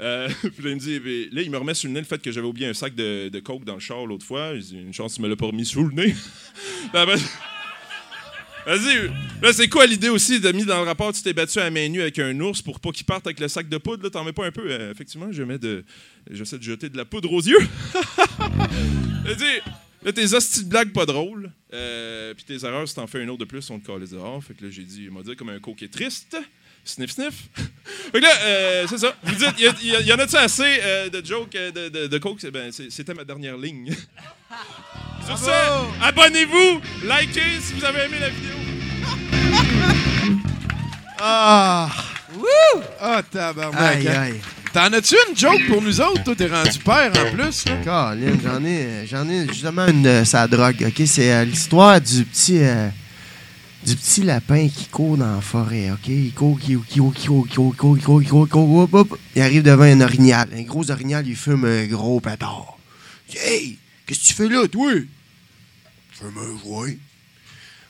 [0.00, 2.06] Euh, puis là, il me dit, ben, là, il me remet sur le nez le
[2.06, 4.56] fait que j'avais oublié un sac de, coke dans le char l'autre fois.
[4.56, 6.16] Je dis, une chance, tu me l'as pas remis sous le nez.
[6.92, 7.16] Là, ben,
[8.64, 9.10] Vas-y,
[9.42, 11.88] là, c'est quoi l'idée aussi de mis dans le rapport, tu t'es battu à main
[11.88, 14.22] nue avec un ours pour pas qu'il parte avec le sac de poudre, là, t'en
[14.22, 14.70] mets pas un peu?
[14.70, 15.84] Euh, effectivement, je mets de.
[16.30, 17.58] J'essaie de jeter de la poudre aux yeux.
[19.28, 19.72] Il dit,
[20.04, 21.50] là, tes hosties de blagues pas drôles.
[21.72, 24.42] Euh, puis tes erreurs, si t'en fais un autre de plus, on te calait dehors.
[24.44, 26.36] Fait que là, j'ai dit, il m'a dit comme un coke est triste.
[26.84, 27.34] Sniff, sniff.
[28.12, 29.14] fait que là, euh, c'est ça.
[29.22, 32.18] Vous dites, y, a- y en a-tu assez euh, de jokes euh, de, de, de
[32.18, 32.40] coke?
[32.40, 33.94] C'est- Ben, c'était ma dernière ligne.
[35.26, 38.56] Sur ce, abonnez-vous, likez si vous avez aimé la vidéo.
[41.24, 41.88] Ah!
[42.34, 42.82] Wouh!
[43.00, 43.80] Ah, tabarnak.
[43.80, 44.22] Aïe, hein.
[44.22, 44.40] aïe.
[44.72, 46.24] T'en as-tu une joke pour nous autres?
[46.24, 47.64] Toi, t'es rendu père en plus.
[47.66, 48.16] Là.
[48.42, 50.84] j'en ai, j'en ai justement une de sa drogue.
[50.88, 52.60] Ok, c'est l'histoire du petit.
[53.84, 56.06] Du petit lapin qui court dans la forêt, OK?
[56.06, 58.48] Il court, il court, il court, il court, il court, il court, il court, il
[58.48, 59.18] court, hop, hop.
[59.34, 60.48] Il arrive devant un orignal.
[60.54, 62.78] Un gros orignal, il fume un gros pétard.
[63.34, 63.78] Hey!
[64.06, 64.92] Qu'est-ce que tu fais là, toi?
[66.12, 66.94] Fume un joint.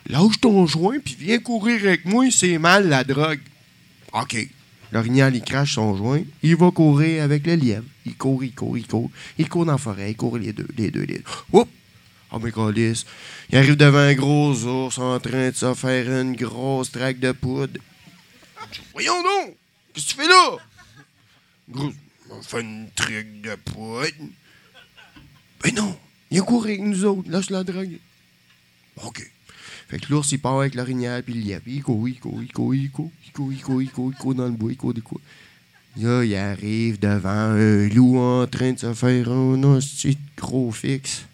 [0.08, 3.40] Lâche ton joint, puis viens courir avec moi, c'est mal la drogue.
[4.14, 4.48] OK.
[4.92, 6.22] L'orignal, il crache son joint.
[6.42, 7.86] Il va courir avec le lièvre.
[8.04, 9.10] Il court, il court, il court.
[9.38, 10.10] Il court dans la forêt.
[10.10, 11.24] Il court les deux, les deux, les deux.
[11.52, 11.70] Oups!
[12.30, 13.04] Oh, mes câlisses.
[13.50, 17.32] Il arrive devant un gros ours en train de se faire une grosse traque de
[17.32, 17.80] poudre.
[18.92, 19.54] Voyons donc!
[19.92, 20.56] Qu'est-ce que tu fais là?
[21.68, 21.92] Gros,
[22.30, 24.08] on fait une traque de poudre.
[25.62, 25.98] Ben non!
[26.30, 27.30] Il a couru avec nous autres.
[27.30, 27.98] Lâche la drogue.
[29.02, 29.31] OK.
[29.92, 31.34] Fait que l'ours, il part avec l'orignal, puis.
[31.66, 34.34] Il court, il court, il court, il court, il court, il court, il il court
[34.34, 36.02] dans le bois, il court, il.
[36.02, 40.72] Là, il arrive devant un loup en train de se faire un hostie de gros
[40.72, 41.26] fixe.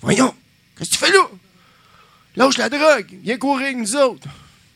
[0.00, 0.32] Voyons,
[0.78, 1.28] qu'est-ce que tu fais là?
[2.36, 4.28] Lâche la drogue, viens courir avec nous autres.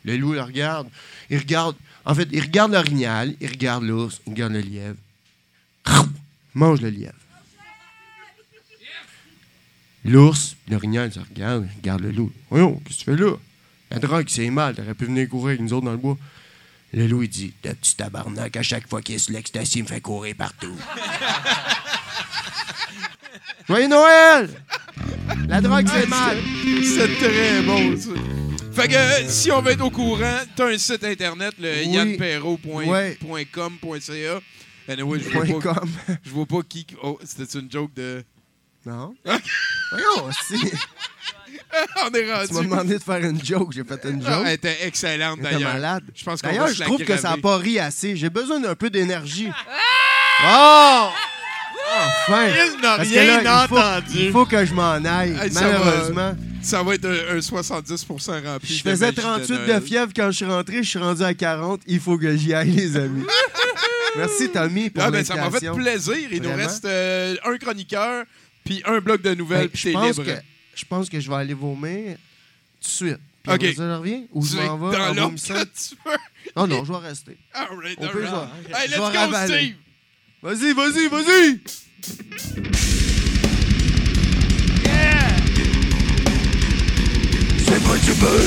[0.05, 0.89] Le loup le regarde.
[1.31, 4.99] Il regarde, en fait, il regarde l'orignal, il regarde l'ours, il regarde le lièvre.
[6.55, 7.15] Mange le lièvre.
[10.05, 12.33] L'ours, l'orignal, se regarde, il regarde le loup.
[12.51, 13.33] Voyons, qu'est-ce que tu fais là?
[13.91, 16.17] La drogue, c'est mal, t'aurais pu venir courir avec nous autres dans le bois.
[16.93, 19.89] Le loup, il dit, le petit tabarnak, à chaque fois qu'il sur l'ecstasy, il me
[19.89, 20.77] fait courir partout.
[23.69, 24.51] Joyeux Noël!
[25.49, 26.37] La drogue, c'est mal.
[26.83, 28.11] C'est très bon, ça.
[28.73, 31.85] Fait que si on veut être au courant, t'as un site internet, le
[32.89, 33.17] Oui.
[34.89, 35.83] Anyway, je vois pas,
[36.23, 36.87] je vois pas qui.
[37.03, 38.23] Oh, c'était une joke de.
[38.87, 39.15] Non?
[39.25, 40.55] Voyons, si.
[42.07, 42.49] on est rendu.
[42.49, 44.43] Tu m'as demandé de faire une joke, j'ai fait une Ah, joke.
[44.47, 45.73] elle était excellente Elle était d'ailleurs.
[45.75, 46.05] malade.
[46.15, 48.17] Je pense qu'on D'ailleurs, je trouve que ça n'a pas ri assez.
[48.17, 49.51] J'ai besoin d'un peu d'énergie.
[50.47, 51.09] Oh!
[52.27, 52.47] Enfin!
[52.49, 54.19] Il n'a Parce que rien là, il faut- entendu.
[54.19, 56.37] Il faut que je m'en aille, Hey, ça va- malheureusement.
[56.63, 58.77] Ça va être un, un 70% rempli.
[58.79, 59.83] Je de faisais magie 38 de, Noël.
[59.83, 61.83] fièvre quand je suis rentré, je suis rendu à 40.
[61.87, 63.25] Il faut que j'y aille, les amis.
[64.17, 65.75] Merci, Tommy, pour Ah, ben, ça m'a fait l'invitation.
[65.77, 66.29] plaisir.
[66.33, 66.63] Il nous Vraiment.
[66.67, 68.25] reste euh, un chroniqueur
[68.65, 70.25] puis un bloc de nouvelles, Ben, puis je, t'es pense libre.
[70.25, 70.41] que,
[70.75, 72.17] je pense que je vais aller vomir
[72.81, 73.19] tout de suite.
[73.43, 73.55] Puis OK.
[73.63, 74.23] après ça, je reviens?
[74.33, 75.55] Ou Tu je m'en vais dans en l'ordre vomissant?
[75.55, 76.17] que tu veux.
[76.57, 77.37] Non, non, je vais rester.
[77.53, 78.31] All right, all right.
[78.69, 79.59] vais- Hey, let's go, ravaler.
[79.59, 79.77] Steve!
[80.43, 81.61] Vas-y, vas-y, vas-y!
[87.67, 88.41] C'est moi du beurre.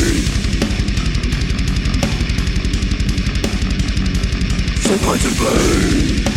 [4.81, 6.31] C'est moi du beurre.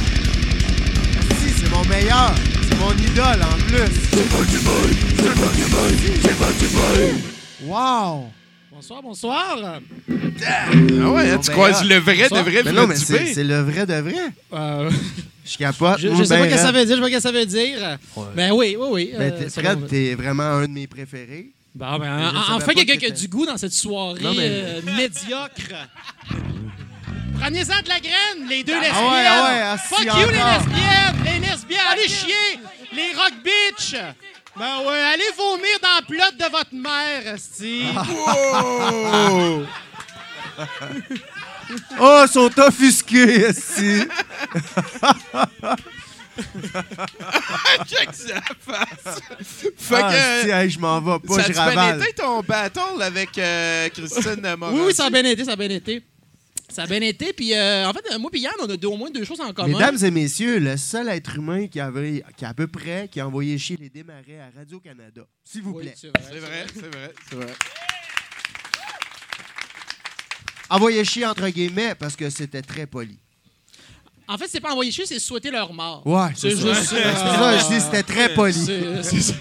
[1.40, 2.34] Si, c'est mon meilleur.
[2.80, 3.92] Mon idole, en plus.
[4.10, 4.90] C'est moi du beurre.
[5.16, 5.90] C'est moi du beurre.
[6.22, 7.14] C'est moi du beurre.
[7.64, 8.30] Wow!
[8.72, 9.58] Bonsoir, bonsoir.
[9.62, 11.94] Ah ouais, hein, tu ben croises là.
[11.96, 14.14] le vrai de vrai Mais non, mais c'est le vrai de vrai.
[14.54, 14.90] Euh,
[15.44, 15.98] Je capote.
[15.98, 16.76] je, je sais pas ben ce que ça raide.
[16.76, 17.98] veut dire, je sais pas ce que ça veut dire.
[18.34, 19.10] Ben oui, oui, oui.
[19.18, 19.86] Ben, euh, Fred, bon.
[19.86, 21.50] t'es vraiment un de mes préférés.
[21.74, 24.38] Bon, ben, enfin, pas quelqu'un que qui a du goût dans cette soirée Non, mais-
[24.48, 25.86] euh, médiocre.
[27.40, 29.04] Prenez-en de la graine, les deux Ah lesbiennes.
[29.10, 31.24] ouais, ah ouais, ah, Fuck you, les lesbiennes.
[31.24, 32.60] Les lesbiennes, allez chier.
[32.92, 33.94] Les rock bitch.
[34.58, 37.84] Ben ouais, allez vomir dans la plotte de votre mère, esti.
[37.96, 39.66] Wow!
[42.00, 44.02] Oh, ils sont offusqués, si.
[47.86, 49.20] Check sa face.
[49.76, 50.02] Fait que.
[50.02, 52.02] Ah, si, hey, je m'en vais pas, ça je a-tu bien ravale.
[52.02, 54.72] été ton battle avec euh, Christine Morin?
[54.74, 56.02] Oui, oui, ça a bien été, ça a bien été.
[56.70, 58.88] Ça a bien été, puis euh, en fait, euh, moi et Yann, on a deux-
[58.88, 59.68] au moins deux choses en commun.
[59.78, 63.26] Mesdames et messieurs, le seul être humain qui, avait, qui à peu près qui a
[63.26, 65.22] envoyé chier les démarrais à Radio-Canada.
[65.44, 65.94] S'il vous plaît.
[65.96, 67.52] c'est vrai, C'est vrai, c'est vrai, c'est vrai.
[70.70, 73.18] Envoyé chier entre guillemets parce que c'était très poli.
[74.32, 76.06] En fait, c'est pas envoyer chier, c'est souhaiter leur mort.
[76.06, 76.56] Ouais, c'est ça.
[76.72, 76.90] juste.
[76.90, 78.52] C'est ça, je dis, c'était très poli.
[78.54, 79.34] C'est- c'est ça.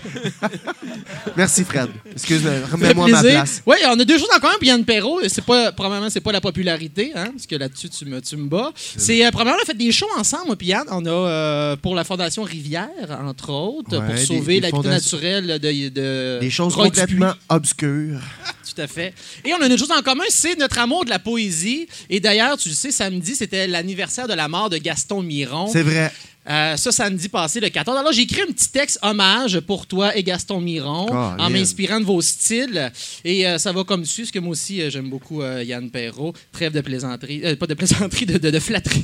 [1.37, 1.89] Merci Fred.
[2.11, 3.61] Excuse-moi, remets-moi ma place.
[3.65, 4.55] Oui, on a deux choses en commun.
[4.59, 8.05] Puis Yann Perrault, c'est pas, probablement, c'est pas la popularité, hein, parce que là-dessus, tu
[8.05, 8.71] me, tu me bats.
[8.75, 10.85] C'est, euh, premièrement, on a fait des shows ensemble, moi, puis Yann.
[10.89, 12.87] On a, euh, pour la Fondation Rivière,
[13.23, 18.19] entre autres, Ouais, pour sauver l'habitat naturel de, de Des choses complètement obscures.
[18.79, 19.13] Tout à fait.
[19.43, 21.87] Et on a une chose en commun, c'est notre amour de la poésie.
[22.09, 25.67] Et d'ailleurs, tu le sais, samedi, c'était l'anniversaire de la mort de Gaston Miron.
[25.71, 26.11] C'est vrai.
[26.49, 27.97] Euh, ça, samedi passé, le 14.
[27.97, 32.05] Alors, j'ai écrit un petit texte hommage pour toi et Gaston Miron, en m'inspirant de
[32.05, 32.91] vos styles.
[33.25, 35.91] Et euh, ça va comme suit, parce que moi aussi, euh, j'aime beaucoup euh, Yann
[35.91, 36.33] Perrault.
[36.53, 37.41] Trêve de plaisanterie.
[37.43, 39.03] euh, pas de plaisanterie, de, de, de flatterie.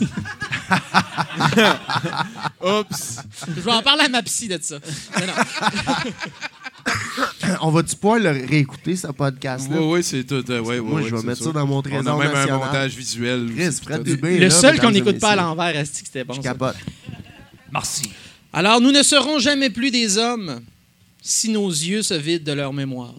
[2.63, 3.17] Oups.
[3.55, 4.77] Je vais en parler à ma psy de ça.
[7.61, 9.77] On va-tu pouvoir le réécouter, ce podcast-là?
[9.79, 10.43] Oui, oui, c'est tout.
[10.49, 12.61] euh, ouais, Moi, ouais, je vais mettre ça dans mon On trésor a même national.
[12.61, 13.51] un montage visuel.
[13.55, 14.03] Chris, Fred.
[14.03, 16.33] Dubé, Le là, seul qu'on n'écoute pas à l'envers, est-ce que c'était bon?
[16.33, 16.49] Je ça?
[16.49, 16.75] capote.
[17.71, 18.09] Merci.
[18.53, 20.61] Alors, nous ne serons jamais plus des hommes
[21.21, 23.13] si nos yeux se vident de leur mémoire.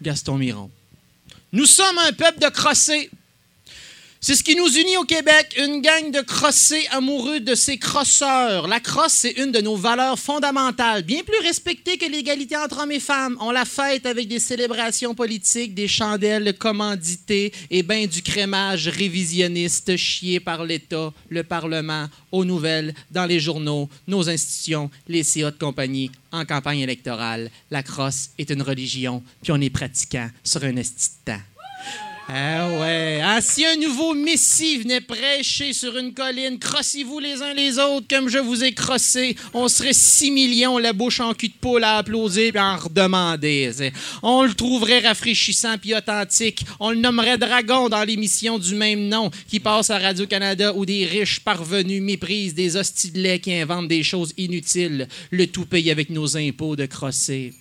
[0.00, 0.70] Gaston Miron.
[1.52, 3.10] Nous sommes un peuple de crossés.
[4.24, 8.68] C'est ce qui nous unit au Québec, une gang de crossés amoureux de ces crosseurs.
[8.68, 12.92] La crosse, c'est une de nos valeurs fondamentales, bien plus respectée que l'égalité entre hommes
[12.92, 13.36] et femmes.
[13.40, 19.96] On la fête avec des célébrations politiques, des chandelles commanditées et ben du crémage révisionniste
[19.96, 25.58] chié par l'État, le Parlement, aux nouvelles, dans les journaux, nos institutions, les CA de
[25.58, 27.50] compagnie, en campagne électorale.
[27.72, 31.42] La crosse est une religion, puis on est pratiquant sur un esti de temps.
[32.34, 33.20] Ah ouais.
[33.22, 38.06] Ah, si un nouveau Messie venait prêcher sur une colline, crossez-vous les uns les autres
[38.08, 39.36] comme je vous ai crossé.
[39.52, 42.78] On serait 6 millions, la bouche en cul de poule à applaudir puis à en
[42.78, 43.92] redemander.
[44.22, 46.64] On le trouverait rafraîchissant puis authentique.
[46.80, 51.04] On le nommerait Dragon dans l'émission du même nom qui passe à Radio-Canada où des
[51.04, 52.78] riches parvenus méprisent des
[53.14, 55.06] lait qui inventent des choses inutiles.
[55.30, 57.52] Le tout payé avec nos impôts de crosser.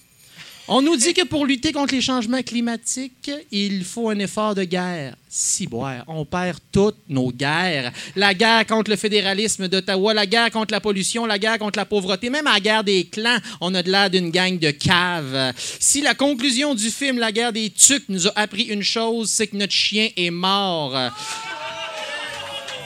[0.68, 4.64] On nous dit que pour lutter contre les changements climatiques, il faut un effort de
[4.64, 5.16] guerre.
[5.28, 7.92] Si, boire, on perd toutes nos guerres.
[8.16, 11.86] La guerre contre le fédéralisme d'Ottawa, la guerre contre la pollution, la guerre contre la
[11.86, 15.54] pauvreté, même à la guerre des clans, on a de l'air d'une gang de caves.
[15.58, 19.48] Si la conclusion du film La guerre des tucs nous a appris une chose, c'est
[19.48, 20.96] que notre chien est mort.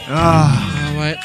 [0.09, 0.51] Ah.
[0.97, 1.15] ouais.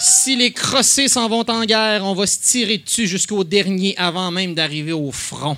[0.00, 4.30] Si les crossés s'en vont en guerre, on va se tirer dessus jusqu'au dernier avant
[4.30, 5.56] même d'arriver au front.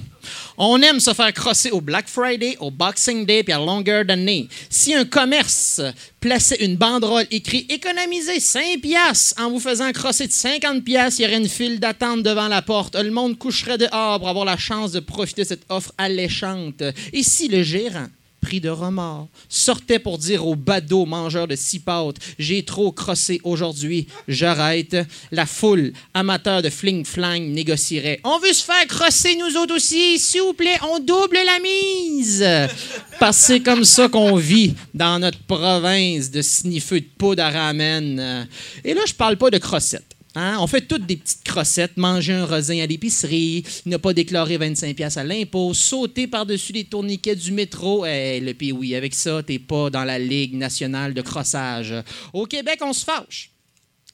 [0.57, 4.49] On aime se faire crosser au Black Friday, au Boxing Day puis à longueur d'année.
[4.71, 5.83] Si un commerce
[6.21, 11.25] plaçait une banderole écrit économisez 5 piastres en vous faisant crosser de 50 piastres, il
[11.25, 12.97] y aurait une file d'attente devant la porte.
[12.97, 16.83] Le monde coucherait dehors pour avoir la chance de profiter de cette offre alléchante.
[17.13, 18.07] Et si le gérant
[18.41, 23.41] pris de remords, sortait pour dire au badaud mangeur de six pâtes J'ai trop crossé
[23.45, 24.97] aujourd'hui, j'arrête.
[25.31, 30.43] La foule, amateur de fling-flang, négocierait On veut se faire crosser nous autres aussi, s'il
[30.43, 32.45] vous plaît, on double la mise.
[33.19, 37.51] Parce que c'est comme ça qu'on vit dans notre province de sniffeux de poudre à
[37.51, 38.47] ramen.
[38.85, 40.10] Et là, je parle pas de crossettes.
[40.37, 40.59] Hein?
[40.61, 44.95] On fait toutes des petites crossettes, manger un rosin à l'épicerie, ne pas déclarer 25
[44.95, 48.07] pièces à l'impôt, sauter par-dessus les tourniquets du métro.
[48.07, 51.95] Eh, le pays, oui, avec ça, t'es pas dans la Ligue nationale de crossage.
[52.33, 53.51] Au Québec, on se fâche.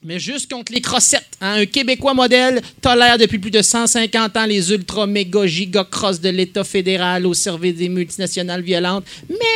[0.03, 1.37] Mais juste contre les crossettes.
[1.41, 1.55] hein?
[1.63, 6.29] Un Québécois modèle tolère depuis plus de 150 ans les ultra méga giga crosses de
[6.29, 9.05] l'État fédéral au service des multinationales violentes.
[9.29, 9.56] Mais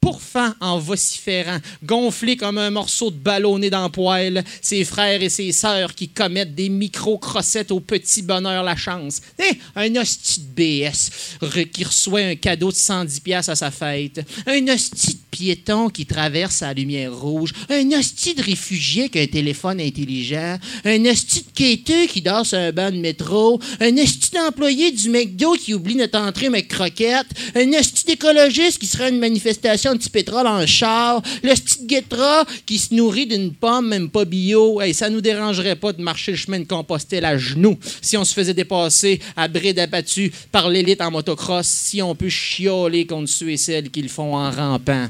[0.00, 5.28] pourfend en vociférant, gonflé comme un morceau de ballonné dans le poêle, ses frères et
[5.28, 9.20] ses sœurs qui commettent des micro-crossettes au petit bonheur la chance.
[9.38, 14.24] Eh, un hostie de BS qui reçoit un cadeau de 110 pièces à sa fête,
[14.46, 19.18] un hostie de piéton qui traverse à la lumière rouge, un hostie de réfugié qui
[19.18, 23.60] a un téléphone intelligent, un hostie de quêteux qui dort sur un banc de métro,
[23.80, 28.86] un hostie d'employé du McDo qui oublie notre entrée avec croquette, un hostie d'écologiste qui
[28.86, 31.52] sera une manifestation petit pétrole en char, le
[31.86, 34.80] guettra qui se nourrit d'une pomme même pas bio.
[34.80, 38.24] Hey, ça nous dérangerait pas de marcher le chemin de Compostelle à genoux si on
[38.24, 43.30] se faisait dépasser à bride abattu par l'élite en motocross, si on peut chioler contre
[43.30, 45.08] ceux et celles qui le font en rampant.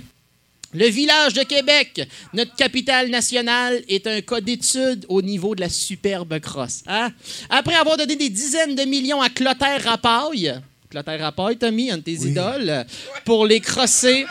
[0.75, 5.71] Le village de Québec, notre capitale nationale, est un cas d'étude au niveau de la
[5.71, 6.83] superbe crosse.
[6.87, 7.11] hein?
[7.49, 10.61] Après avoir donné des dizaines de millions à Clotaire Rapaille,
[10.91, 12.85] Clotaire Rapaille, Tommy, un de tes idoles,
[13.25, 14.27] pour les crosser,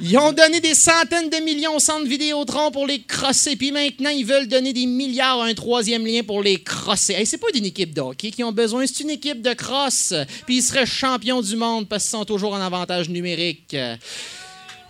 [0.00, 4.10] ils ont donné des centaines de millions au centre Vidéotron pour les crosser, puis maintenant,
[4.10, 7.14] ils veulent donner des milliards à un troisième lien pour les crosser.
[7.14, 10.14] Hey, c'est pas d'une équipe de hockey qui ont besoin, c'est une équipe de cross.
[10.46, 13.76] Puis ils seraient champions du monde parce qu'ils sont toujours en avantage numérique.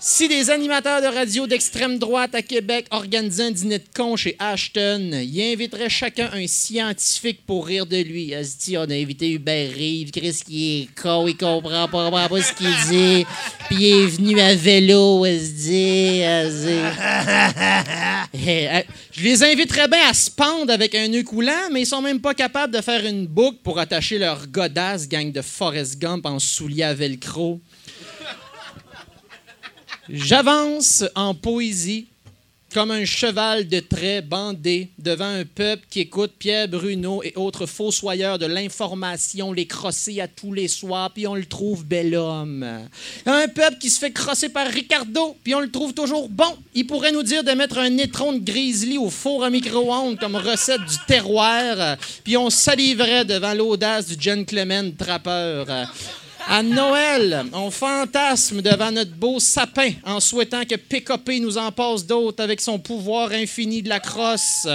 [0.02, 4.34] Si des animateurs de radio d'extrême droite à Québec organisaient un dîner de con chez
[4.38, 8.30] Ashton, ils inviteraient chacun un scientifique pour rire de lui.
[8.30, 12.06] Elle se dit, on a invité Hubert Reeves, Chris qui est con, il comprend pas,
[12.06, 13.26] comprend pas ce qu'il dit.
[13.68, 16.18] Puis il est venu à vélo, elle se dit.
[16.20, 16.80] elle se dit.
[19.12, 22.22] Je les inviterais bien à se pendre avec un nœud coulant, mais ils sont même
[22.22, 26.38] pas capables de faire une boucle pour attacher leur godasse gang de Forrest Gump en
[26.38, 27.60] souliers à velcro.
[30.12, 32.08] J'avance en poésie
[32.74, 37.66] comme un cheval de trait bandé devant un peuple qui écoute Pierre Bruno et autres
[37.66, 42.88] fossoyeurs de l'information les crosser à tous les soirs, puis on le trouve bel homme.
[43.24, 46.56] Un peuple qui se fait crosser par Ricardo, puis on le trouve toujours bon.
[46.74, 50.34] Il pourrait nous dire de mettre un étron de grizzly au four à micro-ondes comme
[50.34, 55.66] recette du terroir, puis on saliverait devant l'audace du gentleman trappeur.
[56.48, 62.06] À Noël, on fantasme devant notre beau sapin en souhaitant que PKP nous en passe
[62.06, 64.66] d'autres avec son pouvoir infini de la crosse.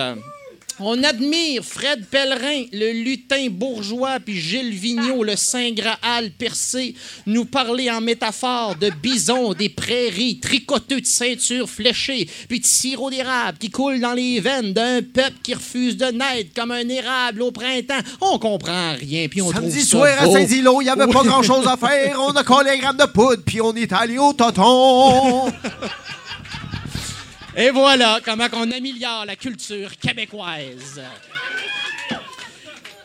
[0.79, 6.95] On admire Fred Pellerin, le lutin bourgeois, puis Gilles Vigneault, le Saint Graal percé,
[7.25, 13.09] nous parler en métaphore de bisons, des prairies, tricoteux de ceintures fléchées, puis de sirop
[13.09, 17.41] d'érable qui coule dans les veines d'un peuple qui refuse de naître comme un érable
[17.43, 18.01] au printemps.
[18.19, 20.29] On comprend rien, puis on trouve Samedi ça soir à.
[20.29, 22.17] Saint-Zilo, il n'y avait pas grand-chose à faire.
[22.19, 25.53] On a collé un gramme de poudre, puis on est allé au tonton.
[27.57, 31.01] Et voilà comment on améliore la culture québécoise.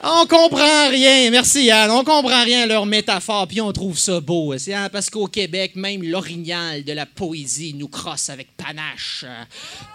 [0.02, 4.18] On comprend rien, merci Yann, on comprend rien à leur métaphore, puis on trouve ça
[4.18, 4.56] beau.
[4.56, 9.26] C'est hein, parce qu'au Québec, même l'orignal de la poésie nous crosse avec panache.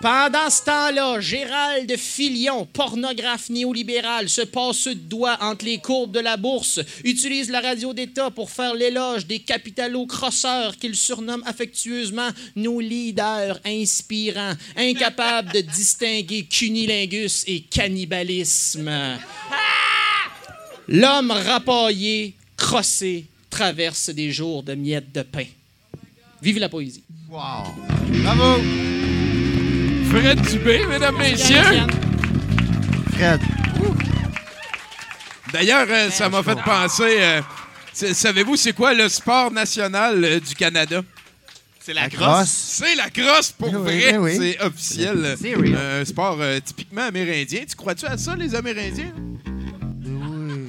[0.02, 6.20] Pendant ce temps-là, Gérald Filion, pornographe néolibéral, se passe de doigts entre les courbes de
[6.20, 12.30] la bourse, utilise la radio d'État pour faire l'éloge des capitalo crosseurs qu'il surnomme affectueusement
[12.56, 19.18] nos leaders inspirants, incapables de distinguer cunilingus et cannibalisme.
[20.88, 25.46] L'homme rapaillé, crossé, traverse des jours de miettes de pain.
[26.42, 27.04] Vive la poésie.
[27.30, 27.40] Wow.
[28.24, 28.62] Bravo.
[30.10, 31.58] Fred Dubé, mesdames, messieurs.
[33.14, 33.42] Fred.
[35.52, 37.18] D'ailleurs, euh, ça m'a fait penser.
[37.20, 37.42] euh,
[37.94, 41.02] Savez-vous, c'est quoi le sport national euh, du Canada?
[41.80, 42.26] C'est la La crosse.
[42.28, 42.50] crosse.
[42.84, 44.12] C'est la crosse pour Eh oui, vrai.
[44.14, 44.36] eh oui.
[44.38, 45.36] C'est officiel.
[45.40, 45.54] C'est.
[45.56, 47.62] Euh, Un sport euh, typiquement amérindien.
[47.70, 49.14] Tu crois-tu à ça, les Amérindiens?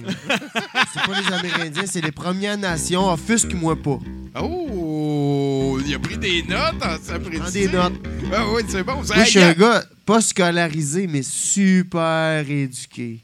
[0.92, 3.10] C'est pas les Amérindiens, c'est les Premières Nations.
[3.12, 3.98] Offusque-moi pas.
[4.40, 7.50] Oh, il a pris des notes en s'appréciant.
[7.50, 7.94] Des notes.
[8.32, 8.94] Ah oui, c'est bon.
[8.96, 13.18] Moi, je suis un gars pas scolarisé, mais super éduqué.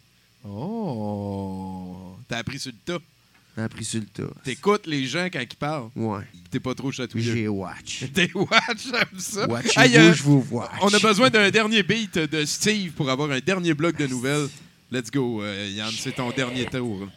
[0.45, 3.03] Oh, t'as appris sur le tas.
[3.57, 4.33] J'ai appris sur le tas.
[4.45, 5.91] T'écoutes les gens quand ils parlent?
[5.95, 6.23] Ouais.
[6.51, 7.35] T'es pas trop chatouilleux.
[7.35, 8.05] J'ai watch.
[8.15, 9.47] T'es watch, j'aime ça.
[9.47, 10.71] Watchez-vous, Hey, euh, je vous watch.
[10.81, 14.49] On a besoin d'un dernier beat de Steve pour avoir un dernier bloc de nouvelles.
[14.93, 17.09] Let's go, euh, Yann, c'est ton dernier tour.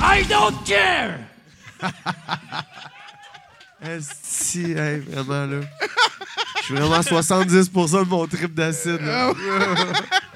[0.00, 1.18] I don't care!
[4.22, 5.60] Si, hey, vraiment, là.
[6.60, 9.00] Je suis vraiment à 70% de mon trip d'acide.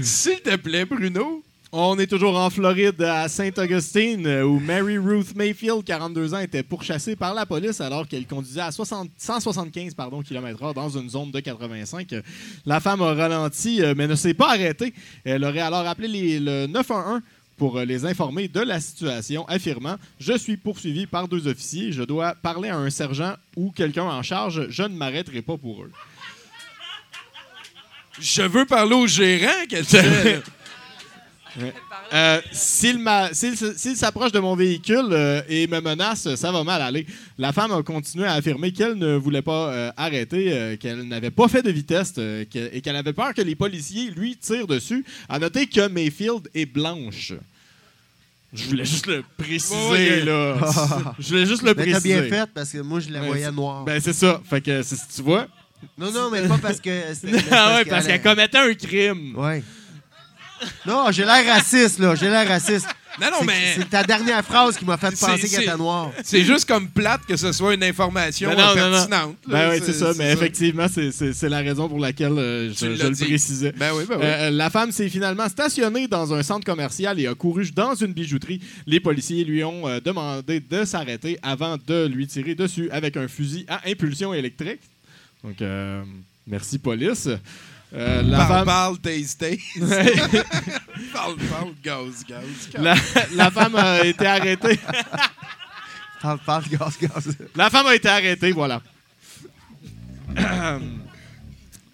[0.00, 1.42] S'il te plaît, Bruno.
[1.74, 7.16] On est toujours en Floride, à Saint-Augustine, où Mary Ruth Mayfield, 42 ans, était pourchassée
[7.16, 11.40] par la police alors qu'elle conduisait à 60 175 pardon, km/h dans une zone de
[11.40, 12.14] 85.
[12.66, 14.92] La femme a ralenti, euh, mais ne s'est pas arrêtée.
[15.24, 17.22] Elle aurait alors appelé le 911
[17.56, 22.02] pour euh, les informer de la situation, affirmant Je suis poursuivi par deux officiers, je
[22.02, 25.90] dois parler à un sergent ou quelqu'un en charge, je ne m'arrêterai pas pour eux.
[28.20, 30.42] Je veux parler au gérant, qu'elle fait.
[32.14, 36.50] Euh, s'il m'a- s'il s- s'il s'approche de mon véhicule euh, et me menace, ça
[36.50, 37.06] va mal aller.
[37.36, 41.30] La femme a continué à affirmer qu'elle ne voulait pas euh, arrêter, euh, qu'elle n'avait
[41.30, 45.04] pas fait de vitesse euh, et qu'elle avait peur que les policiers lui tirent dessus.
[45.28, 47.34] À noter que Mayfield est blanche.
[48.54, 50.56] Je voulais juste le préciser, là.
[51.18, 52.14] Je voulais juste le Mais préciser.
[52.14, 53.84] t'as bien fait parce que moi, je la voyais c'est- noire.
[53.84, 54.40] Ben, c'est ça.
[54.48, 55.48] Fait que, c'est- tu vois.
[55.98, 56.90] Non, non, mais pas parce que.
[57.14, 59.34] c'était- mais Ah ouais, parce qu'elle- qu'elle commettait un crime.
[59.36, 59.62] Ouais.
[60.86, 62.14] Non, j'ai l'air raciste, là.
[62.14, 62.86] J'ai l'air raciste.
[63.20, 65.62] Non, non, C'est- mais- C'est ta dernière phrase qui m'a fait C'est- penser qu'elle c'est-
[65.64, 66.12] était noire.
[66.24, 68.90] C'est juste comme plate que ce soit une information Ben non, euh, non, non.
[68.92, 69.36] pertinente.
[69.48, 69.68] là.
[69.68, 70.12] Ben oui, c'est ça.
[70.16, 73.14] Mais effectivement, c'est- c'est c'est la raison pour laquelle euh, Tu je, l'as je le
[73.14, 73.24] dit.
[73.24, 73.72] précisais.
[73.76, 74.24] Ben oui, ben oui.
[74.24, 78.14] Euh, la femme s'est finalement stationnée dans un centre commercial et a couru dans une
[78.14, 78.62] bijouterie.
[78.86, 83.28] Les policiers lui ont euh, demandé de s'arrêter avant de lui tirer dessus avec un
[83.28, 84.80] fusil à impulsion électrique.
[85.44, 86.02] Donc, euh,
[86.46, 87.28] merci, police.
[87.94, 89.60] Euh, la parle, femme- parle, taste, taste.
[89.80, 90.12] Ouais.
[91.12, 92.42] parle, parle, gaz, gaz.
[92.78, 92.94] La,
[93.34, 94.78] la femme a été arrêtée.
[96.22, 97.36] Parle, parle, gaz, gaz.
[97.54, 98.80] La femme a été arrêtée, voilà.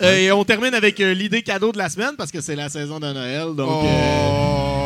[0.01, 3.01] Euh, Et on termine avec l'idée cadeau de la semaine parce que c'est la saison
[3.01, 3.53] de Noël.
[3.57, 4.78] Donc, euh,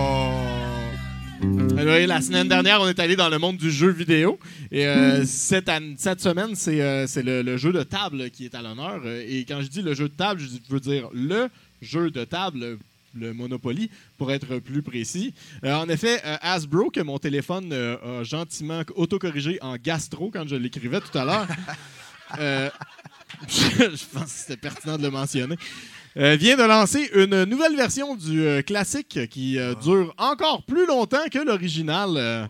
[1.75, 4.39] Ben, vous voyez, la semaine dernière, on est allé dans le monde du jeu vidéo.
[4.71, 8.55] Et euh, cette, an- cette semaine, c'est euh, le, le jeu de table qui est
[8.55, 9.01] à l'honneur.
[9.05, 11.49] Euh, Et quand je dis le jeu de table, je veux dire le
[11.81, 12.79] jeu de table,
[13.15, 15.33] le Monopoly, pour être plus précis.
[15.65, 20.47] Euh, en effet, euh, Hasbro, que mon téléphone euh, a gentiment autocorrigé en gastro quand
[20.47, 21.47] je l'écrivais tout à l'heure.
[22.39, 22.71] Euh,
[23.47, 25.55] je pense que c'était pertinent de le mentionner.
[26.17, 30.87] Euh, vient de lancer une nouvelle version du euh, classique qui euh, dure encore plus
[30.87, 32.49] longtemps que l'original.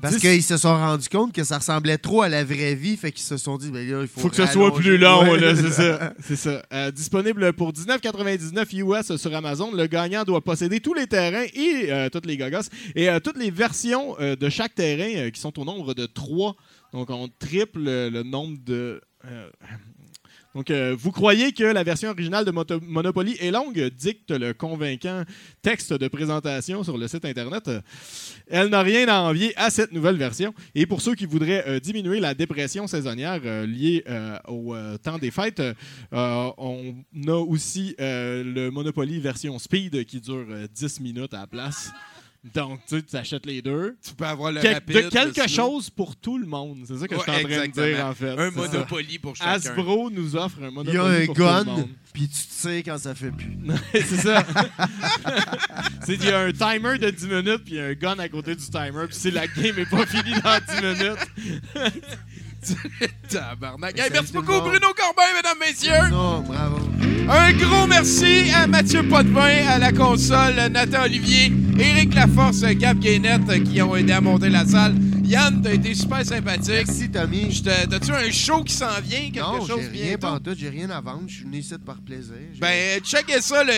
[0.00, 3.12] Parce qu'ils se sont rendus compte que ça ressemblait trop à la vraie vie, fait
[3.12, 4.20] qu'ils se sont dit, ben là, il faut.
[4.20, 5.38] faut que ce soit plus long, Ouais.
[6.20, 6.62] c'est ça.
[6.72, 9.72] Euh, disponible pour 19,99 US sur Amazon.
[9.72, 13.38] Le gagnant doit posséder tous les terrains et euh, toutes les gogos et euh, toutes
[13.38, 16.54] les versions de chaque terrain qui sont au nombre de 3.
[16.92, 19.00] Donc, on triple le, le nombre de.
[20.56, 25.22] Donc, euh, vous croyez que la version originale de Monopoly est longue, dicte le convaincant
[25.60, 27.68] texte de présentation sur le site Internet.
[27.68, 27.82] Euh,
[28.46, 30.54] Elle n'a rien à envier à cette nouvelle version.
[30.74, 34.02] Et pour ceux qui voudraient euh, diminuer la dépression saisonnière liée
[34.48, 35.60] au temps des fêtes,
[36.10, 36.94] on
[37.28, 41.92] a aussi le Monopoly version Speed qui dure euh, 10 minutes à la place.
[42.54, 43.96] Donc, tu sais, tu achètes les deux.
[44.06, 46.84] Tu peux avoir le Quel- rapide, de quelque chose pour tout le monde.
[46.86, 48.30] C'est ça que je suis en Ouais, train de dire, en fait.
[48.30, 48.72] Un C'est ça.
[48.72, 49.50] Monopoly pour chacun.
[49.50, 51.88] Hasbro nous offre un Il Monopoly y a un pour tout le gun, monde.
[52.12, 53.56] puis tu te sais quand ça fait plus.
[53.92, 54.44] c'est ça.
[56.04, 58.64] c'est il y a un timer de 10 minutes puis un gun à côté du
[58.64, 61.92] timer puis si la game est pas finie dans 10 minutes.
[63.28, 63.98] Tabarnak.
[63.98, 66.10] Hey, merci beaucoup, Bruno Corbin, mesdames, messieurs.
[66.10, 66.78] Non, bravo.
[67.28, 73.64] Un gros merci à Mathieu Potvin, à la console, Nathan Olivier, Éric Laforce, Gab Gainette
[73.64, 74.94] qui ont aidé à monter la salle.
[75.24, 76.86] Yann, t'as été super sympathique.
[76.86, 77.62] Merci, Tommy.
[77.64, 81.00] T'as-tu un show qui s'en vient, quelque Non, chose j'ai rien pantoute, j'ai rien à
[81.00, 81.24] vendre.
[81.26, 82.36] Je suis venu ici par plaisir.
[82.60, 83.72] Ben, checkez ça, le.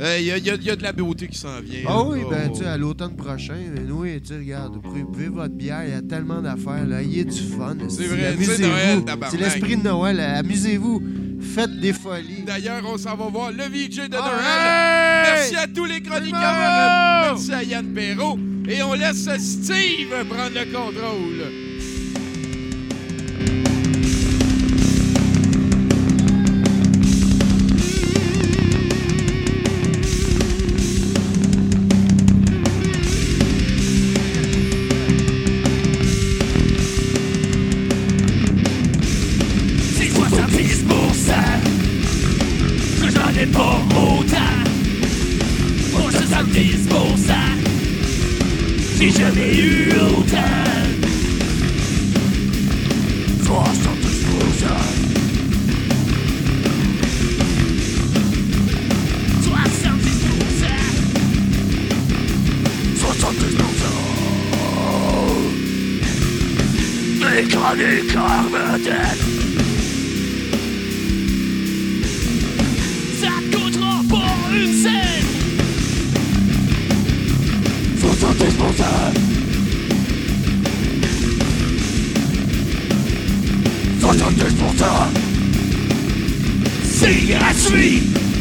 [0.00, 1.80] Il y, a- y a- y a de la beauté qui s'en vient.
[1.86, 4.76] Ah oui, ben, tu sais, à l'automne prochain, ben, oui, tu regarde,
[5.12, 7.00] buvez votre bière, il y a tellement d'affaires, là.
[7.02, 7.76] Ayez du fun.
[7.88, 8.56] C'est vrai, amusez-vous.
[8.56, 9.30] c'est Noël, tabarnak.
[9.30, 11.02] C'est l'esprit de Noël, amusez-vous.
[11.54, 12.42] Faites des folies.
[12.46, 15.24] D'ailleurs, on s'en va voir le VJ de Noël.
[15.24, 16.40] Merci à tous les chroniqueurs.
[17.32, 18.38] Merci à Yann Perrault.
[18.68, 21.73] Et on laisse Steve prendre le contrôle.
[78.74, 79.14] 70
[84.00, 84.44] 70
[86.84, 88.02] C'est gratuit.
[88.02, 88.33] 70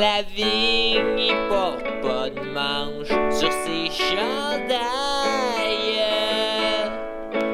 [0.00, 4.80] Antoine Lavigne, il porte pas de manche sur ses chandails.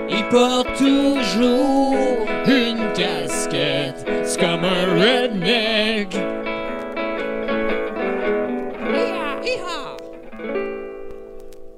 [0.08, 6.14] Il porte toujours une casquette, c'est comme un redneck.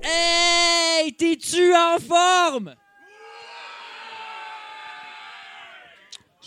[0.03, 2.75] Hey, t'es-tu en forme?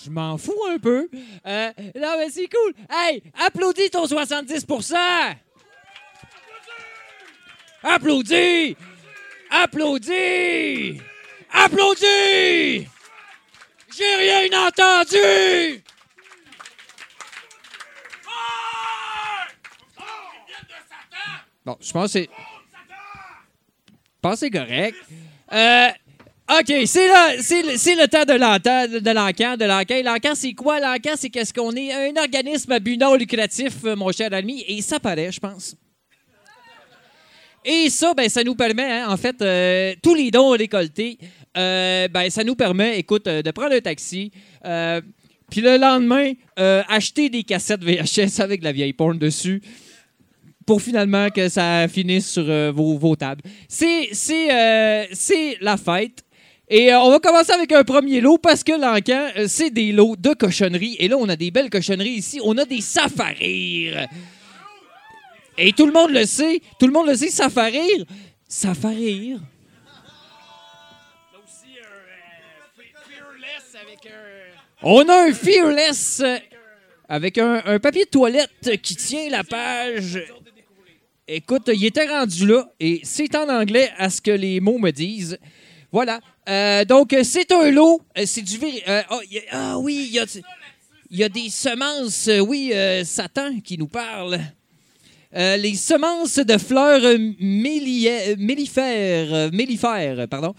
[0.03, 1.09] Je m'en fous un peu.
[1.61, 2.73] Euh, non, mais c'est cool.
[2.89, 4.65] Hey, applaudis ton 70
[7.83, 8.77] Applaudis!
[9.49, 11.01] Applaudis!
[11.51, 12.87] Applaudis!
[13.97, 15.83] J'ai rien entendu!
[21.63, 22.29] Bon, je pense que c'est.
[23.91, 24.97] Je pense que c'est correct.
[25.51, 25.89] Euh,
[26.51, 30.81] OK, c'est le, temps de l'encan, de de c'est quoi?
[30.81, 31.93] L'encan, c'est qu'est-ce qu'on est?
[31.93, 35.77] Un organisme à but non lucratif, euh, mon cher ami, et ça paraît, je pense.
[37.63, 41.19] Et ça, ben, ça nous permet, hein, en fait, euh, tous les dons récoltés,
[41.57, 44.31] euh, ben, ça nous permet, écoute, de prendre un taxi,
[45.49, 49.61] puis le lendemain, acheter des cassettes VHS avec de la vieille porn dessus
[50.65, 53.41] pour finalement que ça finisse sur vos, vos tables.
[53.69, 56.25] C'est, c'est la fête.
[56.73, 59.91] Et euh, on va commencer avec un premier lot parce que l'encan, euh, c'est des
[59.91, 60.95] lots de cochonneries.
[60.99, 62.39] Et là, on a des belles cochonneries ici.
[62.45, 64.07] On a des safarir.
[65.57, 66.61] Et tout le monde le sait.
[66.79, 68.05] Tout le monde le sait, safarir.
[68.47, 69.41] Safarir.
[74.81, 76.37] On a un Fearless euh,
[77.09, 80.23] avec un, un papier de toilette qui tient la page.
[81.27, 84.91] Écoute, il était rendu là et c'est en anglais à ce que les mots me
[84.91, 85.37] disent.
[85.91, 86.21] Voilà.
[86.49, 88.01] Euh, donc, euh, c'est un lot.
[88.17, 88.57] Euh, C'est du.
[88.87, 89.19] euh, a-
[89.51, 90.15] ah oui, il
[91.17, 92.29] y a, des semences.
[92.47, 92.73] oui,
[93.05, 94.39] Satan qui nous parle.
[95.33, 100.53] Les semences de fleurs mellifères, mellifères, pardon.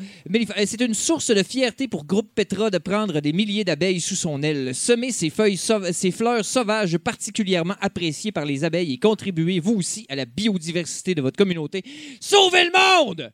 [0.65, 4.43] C'est une source de fierté pour Groupe Petra de prendre des milliers d'abeilles sous son
[4.43, 5.59] aile, semer ses, feuilles
[5.93, 11.15] ses fleurs sauvages particulièrement appréciées par les abeilles et contribuer, vous aussi, à la biodiversité
[11.15, 11.83] de votre communauté.
[12.19, 13.31] Sauvez le monde!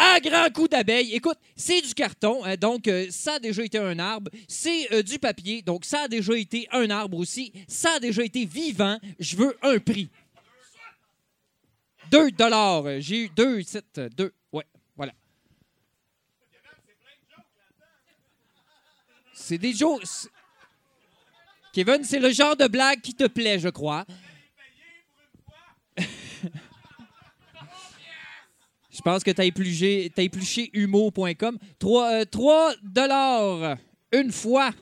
[0.00, 1.12] À grand coup d'abeille.
[1.12, 4.30] Écoute, c'est du carton, hein, donc euh, ça a déjà été un arbre.
[4.46, 7.52] C'est euh, du papier, donc ça a déjà été un arbre aussi.
[7.66, 9.00] Ça a déjà été vivant.
[9.18, 10.08] Je veux un prix.
[12.12, 12.84] Deux dollars.
[13.00, 14.32] J'ai eu deux, sept, euh, deux.
[14.52, 14.64] Ouais,
[14.96, 15.12] voilà.
[19.34, 20.28] C'est des jokes.
[21.72, 24.06] Kevin, c'est le genre de blague qui te plaît, je crois.
[28.98, 31.58] Je pense que tu as épluché, humo.com.
[31.78, 33.76] 3, dollars
[34.10, 34.72] une fois.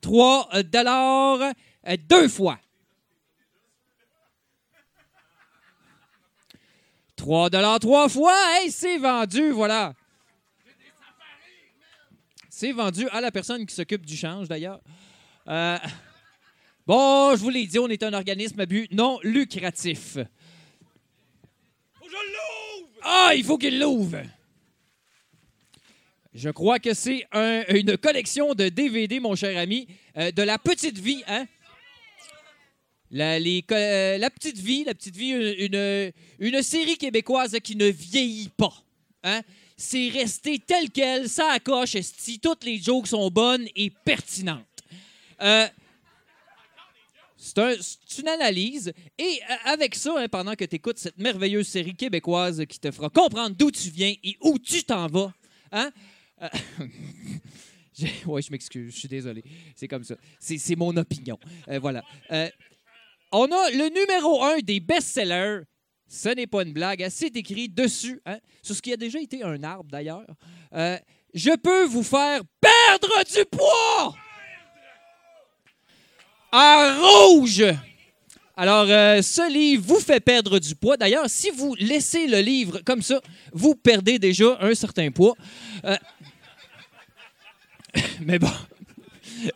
[0.00, 1.52] 3 dollars
[1.86, 2.58] euh, deux fois.
[7.14, 8.34] 3 dollars trois fois.
[8.56, 9.94] Hey, c'est vendu, voilà.
[12.48, 14.80] C'est vendu à la personne qui s'occupe du change, d'ailleurs.
[15.46, 15.78] Euh,
[16.84, 20.18] bon, je vous l'ai dit, on est un organisme à but non lucratif.
[23.12, 24.22] Ah, il faut qu'il l'ouvre.
[26.32, 30.58] Je crois que c'est un- une collection de DVD, mon cher ami, euh, de la
[30.58, 31.44] petite vie, hein?
[33.10, 35.32] La, euh, petite vie, la petite vie,
[36.38, 38.72] une, série québécoise qui ne vieillit pas.
[39.24, 39.42] Hein?
[39.76, 44.64] C'est resté tel quel, ça accroche, esti, toutes les jokes sont bonnes et pertinentes.
[45.42, 45.66] Euh,
[47.42, 48.92] c'est un- c'est une analyse.
[49.18, 52.90] Et euh, avec ça, hein, pendant que tu écoutes cette merveilleuse série québécoise qui te
[52.90, 55.32] fera comprendre d'où tu viens et où tu t'en vas,
[55.72, 55.90] hein?
[56.42, 56.48] euh,
[58.26, 59.42] ouais, je m'excuse, je suis désolé.
[59.74, 60.16] C'est comme ça.
[60.38, 61.38] C'est mon opinion.
[61.68, 62.02] Euh, voilà.
[63.32, 65.60] On a le numéro un des best-sellers.
[66.08, 67.06] Ce n'est pas une blague.
[67.08, 70.26] C'est écrit dessus, hein, sur ce qui a déjà été un arbre d'ailleurs.
[71.32, 74.14] Je peux vous faire perdre du poids!
[76.52, 77.64] En rouge.
[78.56, 80.96] Alors, euh, ce livre vous fait perdre du poids.
[80.98, 83.18] D'ailleurs, si vous laissez le livre comme ça,
[83.52, 85.34] vous perdez déjà un certain poids.
[85.84, 85.96] Euh,
[88.20, 88.50] Mais bon.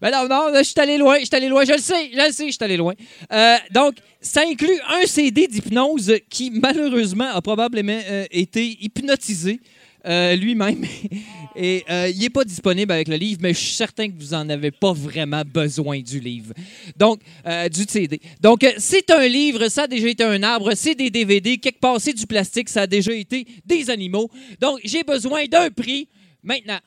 [0.00, 2.16] Ben non, non, je suis allé loin, je suis allé loin, je le sais, je
[2.16, 2.94] le sais, je suis allé loin.
[3.30, 8.00] Euh, donc, ça inclut un CD d'hypnose qui, malheureusement, a probablement
[8.30, 9.60] été hypnotisé
[10.06, 10.84] euh, lui-même.
[11.56, 14.30] Et euh, il n'est pas disponible avec le livre, mais je suis certain que vous
[14.30, 16.54] n'en avez pas vraiment besoin du livre.
[16.96, 18.20] Donc, euh, du CD.
[18.40, 22.00] Donc, c'est un livre, ça a déjà été un arbre, c'est des DVD, quelque part,
[22.00, 24.30] c'est du plastique, ça a déjà été des animaux.
[24.60, 26.08] Donc, j'ai besoin d'un prix.
[26.42, 26.78] Maintenant,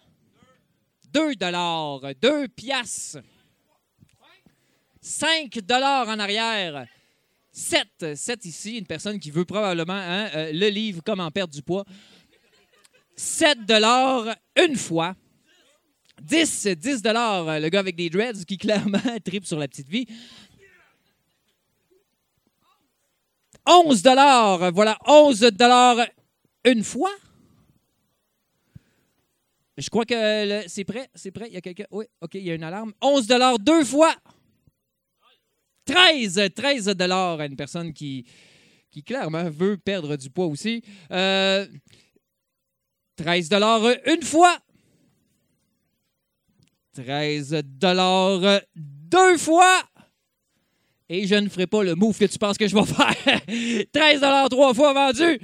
[1.14, 3.19] 2 dollars, 2 piastres,
[5.02, 6.88] 5 dollars en arrière,
[7.52, 11.85] 7, 7 ici, une personne qui veut probablement hein, le livre Comment perdre du poids.
[13.15, 15.15] 7 dollars une fois.
[16.22, 19.90] 10, 10 dollars, euh, le gars avec des dreads qui clairement tripe sur la petite
[19.90, 20.07] vie.
[23.65, 26.06] 11 dollars, voilà, 11 dollars
[26.65, 27.11] une fois.
[29.77, 31.85] Je crois que c'est prêt, c'est prêt, il y a quelqu'un.
[31.90, 32.94] Oui, OK, il y a une alarme.
[33.02, 34.15] 11 dollars deux fois.
[35.85, 38.26] 13, 13 dollars à une personne qui,
[38.91, 40.84] qui clairement veut perdre du poids aussi.
[41.11, 41.65] Euh,
[43.15, 44.57] 13 dollars une fois.
[46.95, 49.84] 13 dollars deux fois.
[51.10, 53.41] Et je ne ferai pas le move que tu penses que je vais faire.
[53.91, 55.40] 13 trois fois vendu.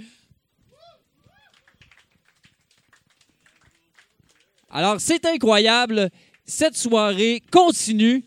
[4.71, 6.09] Alors, c'est incroyable.
[6.45, 8.23] Cette soirée continue.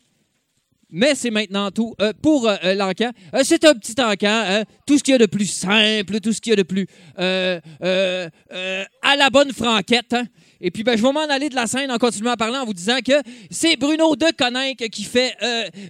[0.95, 2.93] Mais c'est maintenant tout euh, pour euh, euh.
[3.35, 4.45] Euh, c'est un petit encan.
[4.47, 4.65] hein.
[4.87, 6.87] Tout ce qu'il y a de plus simple, tout ce qu'il y a de plus
[7.17, 10.13] à la bonne franquette.
[10.13, 10.27] hein.
[10.61, 12.67] Et puis, ben, je vais m'en aller de la scène en continuant à parler en
[12.67, 13.15] vous disant que
[13.51, 15.35] c'est Bruno de Coninck qui fait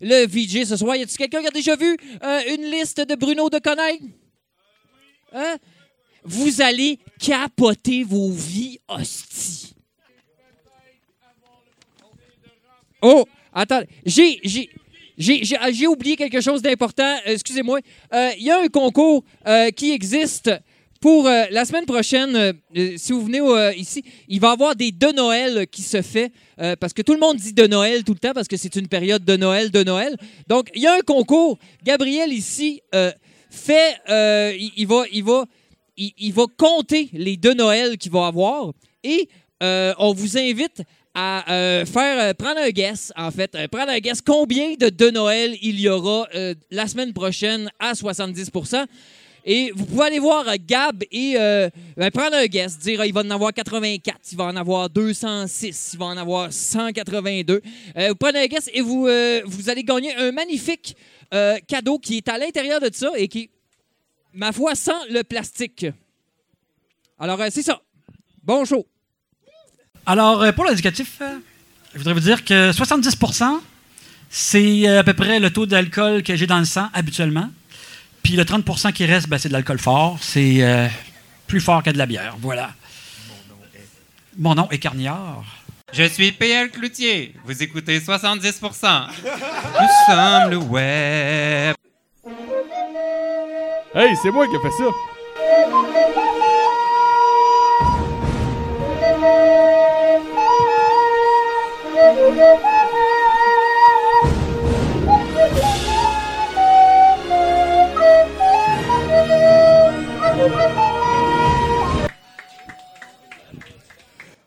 [0.00, 0.94] le VJ ce soir.
[0.96, 1.96] Y a-t-il quelqu'un qui a déjà vu
[2.48, 4.00] une liste de Bruno de Coninck?
[5.34, 5.56] Hein?
[6.24, 9.74] Vous allez capoter vos vies, hostie.
[13.02, 14.70] Oh, attends, j'ai, j'ai,
[15.22, 17.16] j'ai, j'ai, oublié quelque chose d'important.
[17.26, 17.78] Euh, excusez-moi.
[18.12, 20.50] Euh, Il y a un concours euh, qui existe
[21.00, 22.54] pour la semaine prochaine.
[22.96, 23.40] si vous venez
[23.76, 26.30] ici, il va y avoir des de Noël qui se fait
[26.78, 28.86] parce que tout le monde dit de Noël tout le temps parce que c'est une
[28.86, 30.16] période de Noël, de Noël.
[30.46, 31.58] Donc, il y a un concours.
[31.82, 32.82] Gabriel ici
[33.50, 35.44] fait, il, va, il va,
[35.96, 38.70] il, va compter les de Noël qu'il va avoir
[39.02, 39.28] et
[39.60, 43.98] on vous invite à euh, faire euh, prendre un guess, en fait, euh, prendre un
[43.98, 48.86] guess combien de Noël il y aura euh, la semaine prochaine à 70%
[49.44, 51.34] et vous pouvez aller voir euh, Gab et
[51.96, 54.88] ben, prendre un guess, dire euh, il va en avoir 84, il va en avoir
[54.88, 57.60] 206, il va en avoir 182.
[57.96, 59.08] Euh, vous prenez un guess et vous,
[59.44, 60.96] vous allez gagner un magnifique
[61.66, 63.50] cadeau qui est à l'intérieur de ça et qui,
[64.34, 65.86] ma foi, sent le plastique.
[67.18, 67.80] Alors, c'est ça.
[68.42, 68.86] Bon show.
[70.06, 71.38] Alors, euh, pour l'indicatif, euh,
[71.92, 73.60] je voudrais vous dire que 70%
[74.34, 77.50] c'est euh, à peu près le taux d'alcool que j'ai dans le sang habituellement.
[78.22, 80.16] Puis le 30% qui reste, ben, c'est de l'alcool fort.
[80.22, 80.88] C'est euh,
[81.46, 82.34] plus fort que de la bière.
[82.40, 82.70] Voilà.
[84.38, 85.44] Mon nom est Carniard.
[85.92, 87.34] Je suis Pierre Cloutier.
[87.44, 91.74] Vous écoutez 70% Nous sommes le web.
[93.94, 94.84] Hey, c'est moi qui ai fait ça.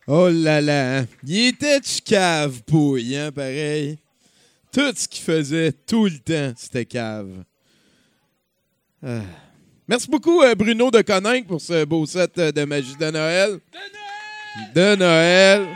[0.07, 1.07] Oh là là, hein.
[1.25, 3.97] il était cave pouille, hein, pareil.
[4.71, 7.43] Tout ce qu'il faisait tout le temps, c'était cave.
[9.03, 9.21] Ah.
[9.87, 13.59] Merci beaucoup, euh, Bruno de Coninck, pour ce beau set euh, de magie de Noël.
[14.75, 15.67] De Noël.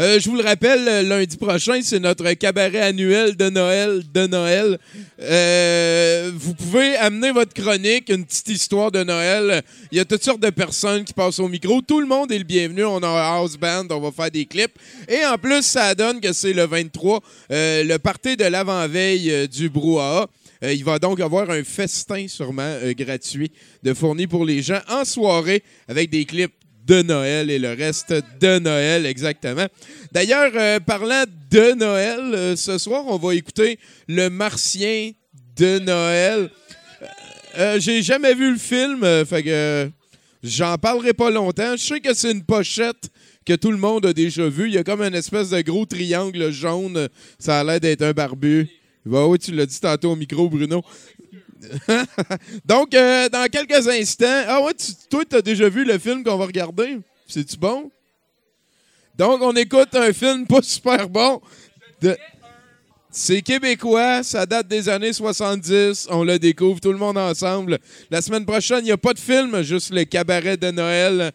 [0.00, 4.28] Euh, je vous le rappelle, euh, lundi prochain, c'est notre cabaret annuel de Noël de
[4.28, 4.78] Noël.
[5.20, 9.60] Euh, vous pouvez amener votre chronique, une petite histoire de Noël.
[9.90, 11.82] Il y a toutes sortes de personnes qui passent au micro.
[11.82, 12.84] Tout le monde est le bienvenu.
[12.84, 14.78] On a un house band, on va faire des clips.
[15.08, 17.20] Et en plus, ça donne que c'est le 23,
[17.50, 20.28] euh, le party de l'avant-veille du brouhaha.
[20.62, 23.50] Il va donc avoir un festin sûrement gratuit
[23.82, 26.52] de fourni pour les gens en soirée avec des clips
[26.88, 29.66] de Noël et le reste de Noël, exactement.
[30.10, 33.78] D'ailleurs, euh, parlant de Noël, euh, ce soir, on va écouter
[34.08, 35.12] Le Martien
[35.56, 36.50] de Noël.
[37.58, 39.90] Euh, J'ai jamais vu le film, fait que
[40.42, 41.76] j'en parlerai pas longtemps.
[41.76, 43.10] Je sais que c'est une pochette
[43.44, 44.68] que tout le monde a déjà vue.
[44.68, 47.08] Il y a comme une espèce de gros triangle jaune.
[47.38, 48.66] Ça a l'air d'être un barbu.
[49.04, 50.82] Bah oui, tu l'as dit tantôt au micro, Bruno.
[52.64, 54.44] Donc, euh, dans quelques instants.
[54.46, 54.72] Ah ouais,
[55.10, 56.98] toi, tu as déjà vu le film qu'on va regarder?
[57.26, 57.90] C'est-tu bon?
[59.16, 61.40] Donc, on écoute un film pas super bon.
[63.10, 66.08] C'est québécois, ça date des années 70.
[66.10, 67.78] On le découvre tout le monde ensemble.
[68.10, 71.32] La semaine prochaine, il n'y a pas de film, juste le cabaret de Noël.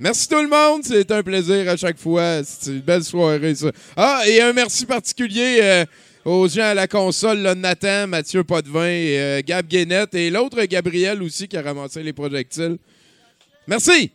[0.00, 2.42] Merci tout le monde, c'est un plaisir à chaque fois.
[2.42, 3.70] C'est une belle soirée, ça.
[3.96, 5.84] Ah, et un merci particulier euh,
[6.24, 10.62] aux gens à la console, là, Nathan, Mathieu Potvin, et, euh, Gab Guénette et l'autre
[10.64, 12.76] Gabriel aussi qui a ramassé les projectiles.
[13.66, 14.10] Merci!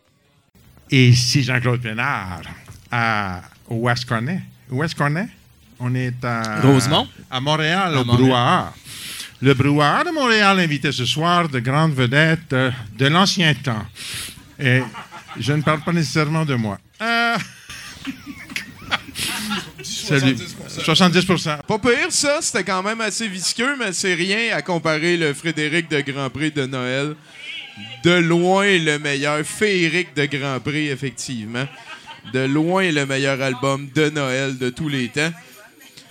[0.90, 2.42] Et ici Jean-Claude Pénard,
[2.90, 4.40] à, où est-ce qu'on est?
[4.70, 5.28] Où est-ce qu'on est?
[5.78, 6.60] On est à...
[6.60, 7.06] Rosemont?
[7.30, 8.22] À Montréal, À au Montréal.
[8.26, 8.74] Brouhaha.
[9.42, 13.84] Le Brouhaha de Montréal invité ce soir de grandes vedettes euh, de l'ancien temps.
[14.58, 14.80] Et
[15.38, 16.78] je ne parle pas nécessairement de moi.
[17.02, 17.36] Euh,
[19.82, 20.36] Salut.
[20.68, 22.38] 70% Pas pire, ça.
[22.40, 26.50] C'était quand même assez visqueux, mais c'est rien à comparer le Frédéric de Grand Prix
[26.50, 27.14] de Noël.
[28.04, 29.44] De loin le meilleur.
[29.44, 31.66] Féerique de Grand Prix, effectivement.
[32.32, 35.32] De loin le meilleur album de Noël de tous les temps.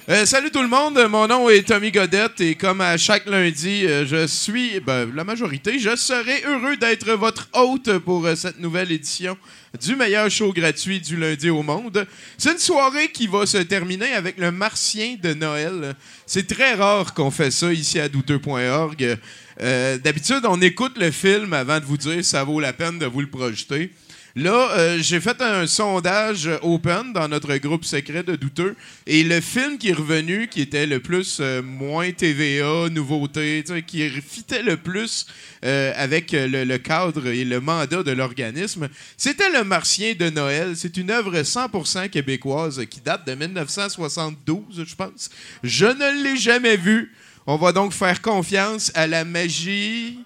[0.08, 3.88] Euh, salut tout le monde, mon nom est Tommy Godette et comme à chaque lundi,
[3.88, 8.60] euh, je suis, ben, la majorité, je serai heureux d'être votre hôte pour euh, cette
[8.60, 9.36] nouvelle édition
[9.82, 12.06] du meilleur show gratuit du lundi au monde.
[12.38, 15.96] C'est une soirée qui va se terminer avec le Martien de Noël.
[16.28, 19.18] C'est très rare qu'on fait ça ici à douteux.org.
[19.60, 23.08] D'habitude, on écoute le film avant de vous dire si ça vaut la peine de
[23.08, 23.92] vous le projeter.
[24.38, 28.76] Là, euh, j'ai fait un sondage open dans notre groupe secret de douteux
[29.08, 34.10] et le film qui est revenu, qui était le plus euh, moins TVA, nouveauté, qui
[34.10, 35.26] fitait le plus
[35.64, 40.74] euh, avec le, le cadre et le mandat de l'organisme, c'était Le Martien de Noël.
[40.76, 45.30] C'est une œuvre 100% québécoise qui date de 1972, je pense.
[45.64, 47.14] Je ne l'ai jamais vue.
[47.48, 50.20] On va donc faire confiance à la magie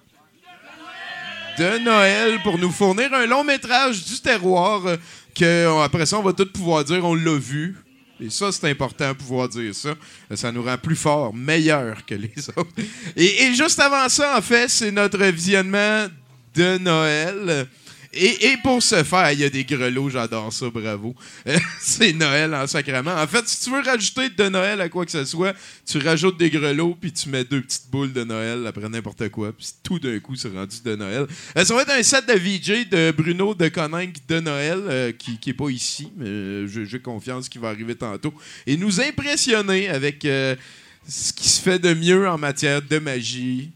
[1.58, 4.96] de Noël pour nous fournir un long métrage du terroir euh,
[5.34, 7.76] que euh, après ça on va tout pouvoir dire on l'a vu.
[8.22, 9.94] Et ça, c'est important pouvoir dire ça.
[10.30, 12.68] Euh, Ça nous rend plus forts, meilleurs que les autres.
[13.16, 16.06] Et, et juste avant ça, en fait, c'est notre visionnement
[16.54, 17.66] de Noël.
[18.12, 21.14] Et, pour ce faire, il y a des grelots, j'adore ça, bravo.
[21.46, 23.14] Euh, c'est Noël en sacrament.
[23.14, 25.54] En fait, si tu veux rajouter de Noël à quoi que ce soit,
[25.86, 29.52] tu rajoutes des grelots, puis tu mets deux petites boules de Noël après n'importe quoi,
[29.52, 31.26] puis tout d'un coup, c'est rendu de Noël.
[31.56, 35.12] Euh, ça va être un set de VJ de Bruno de Coninck de Noël, euh,
[35.12, 38.34] qui n'est pas ici, mais j'ai confiance qu'il va arriver tantôt,
[38.66, 43.70] et nous impressionner avec ce qui se fait de mieux en matière de magie,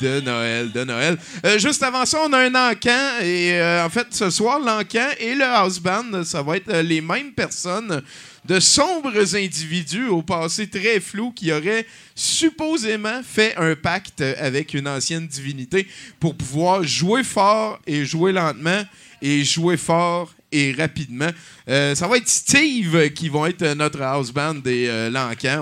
[0.00, 1.16] de Noël, de Noël.
[1.44, 3.20] Euh, juste avant ça, on a un encan.
[3.22, 6.82] Et euh, en fait, ce soir, l'encan et le house band, ça va être euh,
[6.82, 8.02] les mêmes personnes
[8.44, 14.88] de sombres individus au passé très flou qui auraient supposément fait un pacte avec une
[14.88, 15.86] ancienne divinité
[16.18, 18.82] pour pouvoir jouer fort et jouer lentement
[19.20, 21.28] et jouer fort et rapidement.
[21.66, 25.10] Ça va être Steve qui va être notre house band et euh.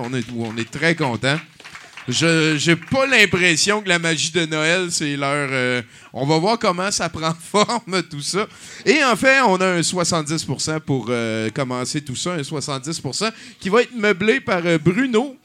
[0.04, 1.40] On est, on est très contents.
[2.08, 5.48] Je j'ai pas l'impression que la magie de Noël, c'est leur.
[5.50, 8.46] euh, on va voir comment ça prend forme, tout ça.
[8.84, 13.68] Et en fait, on a un 70% pour euh, commencer tout ça, un 70% qui
[13.70, 15.36] va être meublé par euh, Bruno.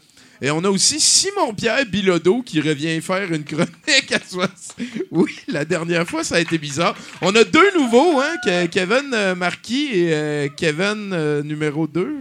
[0.44, 4.48] Et on a aussi Simon-Pierre Bilodeau qui revient faire une chronique à soi.
[5.12, 6.96] Oui, la dernière fois, ça a été bizarre.
[7.22, 12.18] On a deux nouveaux, hein, Ke- Kevin euh, Marquis et euh, Kevin numéro 2.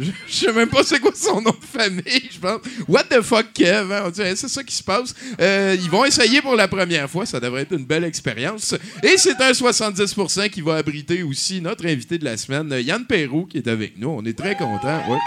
[0.00, 2.60] Je je sais même pas c'est quoi son nom de famille, je pense.
[2.88, 3.92] What the fuck, Kev?
[3.92, 4.04] hein?
[4.06, 5.14] On dirait, c'est ça qui se passe.
[5.40, 7.26] Euh, ils vont essayer pour la première fois.
[7.26, 8.74] Ça devrait être une belle expérience.
[9.02, 13.44] Et c'est un 70% qui va abriter aussi notre invité de la semaine, Yann Perrault,
[13.44, 14.08] qui est avec nous.
[14.08, 15.02] On est très contents.
[15.08, 15.18] Ouais.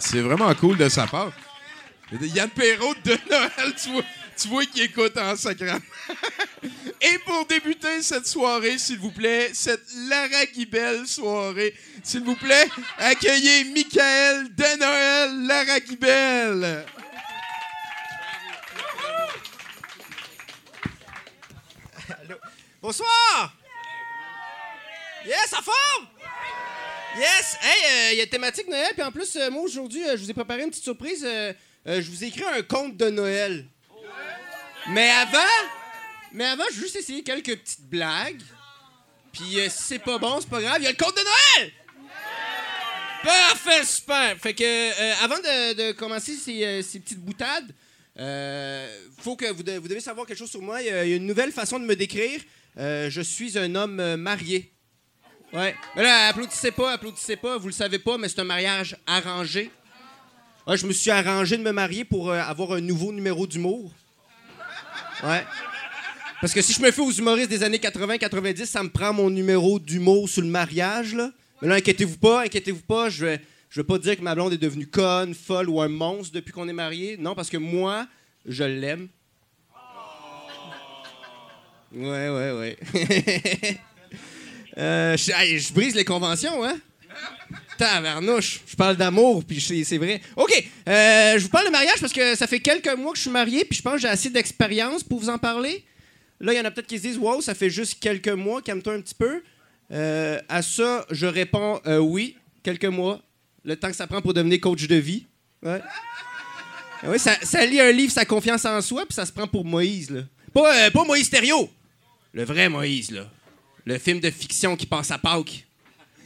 [0.00, 1.30] C'est vraiment cool de sa part.
[2.34, 4.02] Yann Perrault de Noël, tu vois,
[4.40, 5.82] tu vois qu'il écoute en sacrament.
[7.00, 12.68] Et pour débuter cette soirée, s'il vous plaît, cette Lara Guibel soirée, s'il vous plaît,
[12.98, 16.84] accueillez Michael de Noël, Lara Guibel.
[22.82, 23.54] Bonsoir!
[25.26, 26.08] Yes, à forme!
[27.18, 27.56] Yes!
[27.62, 30.30] Hey, il y a thématique Noël, puis en plus, euh, moi aujourd'hui, euh, je vous
[30.30, 31.22] ai préparé une petite surprise.
[31.26, 31.52] euh,
[31.86, 33.66] euh, je vous ai écrit un conte de Noël.
[34.88, 35.38] Mais avant,
[36.32, 38.40] mais avant, je vais juste essayer quelques petites blagues.
[39.32, 41.22] Puis euh, si c'est pas bon, c'est pas grave, il y a le conte de
[41.22, 41.72] Noël!
[43.22, 44.36] Parfait, super!
[44.38, 47.72] Fait que, euh, avant de, commencer ces, euh, petites boutades,
[49.18, 50.82] faut que vous, de- vous devez savoir quelque chose sur moi.
[50.82, 52.40] Il y a, une nouvelle façon de me décrire.
[52.76, 54.72] Je suis un homme marié.
[55.52, 55.74] Ouais.
[55.96, 57.58] Mais applaudissez pas, applaudissez pas.
[57.58, 59.70] Vous le savez pas, mais c'est un mariage arrangé.
[60.68, 63.92] Je me suis arrangé de me marier pour avoir un nouveau numéro d'humour.
[65.24, 65.44] Ouais.
[66.40, 69.28] Parce que si je me fais aux humoristes des années 80-90, ça me prend mon
[69.28, 71.30] numéro d'humour sur le mariage, là.
[71.60, 74.54] Mais là, inquiétez-vous pas, inquiétez-vous pas, je vais, je vais pas dire que ma blonde
[74.54, 77.18] est devenue conne, folle ou un monstre depuis qu'on est mariés.
[77.18, 78.06] Non, parce que moi,
[78.46, 79.08] je l'aime.
[81.92, 82.78] Ouais, ouais, ouais.
[84.78, 86.78] Euh, je, je brise les conventions, hein?
[87.80, 90.20] Je parle d'amour, puis c'est vrai.
[90.36, 90.52] OK,
[90.88, 93.30] euh, je vous parle de mariage parce que ça fait quelques mois que je suis
[93.30, 95.84] marié, puis je pense que j'ai assez d'expérience pour vous en parler.
[96.40, 98.62] Là, il y en a peut-être qui se disent Wow, ça fait juste quelques mois,
[98.62, 99.42] calme-toi un petit peu.
[99.92, 103.20] Euh, à ça, je réponds euh, Oui, quelques mois.
[103.64, 105.26] Le temps que ça prend pour devenir coach de vie.
[105.62, 105.80] Ouais.
[107.04, 110.10] Oui, ça, lit un livre, sa confiance en soi, puis ça se prend pour Moïse,
[110.10, 110.22] là.
[110.52, 111.70] Pas, pas Moïse Thériault.
[112.32, 113.26] Le vrai Moïse, là.
[113.84, 115.66] Le film de fiction qui passe à Pâques.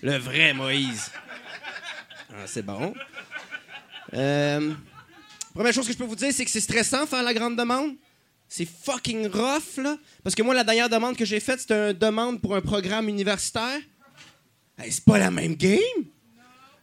[0.03, 1.11] Le vrai Moïse.
[2.37, 2.93] Ah, c'est bon.
[4.13, 4.73] Euh,
[5.55, 7.95] première chose que je peux vous dire, c'est que c'est stressant faire la grande demande.
[8.49, 9.97] C'est fucking rough, là.
[10.23, 13.09] Parce que moi, la dernière demande que j'ai faite, c'était une demande pour un programme
[13.09, 13.79] universitaire.
[14.79, 15.79] Hey, c'est pas la même game.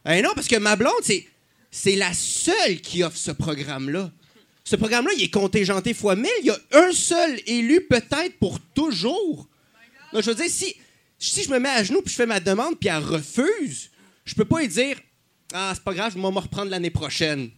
[0.06, 1.26] Non, parce que ma blonde, c'est,
[1.70, 4.10] c'est la seule qui offre ce programme-là.
[4.64, 6.30] Ce programme-là, il est contingenté fois 1000.
[6.40, 9.48] Il y a un seul élu peut-être pour toujours.
[10.12, 10.74] Donc, je veux dire, si,
[11.18, 13.90] si je me mets à genoux puis je fais ma demande puis elle refuse,
[14.24, 14.96] je peux pas lui dire
[15.52, 17.50] Ah, c'est pas grave, je vais me reprendre l'année prochaine.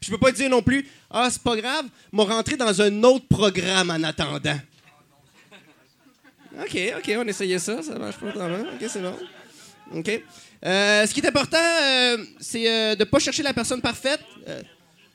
[0.00, 2.80] Puis je peux pas dire non plus Ah, c'est pas grave, je vais rentrer dans
[2.80, 4.58] un autre programme en attendant.
[6.58, 8.64] OK, OK, on essayait ça, ça marche pas vraiment.
[8.72, 9.14] OK, c'est bon.
[9.94, 10.22] OK.
[10.64, 14.20] Euh, ce qui est important, euh, c'est euh, de ne pas chercher la personne parfaite,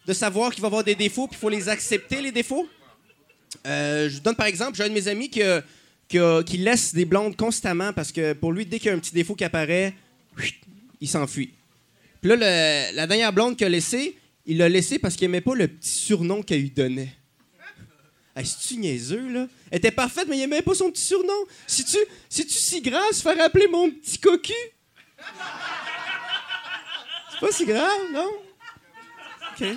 [0.06, 2.68] de savoir qu'il va avoir des défauts, puis il faut les accepter, les défauts.
[3.66, 5.42] Je vous donne par exemple, j'ai un de mes amis qui,
[6.08, 9.00] qui qui laisse des blondes constamment parce que pour lui, dès qu'il y a un
[9.00, 9.94] petit défaut qui apparaît,
[11.00, 11.52] il s'enfuit.
[12.22, 14.16] Puis là, la dernière blonde qu'il a laissée,
[14.46, 17.14] il l'a laissée parce qu'il aimait pas le petit surnom qu'elle lui donnait.
[18.36, 19.48] Hey, C'est-tu niaiseux, là?
[19.72, 21.34] Elle était parfaite, mais il aimait pas son petit surnom.
[21.68, 21.98] Si tu
[22.30, 24.54] si tu si grave se faire appeler mon petit cocu?
[27.32, 28.30] C'est pas si grave, non?
[29.52, 29.68] OK.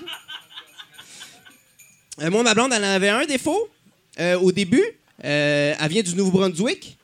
[2.23, 3.69] Euh, moi, ma blonde, elle en avait un défaut.
[4.21, 4.85] Euh, au début,
[5.25, 6.97] euh, elle vient du Nouveau-Brunswick.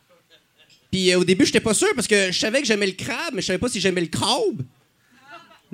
[0.92, 3.42] Puis au début, j'étais pas sûr parce que je savais que j'aimais le crabe, mais
[3.42, 4.62] je savais pas si j'aimais le crabe.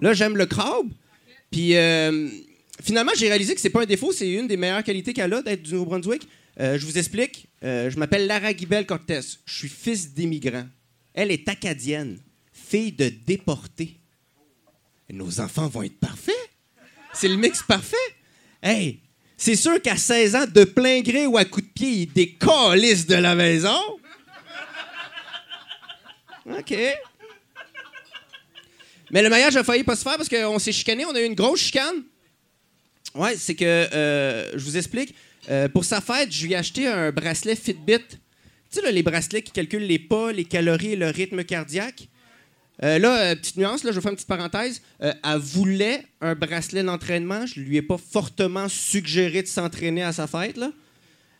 [0.01, 0.89] Là, j'aime le crabe.
[1.51, 2.29] Puis euh,
[2.83, 5.43] finalement, j'ai réalisé que c'est pas un défaut, c'est une des meilleures qualités qu'elle a
[5.43, 6.29] d'être du Nouveau-Brunswick.
[6.61, 7.47] Euh, je vous explique.
[7.65, 9.21] Euh, je m'appelle Lara Guibel Cortez.
[9.45, 10.67] Je suis fils d'immigrants.
[11.15, 12.19] Elle est acadienne,
[12.53, 13.97] fille de déportés.
[15.11, 16.35] Nos enfants vont être parfaits.
[17.13, 17.97] C'est le mix parfait.
[18.63, 19.01] Hey,
[19.37, 23.07] c'est sûr qu'à 16 ans, de plein gré ou à coup de pied, ils décalissent
[23.07, 23.79] de la maison.
[26.47, 26.75] OK.
[29.11, 31.25] Mais le mariage a failli pas se faire parce qu'on s'est chicané, on a eu
[31.25, 32.03] une grosse chicane.
[33.15, 35.15] Ouais, c'est que, euh, je vous explique.
[35.49, 37.99] Euh, pour sa fête, je lui ai acheté un bracelet Fitbit.
[38.09, 42.09] Tu sais, les bracelets qui calculent les pas, les calories le rythme cardiaque.
[42.83, 44.83] Euh, là, petite nuance, là, je vais faire une petite parenthèse.
[45.01, 47.47] Elle voulait un bracelet d'entraînement.
[47.47, 50.57] Je lui ai pas fortement suggéré de s'entraîner à sa fête.
[50.57, 50.73] Là.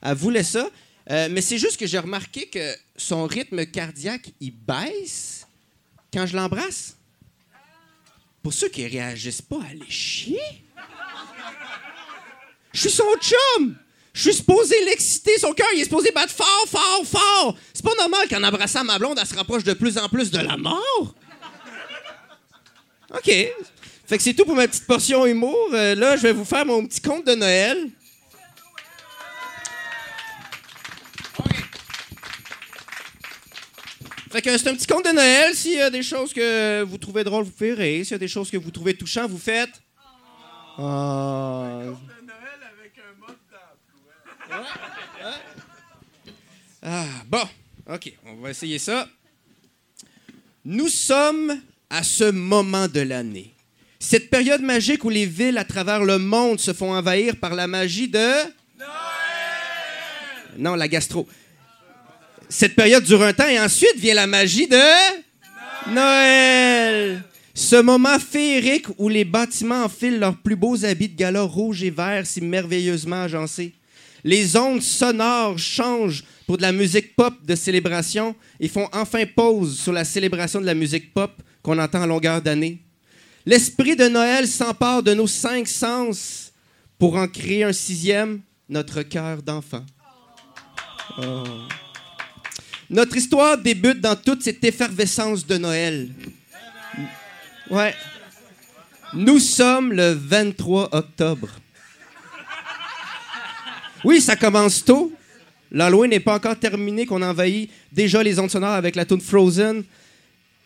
[0.03, 0.71] Elle voulait ça.
[1.11, 5.47] Mais c'est juste que j'ai remarqué que son rythme cardiaque, il baisse
[6.13, 6.96] quand je l'embrasse.
[8.47, 10.39] Pour ceux qui réagissent pas, allez chier.
[12.73, 13.75] Je suis son chum.
[14.13, 15.37] Je suis supposé l'exciter.
[15.41, 17.57] Son cœur, il est supposé battre fort, fort, fort.
[17.75, 20.39] C'est pas normal qu'en embrassant ma blonde, elle se rapproche de plus en plus de
[20.39, 21.17] la mort.
[23.13, 23.25] OK.
[23.25, 25.71] Fait que c'est tout pour ma petite portion humour.
[25.73, 27.89] Euh, là, je vais vous faire mon petit conte de Noël.
[34.37, 35.55] Fait que c'est un petit conte de Noël.
[35.55, 38.05] S'il y a des choses que vous trouvez drôles, vous pouvez rire.
[38.05, 39.71] S'il y a des choses que vous trouvez touchantes, vous faites.
[40.77, 41.81] Ah.
[46.83, 47.49] Ah, bon,
[47.91, 49.09] OK, on va essayer ça.
[50.67, 51.59] Nous sommes
[51.89, 53.55] à ce moment de l'année.
[53.99, 57.67] Cette période magique où les villes à travers le monde se font envahir par la
[57.67, 58.33] magie de...
[60.59, 61.27] Non, la gastro.
[62.49, 64.77] Cette période dure un temps et ensuite vient la magie de...
[65.93, 67.23] Noël.
[67.55, 71.91] Ce moment féerique où les bâtiments enfilent leurs plus beaux habits de gala rouge et
[71.91, 73.75] vert si merveilleusement agencés.
[74.25, 79.79] Les ondes sonores changent pour de la musique pop de célébration et font enfin pause
[79.79, 81.31] sur la célébration de la musique pop
[81.63, 82.83] qu'on entend à longueur d'année.
[83.45, 86.53] L'esprit de Noël s'empare de nos cinq sens
[86.99, 89.85] pour en créer un sixième, notre cœur d'enfant.
[91.19, 91.45] Oh.
[92.89, 96.09] Notre histoire débute dans toute cette effervescence de Noël.
[97.69, 97.95] Ouais.
[99.13, 101.49] Nous sommes le 23 octobre.
[104.05, 105.13] Oui, ça commence tôt.
[105.73, 109.83] L'Halloween n'est pas encore terminé, qu'on envahit déjà les ondes sonores avec la tune Frozen.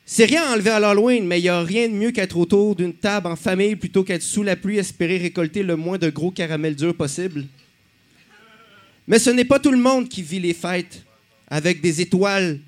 [0.04, 2.76] C'est rien à enlever à l'Halloween, mais il n'y a rien de mieux qu'être autour
[2.76, 6.32] d'une table en famille plutôt qu'être sous la pluie espérer récolter le moins de gros
[6.32, 7.46] caramels durs possible.
[9.06, 11.02] Mais ce n'est pas tout le monde qui vit les fêtes
[11.50, 12.60] avec des étoiles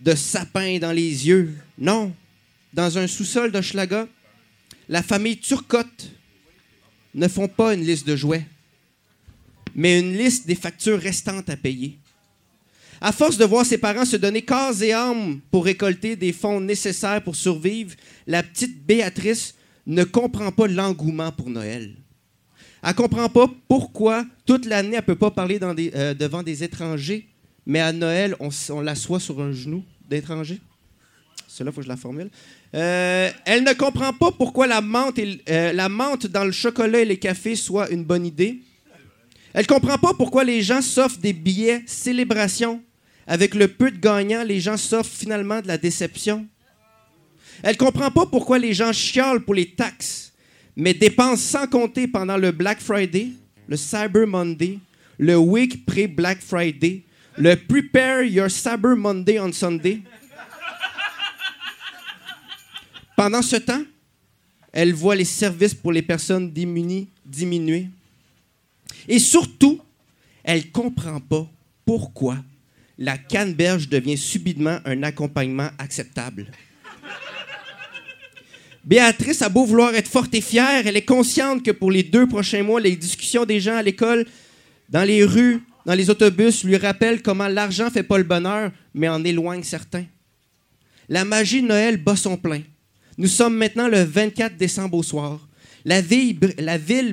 [0.00, 1.54] de sapin dans les yeux.
[1.78, 2.14] Non.
[2.72, 4.08] Dans un sous-sol d'Hochelaga,
[4.88, 6.10] la famille Turcotte
[7.14, 8.46] ne font pas une liste de jouets,
[9.74, 11.98] mais une liste des factures restantes à payer.
[13.00, 16.60] À force de voir ses parents se donner corps et âme pour récolter des fonds
[16.60, 17.94] nécessaires pour survivre,
[18.26, 19.54] la petite Béatrice
[19.86, 21.94] ne comprend pas l'engouement pour Noël.
[22.82, 27.26] Elle comprend pas pourquoi toute l'année elle peut pas parler euh, devant des étrangers,
[27.66, 30.60] mais à Noël on, l'assoit sur un genou d'étranger.
[31.46, 32.30] Cela faut que je la formule.
[32.74, 35.18] Euh, elle ne comprend pas pourquoi la menthe,
[35.48, 38.60] euh, la menthe dans le chocolat et les cafés soit une bonne idée.
[39.52, 42.80] Elle comprend pas pourquoi les gens s'offrent des billets célébration.
[43.26, 46.46] Avec le peu de gagnants, les gens s'offrent finalement de la déception.
[47.62, 50.32] Elle comprend pas pourquoi les gens chiolent pour les taxes,
[50.76, 53.28] mais dépensent sans compter pendant le Black Friday,
[53.68, 54.78] le Cyber Monday,
[55.18, 57.02] le week pré-Black Friday,
[57.36, 60.02] le Prepare Your Cyber Monday on Sunday.
[63.16, 63.82] Pendant ce temps,
[64.72, 67.88] elle voit les services pour les personnes démunies diminuer.
[69.08, 69.80] Et surtout,
[70.42, 71.46] elle comprend pas
[71.84, 72.38] pourquoi
[72.98, 76.46] la canneberge devient subitement un accompagnement acceptable.
[78.84, 82.26] Béatrice a beau vouloir être forte et fière, elle est consciente que pour les deux
[82.26, 84.26] prochains mois, les discussions des gens à l'école,
[84.88, 89.08] dans les rues, dans les autobus, lui rappellent comment l'argent fait pas le bonheur, mais
[89.08, 90.04] en éloigne certains.
[91.08, 92.62] La magie de Noël bat son plein.
[93.18, 95.48] Nous sommes maintenant le 24 décembre au soir.
[95.84, 96.38] La ville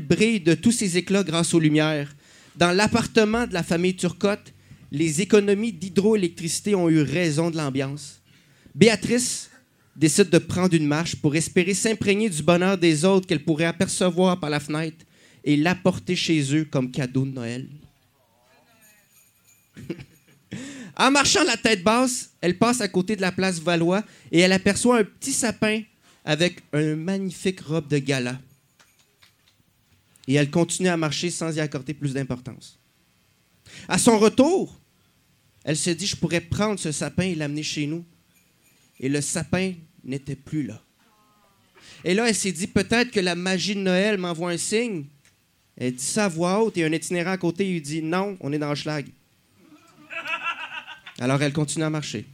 [0.02, 2.14] brille de tous ses éclats grâce aux lumières.
[2.56, 4.54] Dans l'appartement de la famille Turcotte,
[4.92, 8.22] les économies d'hydroélectricité ont eu raison de l'ambiance.
[8.76, 9.50] Béatrice
[9.96, 14.40] décide de prendre une marche pour espérer s'imprégner du bonheur des autres qu'elle pourrait apercevoir
[14.40, 15.06] par la fenêtre
[15.44, 17.68] et l'apporter chez eux comme cadeau de Noël.
[20.98, 24.52] en marchant la tête basse, elle passe à côté de la place Valois et elle
[24.52, 25.82] aperçoit un petit sapin
[26.26, 28.40] avec une magnifique robe de gala.
[30.28, 32.78] Et elle continue à marcher sans y accorder plus d'importance.
[33.88, 34.78] À son retour,
[35.64, 38.06] elle se dit, je pourrais prendre ce sapin et l'amener chez nous.
[39.00, 39.74] Et le sapin
[40.04, 40.82] n'était plus là.
[42.04, 45.06] Et là, elle s'est dit, peut-être que la magie de Noël m'envoie un signe.
[45.76, 48.52] Elle dit ça à voix haute et un itinérant à côté lui dit, non, on
[48.52, 49.08] est dans le schlag.
[51.20, 52.26] Alors elle continue à marcher.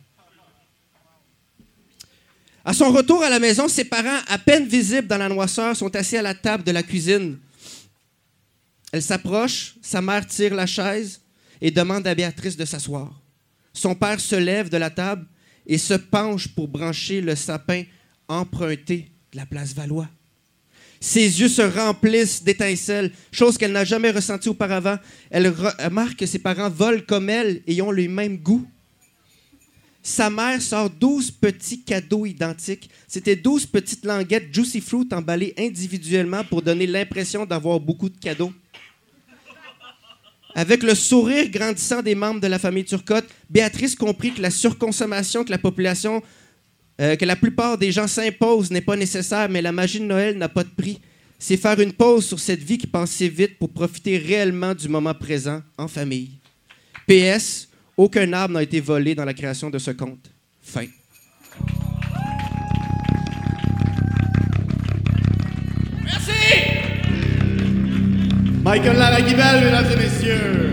[2.66, 5.94] À son retour à la maison, ses parents, à peine visibles dans la noisseur, sont
[5.96, 7.38] assis à la table de la cuisine.
[8.94, 11.20] Elle s'approche, sa mère tire la chaise
[11.60, 13.22] et demande à Béatrice de s'asseoir.
[13.74, 15.26] Son père se lève de la table
[15.66, 17.84] et se penche pour brancher le sapin
[18.28, 20.10] emprunté de la place Valois.
[21.00, 24.98] Ses yeux se remplissent d'étincelles, chose qu'elle n'a jamais ressentie auparavant.
[25.30, 28.66] Elle remarque que ses parents volent comme elle et ont le même goût.
[30.06, 32.90] Sa mère sort 12 petits cadeaux identiques.
[33.08, 38.52] C'était 12 petites languettes Juicy Fruit emballées individuellement pour donner l'impression d'avoir beaucoup de cadeaux.
[40.56, 45.46] Avec le sourire grandissant des membres de la famille Turcotte, Béatrice comprit que la surconsommation
[45.46, 46.22] que la population,
[47.00, 50.38] euh, que la plupart des gens s'imposent n'est pas nécessaire, mais la magie de Noël
[50.38, 51.00] n'a pas de prix.
[51.40, 54.90] C'est faire une pause sur cette vie qui passe si vite pour profiter réellement du
[54.90, 56.32] moment présent en famille.
[57.08, 60.32] PS, aucun arbre n'a été volé dans la création de ce conte.
[60.62, 60.86] Fin.
[68.64, 70.64] Michael Laragibel, mesdames et messieurs.